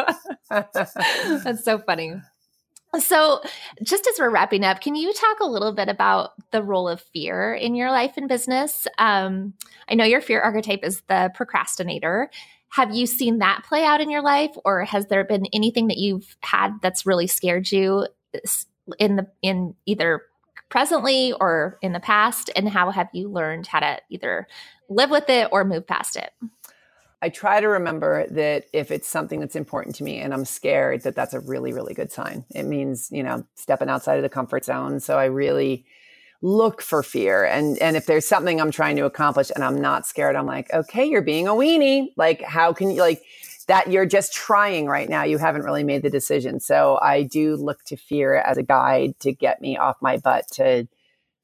That's 0.51 1.65
so 1.65 1.79
funny. 1.79 2.15
So, 2.99 3.43
just 3.83 4.07
as 4.07 4.19
we're 4.19 4.31
wrapping 4.31 4.65
up, 4.65 4.81
can 4.81 4.95
you 4.95 5.13
talk 5.13 5.41
a 5.41 5.47
little 5.47 5.73
bit 5.73 5.91
about 5.91 6.31
the 6.53 6.63
role 6.63 6.89
of 6.89 7.03
fear 7.03 7.53
in 7.53 7.75
your 7.75 7.91
life 7.91 8.15
and 8.17 8.29
business? 8.29 8.87
Um, 8.97 9.53
I 9.89 9.95
know 9.95 10.05
your 10.05 10.23
fear 10.23 10.41
archetype 10.41 10.81
is 10.83 11.03
the 11.03 11.31
procrastinator. 11.35 12.31
Have 12.71 12.95
you 12.95 13.07
seen 13.07 13.39
that 13.39 13.65
play 13.67 13.85
out 13.85 14.01
in 14.01 14.11
your 14.11 14.23
life, 14.23 14.55
or 14.65 14.85
has 14.85 15.07
there 15.07 15.25
been 15.25 15.47
anything 15.53 15.89
that 15.89 15.99
you've 15.99 16.37
had 16.41 16.75
that's 16.83 17.07
really 17.07 17.27
scared 17.27 17.71
you 17.73 18.07
in 18.99 19.17
the 19.17 19.27
in 19.43 19.75
either 19.87 20.23
presently 20.69 21.33
or 21.33 21.79
in 21.83 21.93
the 21.93 22.01
past? 22.01 22.51
And 22.55 22.69
how 22.69 22.91
have 22.91 23.09
you 23.13 23.29
learned 23.29 23.67
how 23.67 23.81
to 23.81 23.99
either 24.11 24.47
live 24.89 25.11
with 25.11 25.29
it 25.31 25.49
or 25.51 25.65
move 25.65 25.87
past 25.87 26.17
it? 26.17 26.31
I 27.21 27.31
try 27.31 27.61
to 27.61 27.67
remember 27.69 28.29
that 28.29 28.67
if 28.73 28.91
it's 28.91 29.09
something 29.09 29.41
that's 29.41 29.57
important 29.57 29.97
to 29.97 30.05
me 30.05 30.21
and 30.21 30.33
I'm 30.33 30.45
scared, 30.45 31.03
that 31.03 31.17
that's 31.17 31.35
a 31.35 31.41
really, 31.41 31.73
really 31.73 31.95
good 31.95 32.13
sign. 32.13 32.45
It 32.55 32.63
means, 32.63 33.11
you 33.11 33.25
know, 33.25 33.45
stepping 33.57 33.89
outside 33.89 34.19
of 34.19 34.23
the 34.23 34.29
comfort 34.29 34.65
zone. 34.65 35.01
So 35.01 35.19
I 35.19 35.25
really 35.25 35.85
look 36.41 36.83
for 36.83 37.03
fear. 37.03 37.45
And, 37.45 37.79
and 37.79 37.97
if 37.97 38.07
there's 38.07 38.27
something 38.27 38.61
I'm 38.61 38.71
trying 38.71 38.97
to 38.97 39.05
accomplish 39.05 39.51
and 39.55 39.65
I'm 39.65 39.81
not 39.81 40.07
scared, 40.07 40.37
I'm 40.37 40.47
like, 40.47 40.73
okay, 40.73 41.05
you're 41.05 41.23
being 41.23 41.49
a 41.49 41.53
weenie. 41.53 42.09
Like, 42.17 42.43
how 42.43 42.73
can 42.73 42.91
you, 42.91 43.01
like, 43.01 43.23
that 43.69 43.91
you're 43.91 44.07
just 44.07 44.33
trying 44.33 44.87
right 44.87 45.09
now. 45.09 45.25
You 45.25 45.39
haven't 45.39 45.63
really 45.63 45.85
made 45.85 46.03
the 46.03 46.11
decision. 46.11 46.59
So 46.59 46.99
I 47.03 47.23
do 47.23 47.55
look 47.55 47.85
to 47.85 47.97
fear 47.97 48.37
as 48.37 48.57
a 48.57 48.63
guide 48.63 49.19
to 49.21 49.33
get 49.33 49.61
me 49.61 49.77
off 49.77 49.97
my 50.01 50.17
butt 50.17 50.47
to, 50.53 50.89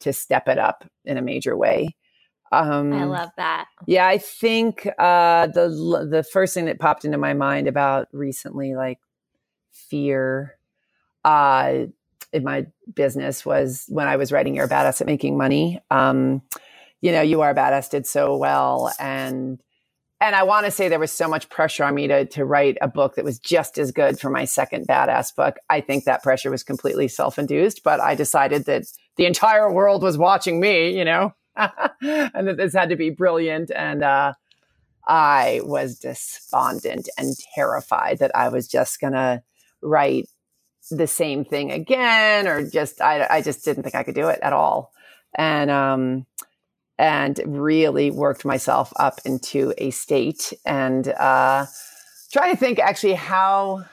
to 0.01 0.13
step 0.13 0.49
it 0.49 0.59
up 0.59 0.85
in 1.05 1.19
a 1.19 1.23
major 1.23 1.57
way. 1.57 1.95
Um, 2.51 2.93
I 2.93 3.05
love 3.05 3.31
that. 3.37 3.67
yeah, 3.87 4.07
I 4.07 4.19
think 4.19 4.87
uh, 4.99 5.49
the 5.49 6.07
the 6.09 6.23
first 6.23 6.55
thing 6.55 6.67
that 6.67 6.79
popped 6.79 7.05
into 7.05 7.19
my 7.19 7.35
mind 7.35 7.67
about 7.67 8.07
recently, 8.13 8.77
like 8.77 9.01
fear, 9.73 10.57
uh, 11.25 11.87
in 12.35 12.45
my 12.45 12.67
business 12.95 13.47
was 13.47 13.85
when 13.89 14.09
I 14.09 14.17
was 14.17 14.33
writing 14.33 14.55
"You're 14.55 14.67
a 14.67 14.69
Badass 14.69 15.01
at 15.01 15.07
Making 15.07 15.39
Money." 15.39 15.81
Um, 15.91 16.43
you 17.01 17.13
know, 17.13 17.23
"You 17.23 17.41
Are 17.41 17.51
a 17.51 17.55
Badass" 17.55 17.91
did 17.91 18.07
so 18.07 18.37
well, 18.37 18.93
and 18.99 19.63
and 20.21 20.35
I 20.35 20.43
want 20.43 20.67
to 20.67 20.73
say 20.73 20.89
there 20.89 20.99
was 20.99 21.13
so 21.13 21.29
much 21.29 21.49
pressure 21.49 21.85
on 21.85 21.95
me 21.95 22.09
to 22.09 22.27
to 22.27 22.45
write 22.45 22.77
a 22.83 22.89
book 22.89 23.15
that 23.15 23.25
was 23.25 23.39
just 23.39 23.79
as 23.79 23.93
good 23.93 24.19
for 24.19 24.31
my 24.31 24.45
second 24.45 24.87
badass 24.87 25.35
book. 25.35 25.57
I 25.71 25.81
think 25.81 26.05
that 26.05 26.23
pressure 26.23 26.51
was 26.51 26.63
completely 26.63 27.09
self 27.09 27.39
induced, 27.39 27.83
but 27.85 28.01
I 28.01 28.15
decided 28.15 28.67
that 28.67 28.85
the 29.17 29.27
entire 29.27 29.73
world 29.73 30.03
was 30.03 30.19
watching 30.19 30.61
me. 30.61 30.97
You 30.97 31.05
know. 31.05 31.35
and 31.57 32.49
that 32.49 32.57
this 32.57 32.75
had 32.75 32.89
to 32.89 32.97
be 32.97 33.11
brilliant. 33.11 33.71
And 33.71 34.03
uh, 34.03 34.33
I 35.07 35.61
was 35.65 35.99
despondent 35.99 37.09
and 37.17 37.35
terrified 37.55 38.19
that 38.19 38.33
I 38.35 38.49
was 38.49 38.67
just 38.67 39.01
going 39.01 39.13
to 39.13 39.43
write 39.83 40.29
the 40.91 41.07
same 41.07 41.45
thing 41.45 41.73
again, 41.73 42.47
or 42.47 42.69
just, 42.69 43.01
I, 43.01 43.27
I 43.29 43.43
just 43.43 43.65
didn't 43.65 43.83
think 43.83 43.95
I 43.95 44.03
could 44.03 44.15
do 44.15 44.29
it 44.29 44.39
at 44.43 44.53
all. 44.53 44.93
And, 45.37 45.71
um, 45.71 46.27
and 46.97 47.41
really 47.45 48.11
worked 48.11 48.45
myself 48.45 48.93
up 48.97 49.21
into 49.25 49.75
a 49.79 49.91
state 49.91 50.53
and 50.65 51.09
uh, 51.09 51.67
trying 52.33 52.53
to 52.53 52.57
think 52.57 52.79
actually 52.79 53.15
how, 53.15 53.85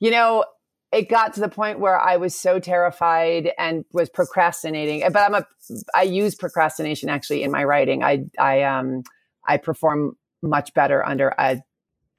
you 0.00 0.10
know, 0.10 0.44
it 0.92 1.08
got 1.08 1.32
to 1.32 1.40
the 1.40 1.48
point 1.48 1.80
where 1.80 1.98
I 1.98 2.18
was 2.18 2.34
so 2.34 2.58
terrified 2.58 3.50
and 3.58 3.86
was 3.92 4.10
procrastinating. 4.10 5.00
But 5.10 5.16
I'm 5.22 5.34
a 5.34 5.46
I 5.94 6.02
use 6.02 6.34
procrastination 6.34 7.08
actually 7.08 7.42
in 7.42 7.50
my 7.50 7.64
writing. 7.64 8.04
I 8.04 8.26
I 8.38 8.64
um 8.64 9.02
I 9.48 9.56
perform 9.56 10.18
much 10.42 10.74
better 10.74 11.02
under 11.02 11.34
a 11.38 11.62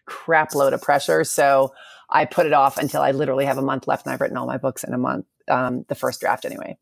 crap 0.08 0.56
load 0.56 0.74
of 0.74 0.82
pressure. 0.82 1.24
So 1.24 1.72
I 2.14 2.26
put 2.26 2.46
it 2.46 2.54
off 2.54 2.78
until 2.78 3.02
I 3.02 3.12
literally 3.12 3.46
have 3.46 3.58
a 3.58 3.64
month 3.64 3.88
left, 3.88 4.06
and 4.06 4.14
I've 4.14 4.22
written 4.22 4.38
all 4.38 4.48
my 4.48 4.58
books 4.58 4.84
in 4.84 4.94
a 4.94 4.98
month. 4.98 5.26
Um, 5.48 5.84
the 5.90 5.96
first 5.96 6.22
draft 6.22 6.46
anyway, 6.46 6.78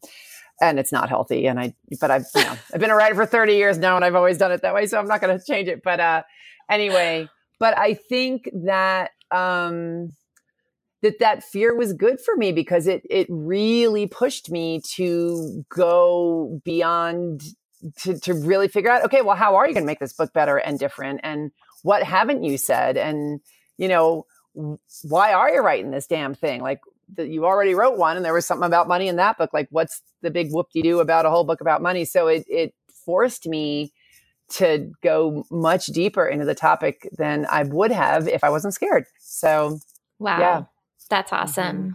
and 0.61 0.77
it's 0.77 0.91
not 0.91 1.09
healthy. 1.09 1.47
And 1.47 1.59
I 1.59 1.73
but 1.99 2.11
I've 2.11 2.25
you 2.35 2.43
know 2.43 2.55
I've 2.73 2.79
been 2.79 2.91
a 2.91 2.95
writer 2.95 3.15
for 3.15 3.25
30 3.25 3.53
years 3.53 3.77
now, 3.77 3.95
and 3.95 4.05
I've 4.05 4.15
always 4.15 4.37
done 4.37 4.51
it 4.51 4.61
that 4.61 4.73
way. 4.73 4.85
So 4.85 4.99
I'm 4.99 5.07
not 5.07 5.21
going 5.21 5.37
to 5.37 5.43
change 5.43 5.69
it. 5.69 5.81
But 5.83 5.99
uh, 5.99 6.23
anyway, 6.69 7.29
but 7.59 7.77
I 7.77 7.93
think 7.93 8.49
that 8.65 9.11
um 9.31 10.09
that 11.01 11.19
that 11.19 11.43
fear 11.43 11.75
was 11.75 11.93
good 11.93 12.19
for 12.19 12.35
me 12.35 12.51
because 12.51 12.87
it 12.87 13.01
it 13.09 13.27
really 13.29 14.07
pushed 14.07 14.51
me 14.51 14.81
to 14.95 15.65
go 15.69 16.61
beyond 16.63 17.41
to 17.97 18.19
to 18.19 18.33
really 18.33 18.67
figure 18.67 18.91
out 18.91 19.03
okay 19.05 19.21
well 19.21 19.35
how 19.35 19.55
are 19.55 19.67
you 19.67 19.73
going 19.73 19.83
to 19.83 19.87
make 19.87 19.99
this 19.99 20.13
book 20.13 20.31
better 20.33 20.57
and 20.57 20.77
different 20.77 21.19
and 21.23 21.51
what 21.81 22.03
haven't 22.03 22.43
you 22.43 22.57
said 22.57 22.97
and 22.97 23.39
you 23.77 23.87
know 23.87 24.25
why 24.53 25.33
are 25.33 25.51
you 25.51 25.61
writing 25.61 25.91
this 25.91 26.07
damn 26.07 26.33
thing 26.33 26.61
like 26.61 26.81
you 27.17 27.45
already 27.45 27.73
wrote 27.75 27.97
one 27.97 28.15
and 28.15 28.25
there 28.25 28.33
was 28.33 28.45
something 28.45 28.65
about 28.65 28.87
money 28.87 29.07
in 29.07 29.17
that 29.17 29.37
book 29.37 29.51
like 29.53 29.67
what's 29.71 30.01
the 30.21 30.31
big 30.31 30.51
whoop-de-doo 30.51 30.99
about 30.99 31.25
a 31.25 31.29
whole 31.29 31.43
book 31.43 31.61
about 31.61 31.81
money 31.81 32.05
so 32.05 32.27
it 32.27 32.45
it 32.47 32.73
forced 33.05 33.47
me 33.47 33.91
to 34.49 34.91
go 35.01 35.45
much 35.49 35.87
deeper 35.87 36.27
into 36.27 36.45
the 36.45 36.55
topic 36.55 37.07
than 37.17 37.45
I 37.49 37.63
would 37.63 37.91
have 37.91 38.27
if 38.27 38.43
I 38.43 38.49
wasn't 38.49 38.73
scared 38.73 39.05
so 39.19 39.79
Wow. 40.21 40.39
Yeah. 40.39 40.63
That's 41.11 41.33
awesome. 41.33 41.77
Mm-hmm. 41.77 41.89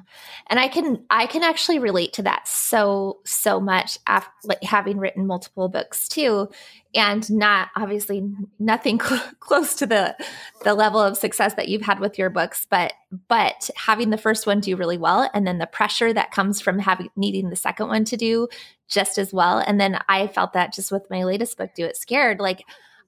And 0.48 0.60
I 0.60 0.68
can 0.68 1.04
I 1.08 1.26
can 1.26 1.42
actually 1.42 1.78
relate 1.78 2.12
to 2.12 2.22
that 2.24 2.46
so 2.46 3.18
so 3.24 3.58
much 3.58 3.98
after 4.06 4.30
like 4.44 4.62
having 4.62 4.98
written 4.98 5.26
multiple 5.26 5.68
books 5.70 6.06
too 6.06 6.50
and 6.94 7.28
not 7.30 7.68
obviously 7.74 8.30
nothing 8.58 9.00
cl- 9.04 9.22
close 9.40 9.74
to 9.76 9.86
the 9.86 10.14
the 10.64 10.74
level 10.74 11.00
of 11.00 11.16
success 11.16 11.54
that 11.54 11.68
you've 11.68 11.80
had 11.82 11.98
with 11.98 12.18
your 12.18 12.28
books 12.28 12.66
but 12.68 12.92
but 13.26 13.70
having 13.74 14.10
the 14.10 14.18
first 14.18 14.46
one 14.46 14.60
do 14.60 14.76
really 14.76 14.98
well 14.98 15.30
and 15.32 15.46
then 15.46 15.56
the 15.56 15.66
pressure 15.66 16.12
that 16.12 16.30
comes 16.30 16.60
from 16.60 16.78
having 16.78 17.08
needing 17.16 17.48
the 17.48 17.56
second 17.56 17.88
one 17.88 18.04
to 18.04 18.18
do 18.18 18.46
just 18.86 19.16
as 19.16 19.32
well 19.32 19.58
and 19.66 19.80
then 19.80 19.98
I 20.10 20.26
felt 20.26 20.52
that 20.52 20.74
just 20.74 20.92
with 20.92 21.08
my 21.10 21.24
latest 21.24 21.56
book 21.56 21.70
Do 21.74 21.86
It 21.86 21.96
Scared 21.96 22.38
like 22.38 22.62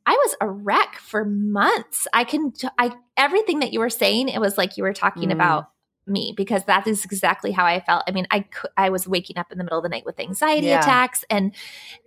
I 0.06 0.12
was 0.12 0.36
a 0.40 0.48
wreck 0.48 0.94
for 0.94 1.26
months. 1.26 2.06
I 2.14 2.24
can, 2.24 2.54
I, 2.78 2.92
everything 3.18 3.58
that 3.58 3.74
you 3.74 3.80
were 3.80 3.90
saying, 3.90 4.30
it 4.30 4.40
was 4.40 4.56
like 4.56 4.78
you 4.78 4.82
were 4.82 4.94
talking 4.94 5.28
Mm. 5.28 5.32
about 5.32 5.68
me 6.08 6.34
because 6.36 6.64
that 6.64 6.86
is 6.86 7.04
exactly 7.04 7.52
how 7.52 7.64
I 7.66 7.80
felt. 7.80 8.04
I 8.08 8.12
mean, 8.12 8.26
I, 8.30 8.44
I 8.76 8.90
was 8.90 9.06
waking 9.06 9.38
up 9.38 9.52
in 9.52 9.58
the 9.58 9.64
middle 9.64 9.78
of 9.78 9.82
the 9.82 9.88
night 9.88 10.04
with 10.06 10.18
anxiety 10.20 10.68
Yeah. 10.68 10.80
attacks 10.80 11.24
and, 11.30 11.54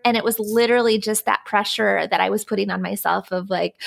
and 0.03 0.17
it 0.17 0.23
was 0.23 0.39
literally 0.39 0.97
just 0.97 1.25
that 1.25 1.41
pressure 1.45 2.07
that 2.07 2.19
I 2.21 2.29
was 2.29 2.43
putting 2.45 2.69
on 2.69 2.81
myself 2.81 3.31
of 3.31 3.49
like, 3.49 3.75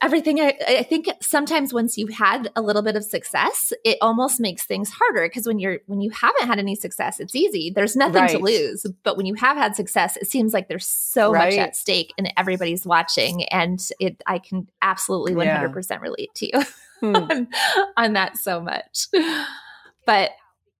everything 0.00 0.38
I, 0.40 0.54
I 0.68 0.82
think 0.84 1.08
sometimes 1.20 1.74
once 1.74 1.98
you've 1.98 2.14
had 2.14 2.52
a 2.54 2.62
little 2.62 2.82
bit 2.82 2.94
of 2.94 3.02
success 3.02 3.72
it 3.84 3.98
almost 4.00 4.38
makes 4.38 4.64
things 4.64 4.92
harder 4.92 5.26
because 5.26 5.44
when 5.44 5.58
you're 5.58 5.80
when 5.86 6.00
you 6.00 6.10
haven't 6.10 6.46
had 6.46 6.60
any 6.60 6.76
success 6.76 7.18
it's 7.18 7.34
easy 7.34 7.72
there's 7.74 7.96
nothing 7.96 8.22
to 8.28 8.38
lose 8.38 8.86
but 9.02 9.16
when 9.16 9.26
you 9.26 9.34
have 9.34 9.56
had 9.56 9.74
success 9.74 10.16
it 10.16 10.30
seems 10.30 10.54
like 10.54 10.68
there's 10.68 10.86
so 10.86 11.32
much 11.32 11.54
at 11.58 11.74
stake 11.74 12.12
and 12.16 12.32
everybody's 12.36 12.86
watching 12.86 13.42
and 13.46 13.88
it 13.98 14.22
i 14.28 14.38
can 14.38 14.68
absolutely 14.82 15.34
100% 15.34 15.90
Yeah. 15.90 15.96
relate 16.00 16.32
to 16.36 16.46
you 16.46 16.62
Hmm. 17.00 17.16
on, 17.16 17.48
on 17.96 18.12
that 18.14 18.36
so 18.36 18.60
much 18.60 19.06
but 20.06 20.30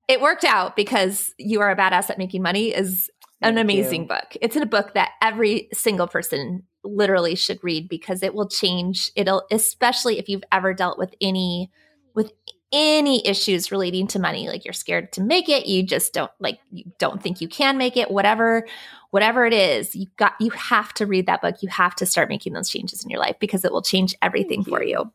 it 0.08 0.20
worked 0.22 0.44
out 0.44 0.74
because 0.74 1.34
you 1.38 1.60
are 1.60 1.70
a 1.70 1.76
badass 1.76 2.10
at 2.10 2.18
making 2.18 2.42
money 2.42 2.74
is 2.74 3.10
an 3.40 3.54
Thank 3.54 3.64
amazing 3.64 4.02
you. 4.02 4.08
book. 4.08 4.36
It's 4.40 4.56
in 4.56 4.62
a 4.62 4.66
book 4.66 4.94
that 4.94 5.10
every 5.22 5.68
single 5.72 6.08
person 6.08 6.64
literally 6.82 7.34
should 7.34 7.62
read 7.62 7.88
because 7.88 8.22
it 8.22 8.34
will 8.34 8.48
change 8.48 9.10
it'll 9.14 9.44
especially 9.50 10.18
if 10.18 10.28
you've 10.28 10.44
ever 10.52 10.72
dealt 10.72 10.98
with 10.98 11.14
any 11.20 11.70
with 12.14 12.32
any 12.72 13.26
issues 13.26 13.72
relating 13.72 14.06
to 14.06 14.18
money 14.18 14.48
like 14.48 14.64
you're 14.64 14.72
scared 14.72 15.12
to 15.12 15.20
make 15.20 15.48
it 15.48 15.66
you 15.66 15.82
just 15.82 16.12
don't 16.12 16.30
like 16.38 16.58
you 16.70 16.84
don't 16.98 17.22
think 17.22 17.40
you 17.40 17.48
can 17.48 17.76
make 17.76 17.96
it 17.96 18.10
whatever 18.10 18.64
whatever 19.10 19.44
it 19.44 19.52
is 19.52 19.94
you 19.96 20.06
got 20.16 20.34
you 20.40 20.50
have 20.50 20.94
to 20.94 21.04
read 21.04 21.26
that 21.26 21.42
book 21.42 21.56
you 21.62 21.68
have 21.68 21.94
to 21.94 22.06
start 22.06 22.28
making 22.28 22.52
those 22.52 22.70
changes 22.70 23.02
in 23.02 23.10
your 23.10 23.20
life 23.20 23.36
because 23.40 23.64
it 23.64 23.72
will 23.72 23.82
change 23.82 24.14
everything 24.22 24.62
for 24.62 24.82
you. 24.82 25.10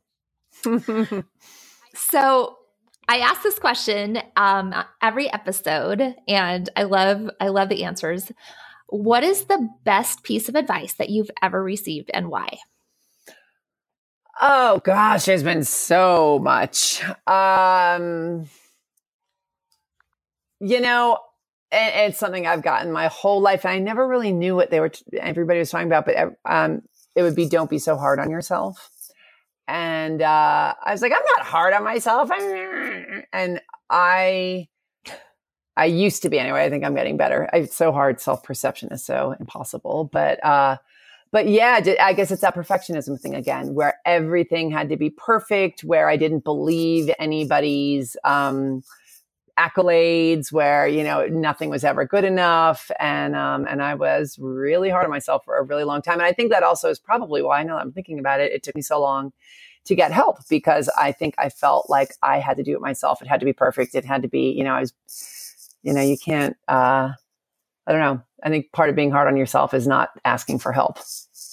so 1.96 2.58
I 3.08 3.18
ask 3.18 3.44
this 3.44 3.60
question 3.60 4.20
um, 4.36 4.74
every 5.02 5.32
episode, 5.32 6.16
and 6.28 6.70
I 6.76 6.84
love 6.84 7.30
I 7.40 7.50
love 7.50 7.70
the 7.70 7.84
answers. 7.84 8.32
What 8.88 9.24
is 9.24 9.46
the 9.46 9.70
best 9.84 10.24
piece 10.24 10.48
of 10.50 10.56
advice 10.56 10.94
that 10.94 11.10
you've 11.10 11.32
ever 11.42 11.62
received 11.64 12.12
and 12.14 12.30
why? 12.30 12.60
Oh 14.42 14.82
gosh, 14.84 15.26
there's 15.26 15.44
been 15.44 15.64
so 15.64 16.40
much. 16.42 17.04
Um, 17.28 18.46
you 20.60 20.80
know, 20.80 21.20
it's 21.72 22.18
something 22.18 22.48
I've 22.48 22.64
gotten 22.64 22.92
my 22.92 23.08
whole 23.08 23.42
life, 23.42 23.66
and 23.66 23.74
I 23.74 23.80
never 23.80 24.08
really 24.08 24.32
knew 24.32 24.56
what 24.56 24.72
they 24.72 24.80
were. 24.80 24.92
everybody 25.20 25.60
was 25.60 25.70
talking 25.70 25.88
about, 25.88 26.06
but 26.06 26.36
um, 26.46 26.82
it 27.16 27.22
would 27.24 27.36
be 27.36 27.48
don't 27.48 27.70
be 27.70 27.80
so 27.80 27.98
hard 27.98 28.20
on 28.20 28.30
yourself. 28.30 28.90
And 29.74 30.22
uh, 30.22 30.76
I 30.84 30.92
was 30.92 31.02
like, 31.02 31.12
I'm 31.12 31.24
not 31.36 31.48
hard 31.48 31.74
on 31.74 31.84
myself, 31.84 32.30
and 33.34 33.60
I. 33.90 34.68
I 35.76 35.86
used 35.86 36.22
to 36.22 36.30
be 36.30 36.38
anyway. 36.38 36.64
I 36.64 36.70
think 36.70 36.86
I'm 36.86 36.94
getting 36.94 37.18
better. 37.18 37.50
I, 37.52 37.58
it's 37.58 37.76
so 37.76 37.92
hard. 37.92 38.22
Self 38.22 38.44
perception 38.44 38.90
is 38.92 39.04
so 39.04 39.36
impossible. 39.40 40.08
But 40.14 40.46
uh, 40.46 40.78
but 41.32 41.50
yeah, 41.50 41.82
I 42.00 42.14
guess 42.14 42.30
it's 42.30 42.42
that 42.42 42.54
perfectionism 42.54 43.20
thing 43.20 43.34
again, 43.34 43.74
where 43.74 43.96
everything 44.06 44.70
had 44.70 44.90
to 44.90 44.98
be 44.98 45.10
perfect, 45.10 45.84
where 45.84 46.08
I 46.08 46.16
didn't 46.16 46.44
believe 46.44 47.10
anybody's 47.18 48.16
um, 48.24 48.84
accolades, 49.60 50.52
where 50.52 50.88
you 50.88 51.04
know 51.04 51.26
nothing 51.28 51.70
was 51.70 51.84
ever 51.84 52.06
good 52.06 52.24
enough, 52.24 52.90
and 53.00 53.36
um, 53.36 53.66
and 53.70 53.82
I 53.82 53.96
was 53.96 54.38
really 54.40 54.90
hard 54.90 55.06
on 55.06 55.12
myself 55.12 55.44
for 55.46 55.58
a 55.58 55.64
really 55.64 55.84
long 55.84 56.02
time. 56.02 56.16
And 56.16 56.24
I 56.24 56.34
think 56.34 56.52
that 56.52 56.64
also 56.64 56.90
is 56.90 57.00
probably 57.00 57.42
why 57.42 57.60
I 57.60 57.64
know 57.64 57.78
I'm 57.78 57.92
thinking 57.92 58.20
about 58.20 58.40
it. 58.40 58.52
It 58.52 58.64
took 58.64 58.76
me 58.76 58.82
so 58.82 59.00
long 59.00 59.32
to 59.86 59.96
get 59.96 60.12
help 60.12 60.38
because 60.50 60.90
I 60.98 61.12
think 61.12 61.36
I 61.38 61.50
felt 61.50 61.90
like 61.90 62.14
I 62.22 62.40
had 62.40 62.58
to 62.58 62.64
do 62.64 62.74
it 62.76 62.82
myself. 62.82 63.22
It 63.22 63.28
had 63.28 63.40
to 63.42 63.46
be 63.46 63.54
perfect. 63.54 63.96
It 63.96 64.06
had 64.06 64.22
to 64.22 64.28
be, 64.28 64.52
you 64.52 64.64
know, 64.64 64.74
I 64.74 64.80
was, 64.80 64.94
you 65.84 65.94
know, 65.94 66.02
you 66.02 66.18
can't. 66.18 66.56
Uh, 66.68 67.12
I 67.86 67.92
don't 67.92 68.00
know. 68.02 68.22
I 68.44 68.50
think 68.50 68.72
part 68.72 68.90
of 68.90 68.96
being 68.96 69.12
hard 69.12 69.28
on 69.28 69.38
yourself 69.38 69.74
is 69.74 69.88
not 69.88 70.10
asking 70.26 70.60
for 70.60 70.72
help. 70.72 71.00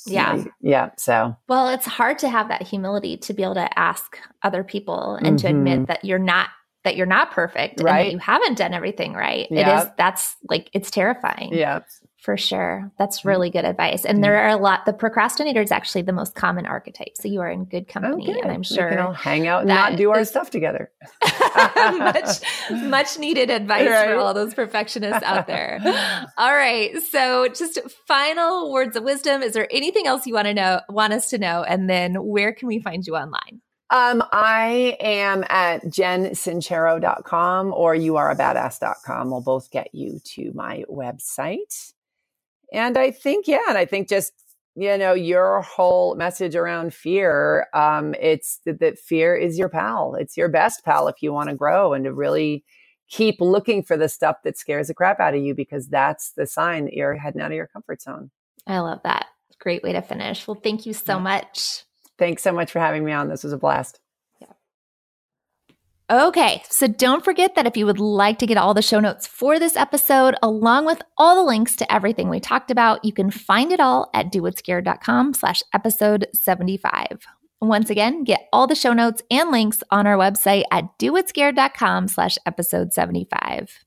Yeah. 0.07 0.34
You 0.34 0.44
know, 0.44 0.51
yeah. 0.61 0.90
So, 0.96 1.36
well, 1.48 1.68
it's 1.68 1.86
hard 1.86 2.18
to 2.20 2.28
have 2.28 2.48
that 2.48 2.62
humility 2.62 3.16
to 3.18 3.32
be 3.34 3.42
able 3.42 3.55
to 3.55 3.78
ask 3.78 4.18
other 4.42 4.62
people 4.62 5.16
and 5.16 5.26
mm-hmm. 5.26 5.36
to 5.36 5.48
admit 5.48 5.74
mm-hmm. 5.74 5.84
that 5.86 6.05
you're 6.05 6.18
not 6.18 6.51
that 6.84 6.96
you're 6.96 7.06
not 7.06 7.30
perfect 7.30 7.80
right. 7.82 7.98
and 7.98 8.06
that 8.06 8.12
you 8.12 8.18
haven't 8.18 8.58
done 8.58 8.72
everything 8.72 9.12
right. 9.12 9.46
Yeah. 9.50 9.80
It 9.80 9.82
is 9.82 9.90
that's 9.96 10.36
like 10.48 10.70
it's 10.72 10.90
terrifying. 10.90 11.52
Yeah. 11.52 11.80
For 12.20 12.36
sure. 12.36 12.92
That's 12.98 13.20
mm-hmm. 13.20 13.28
really 13.28 13.50
good 13.50 13.64
advice. 13.64 14.04
And 14.04 14.22
there 14.22 14.34
mm-hmm. 14.34 14.54
are 14.54 14.58
a 14.58 14.62
lot, 14.62 14.84
the 14.84 14.92
procrastinator 14.92 15.62
is 15.62 15.72
actually 15.72 16.02
the 16.02 16.12
most 16.12 16.34
common 16.34 16.66
archetype. 16.66 17.12
So 17.14 17.28
you 17.28 17.40
are 17.40 17.48
in 17.48 17.64
good 17.64 17.86
oh, 17.88 17.92
company. 17.92 18.30
Okay. 18.30 18.40
And 18.40 18.50
I'm 18.50 18.62
sure. 18.62 18.90
We 18.90 18.96
can 18.96 19.06
all 19.06 19.14
hang 19.14 19.46
out 19.46 19.60
and 19.60 19.68
not 19.68 19.96
do 19.96 20.10
our 20.10 20.22
stuff 20.26 20.50
together. 20.50 20.90
much, 21.76 22.40
much 22.70 23.18
needed 23.18 23.48
advice 23.48 23.88
right. 23.88 24.08
for 24.08 24.16
all 24.16 24.34
those 24.34 24.52
perfectionists 24.52 25.22
out 25.22 25.46
there. 25.46 25.80
all 26.36 26.52
right. 26.52 26.94
So 27.10 27.48
just 27.48 27.80
final 28.06 28.70
words 28.70 28.96
of 28.96 29.02
wisdom. 29.02 29.42
Is 29.42 29.54
there 29.54 29.66
anything 29.70 30.06
else 30.06 30.26
you 30.26 30.34
want 30.34 30.46
to 30.46 30.52
know, 30.52 30.82
want 30.90 31.14
us 31.14 31.30
to 31.30 31.38
know? 31.38 31.62
And 31.62 31.88
then 31.88 32.16
where 32.16 32.52
can 32.52 32.68
we 32.68 32.80
find 32.80 33.06
you 33.06 33.16
online? 33.16 33.62
Um, 33.91 34.22
I 34.30 34.97
am 35.01 35.45
at 35.49 35.84
jensincero.com 35.84 37.72
or 37.72 37.95
youareabadass.com. 37.95 39.30
Will 39.30 39.41
both 39.41 39.70
get 39.70 39.93
you 39.93 40.20
to 40.24 40.53
my 40.55 40.84
website. 40.88 41.93
And 42.72 42.97
I 42.97 43.11
think, 43.11 43.49
yeah, 43.49 43.59
and 43.68 43.76
I 43.76 43.84
think 43.84 44.09
just, 44.09 44.32
you 44.76 44.97
know, 44.97 45.12
your 45.12 45.62
whole 45.62 46.14
message 46.14 46.55
around 46.55 46.95
fear, 46.95 47.66
um, 47.74 48.14
it's 48.20 48.61
that, 48.64 48.78
that 48.78 48.99
fear 48.99 49.34
is 49.34 49.59
your 49.59 49.68
pal. 49.68 50.14
It's 50.14 50.36
your 50.36 50.49
best 50.49 50.84
pal 50.84 51.09
if 51.09 51.16
you 51.20 51.32
want 51.32 51.51
to 51.51 51.57
grow 51.57 51.93
and 51.93 52.05
to 52.05 52.12
really 52.12 52.64
keep 53.09 53.41
looking 53.41 53.82
for 53.82 53.97
the 53.97 54.09
stuff 54.09 54.36
that 54.45 54.57
scares 54.57 54.86
the 54.86 54.95
crap 54.95 55.18
out 55.18 55.34
of 55.34 55.43
you 55.43 55.53
because 55.53 55.88
that's 55.88 56.30
the 56.36 56.47
sign 56.47 56.84
that 56.84 56.95
you're 56.95 57.16
heading 57.16 57.41
out 57.41 57.51
of 57.51 57.57
your 57.57 57.66
comfort 57.66 58.01
zone. 58.01 58.30
I 58.68 58.78
love 58.78 59.01
that. 59.03 59.26
Great 59.59 59.82
way 59.82 59.93
to 59.93 60.01
finish. 60.01 60.47
Well, 60.47 60.61
thank 60.62 60.86
you 60.86 60.93
so 60.93 61.18
much. 61.18 61.84
Thanks 62.20 62.42
so 62.42 62.52
much 62.52 62.70
for 62.70 62.78
having 62.78 63.04
me 63.04 63.12
on. 63.12 63.28
This 63.28 63.42
was 63.42 63.52
a 63.52 63.58
blast. 63.58 63.98
Okay, 66.10 66.60
so 66.68 66.88
don't 66.88 67.24
forget 67.24 67.54
that 67.54 67.68
if 67.68 67.76
you 67.76 67.86
would 67.86 68.00
like 68.00 68.40
to 68.40 68.46
get 68.46 68.56
all 68.56 68.74
the 68.74 68.82
show 68.82 68.98
notes 68.98 69.28
for 69.28 69.60
this 69.60 69.76
episode, 69.76 70.34
along 70.42 70.84
with 70.84 71.00
all 71.16 71.36
the 71.36 71.42
links 71.44 71.76
to 71.76 71.92
everything 71.92 72.28
we 72.28 72.40
talked 72.40 72.72
about, 72.72 73.04
you 73.04 73.12
can 73.12 73.30
find 73.30 73.70
it 73.70 73.78
all 73.78 74.10
at 74.12 74.32
doitscared.com 74.32 75.34
slash 75.34 75.62
episode 75.72 76.26
75. 76.34 77.20
Once 77.60 77.90
again, 77.90 78.24
get 78.24 78.48
all 78.52 78.66
the 78.66 78.74
show 78.74 78.92
notes 78.92 79.22
and 79.30 79.52
links 79.52 79.84
on 79.92 80.04
our 80.04 80.16
website 80.16 80.64
at 80.72 80.98
doitscared.com 80.98 82.08
slash 82.08 82.36
episode 82.44 82.92
75. 82.92 83.84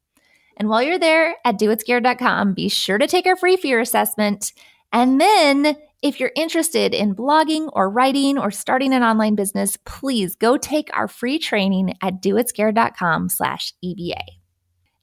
And 0.55 0.69
while 0.69 0.81
you're 0.81 0.97
there 0.99 1.35
at 1.43 1.59
doitscared.com, 1.59 2.53
be 2.53 2.69
sure 2.69 2.99
to 2.99 3.07
take 3.07 3.25
our 3.25 3.35
free 3.35 3.57
fear 3.57 3.81
assessment. 3.81 4.53
And 4.93 5.19
then 5.19 5.75
if 6.03 6.19
you're 6.19 6.33
interested 6.35 6.93
in 6.93 7.15
blogging 7.15 7.69
or 7.71 7.89
writing 7.89 8.37
or 8.37 8.51
starting 8.51 8.93
an 8.93 9.03
online 9.03 9.35
business, 9.35 9.77
please 9.85 10.35
go 10.35 10.57
take 10.57 10.89
our 10.93 11.07
free 11.07 11.39
training 11.39 11.93
at 12.01 12.21
doitscared.com 12.21 13.29
slash 13.29 13.73
EBA. 13.83 14.21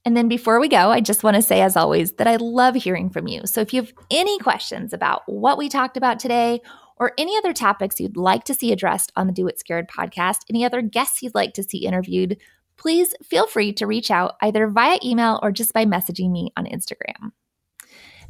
And 0.05 0.15
then 0.15 0.29
before 0.29 0.61
we 0.61 0.69
go, 0.69 0.91
I 0.91 1.01
just 1.01 1.25
want 1.25 1.37
to 1.37 1.43
say, 1.43 1.63
as 1.63 1.75
always, 1.75 2.13
that 2.13 2.27
I 2.27 2.37
love 2.37 2.75
hearing 2.75 3.09
from 3.09 3.29
you. 3.29 3.47
So 3.47 3.63
if 3.63 3.73
you 3.73 3.81
have 3.81 3.95
any 4.11 4.39
questions 4.39 4.93
about 4.93 5.23
what 5.25 5.57
we 5.57 5.71
talked 5.71 5.97
about 5.97 6.19
today 6.19 6.61
or 6.97 7.13
any 7.17 7.35
other 7.39 7.55
topics 7.55 7.99
you'd 7.99 8.19
like 8.19 8.45
to 8.45 8.55
see 8.55 8.71
addressed 8.71 9.11
on 9.17 9.27
the 9.27 9.33
Do 9.33 9.47
It 9.47 9.59
Scared 9.59 9.89
podcast, 9.89 10.41
any 10.51 10.67
other 10.67 10.83
guests 10.83 11.23
you'd 11.23 11.35
like 11.35 11.55
to 11.55 11.63
see 11.63 11.87
interviewed, 11.87 12.37
please 12.77 13.15
feel 13.23 13.47
free 13.47 13.73
to 13.73 13.87
reach 13.87 14.11
out 14.11 14.37
either 14.43 14.67
via 14.67 14.99
email 15.03 15.41
or 15.43 15.51
just 15.51 15.73
by 15.73 15.87
messaging 15.87 16.31
me 16.31 16.53
on 16.59 16.67
Instagram. 16.67 17.33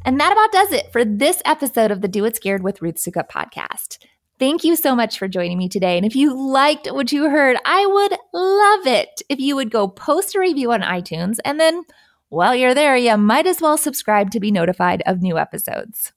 And 0.03 0.19
that 0.19 0.31
about 0.31 0.51
does 0.51 0.71
it 0.71 0.91
for 0.91 1.05
this 1.05 1.41
episode 1.45 1.91
of 1.91 2.01
the 2.01 2.07
Do 2.07 2.25
It 2.25 2.35
Scared 2.35 2.63
with 2.63 2.81
Ruth 2.81 2.95
Soukup 2.95 3.29
podcast. 3.29 3.99
Thank 4.39 4.63
you 4.63 4.75
so 4.75 4.95
much 4.95 5.19
for 5.19 5.27
joining 5.27 5.59
me 5.59 5.69
today. 5.69 5.97
And 5.97 6.05
if 6.05 6.15
you 6.15 6.35
liked 6.35 6.87
what 6.91 7.11
you 7.11 7.29
heard, 7.29 7.57
I 7.63 7.85
would 7.85 8.17
love 8.33 8.87
it 8.87 9.21
if 9.29 9.39
you 9.39 9.55
would 9.55 9.69
go 9.69 9.87
post 9.87 10.33
a 10.33 10.39
review 10.39 10.71
on 10.71 10.81
iTunes. 10.81 11.37
And 11.45 11.59
then 11.59 11.83
while 12.29 12.55
you're 12.55 12.73
there, 12.73 12.95
you 12.95 13.15
might 13.17 13.45
as 13.45 13.61
well 13.61 13.77
subscribe 13.77 14.31
to 14.31 14.39
be 14.39 14.49
notified 14.49 15.03
of 15.05 15.21
new 15.21 15.37
episodes. 15.37 16.11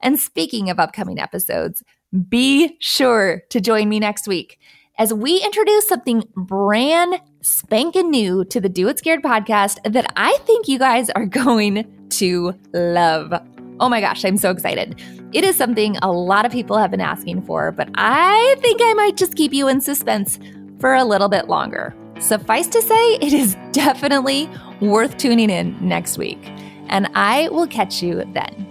And 0.00 0.18
speaking 0.18 0.70
of 0.70 0.80
upcoming 0.80 1.20
episodes, 1.20 1.84
be 2.28 2.76
sure 2.80 3.42
to 3.50 3.60
join 3.60 3.88
me 3.88 4.00
next 4.00 4.26
week 4.26 4.58
as 4.98 5.14
we 5.14 5.40
introduce 5.42 5.86
something 5.86 6.24
brand 6.34 7.20
spanking 7.40 8.10
new 8.10 8.44
to 8.46 8.60
the 8.60 8.68
Do 8.68 8.88
It 8.88 8.98
Scared 8.98 9.22
podcast 9.22 9.78
that 9.90 10.12
I 10.16 10.36
think 10.38 10.66
you 10.66 10.78
guys 10.78 11.08
are 11.10 11.24
going 11.44 12.08
to 12.10 12.54
love. 12.72 13.32
Oh 13.80 13.88
my 13.88 14.00
gosh, 14.00 14.24
I'm 14.24 14.36
so 14.36 14.50
excited. 14.50 15.00
It 15.32 15.44
is 15.44 15.56
something 15.56 15.96
a 15.98 16.10
lot 16.10 16.44
of 16.44 16.52
people 16.52 16.76
have 16.78 16.90
been 16.90 17.00
asking 17.00 17.42
for, 17.42 17.70
but 17.70 17.88
I 17.94 18.56
think 18.60 18.80
I 18.82 18.92
might 18.94 19.16
just 19.16 19.36
keep 19.36 19.54
you 19.54 19.68
in 19.68 19.80
suspense 19.80 20.38
for 20.80 20.94
a 20.94 21.04
little 21.04 21.28
bit 21.28 21.48
longer. 21.48 21.94
Suffice 22.18 22.66
to 22.68 22.82
say, 22.82 23.14
it 23.16 23.32
is 23.32 23.56
definitely 23.72 24.50
worth 24.80 25.16
tuning 25.16 25.50
in 25.50 25.76
next 25.80 26.18
week. 26.18 26.40
And 26.88 27.08
I 27.14 27.48
will 27.50 27.68
catch 27.68 28.02
you 28.02 28.24
then. 28.32 28.66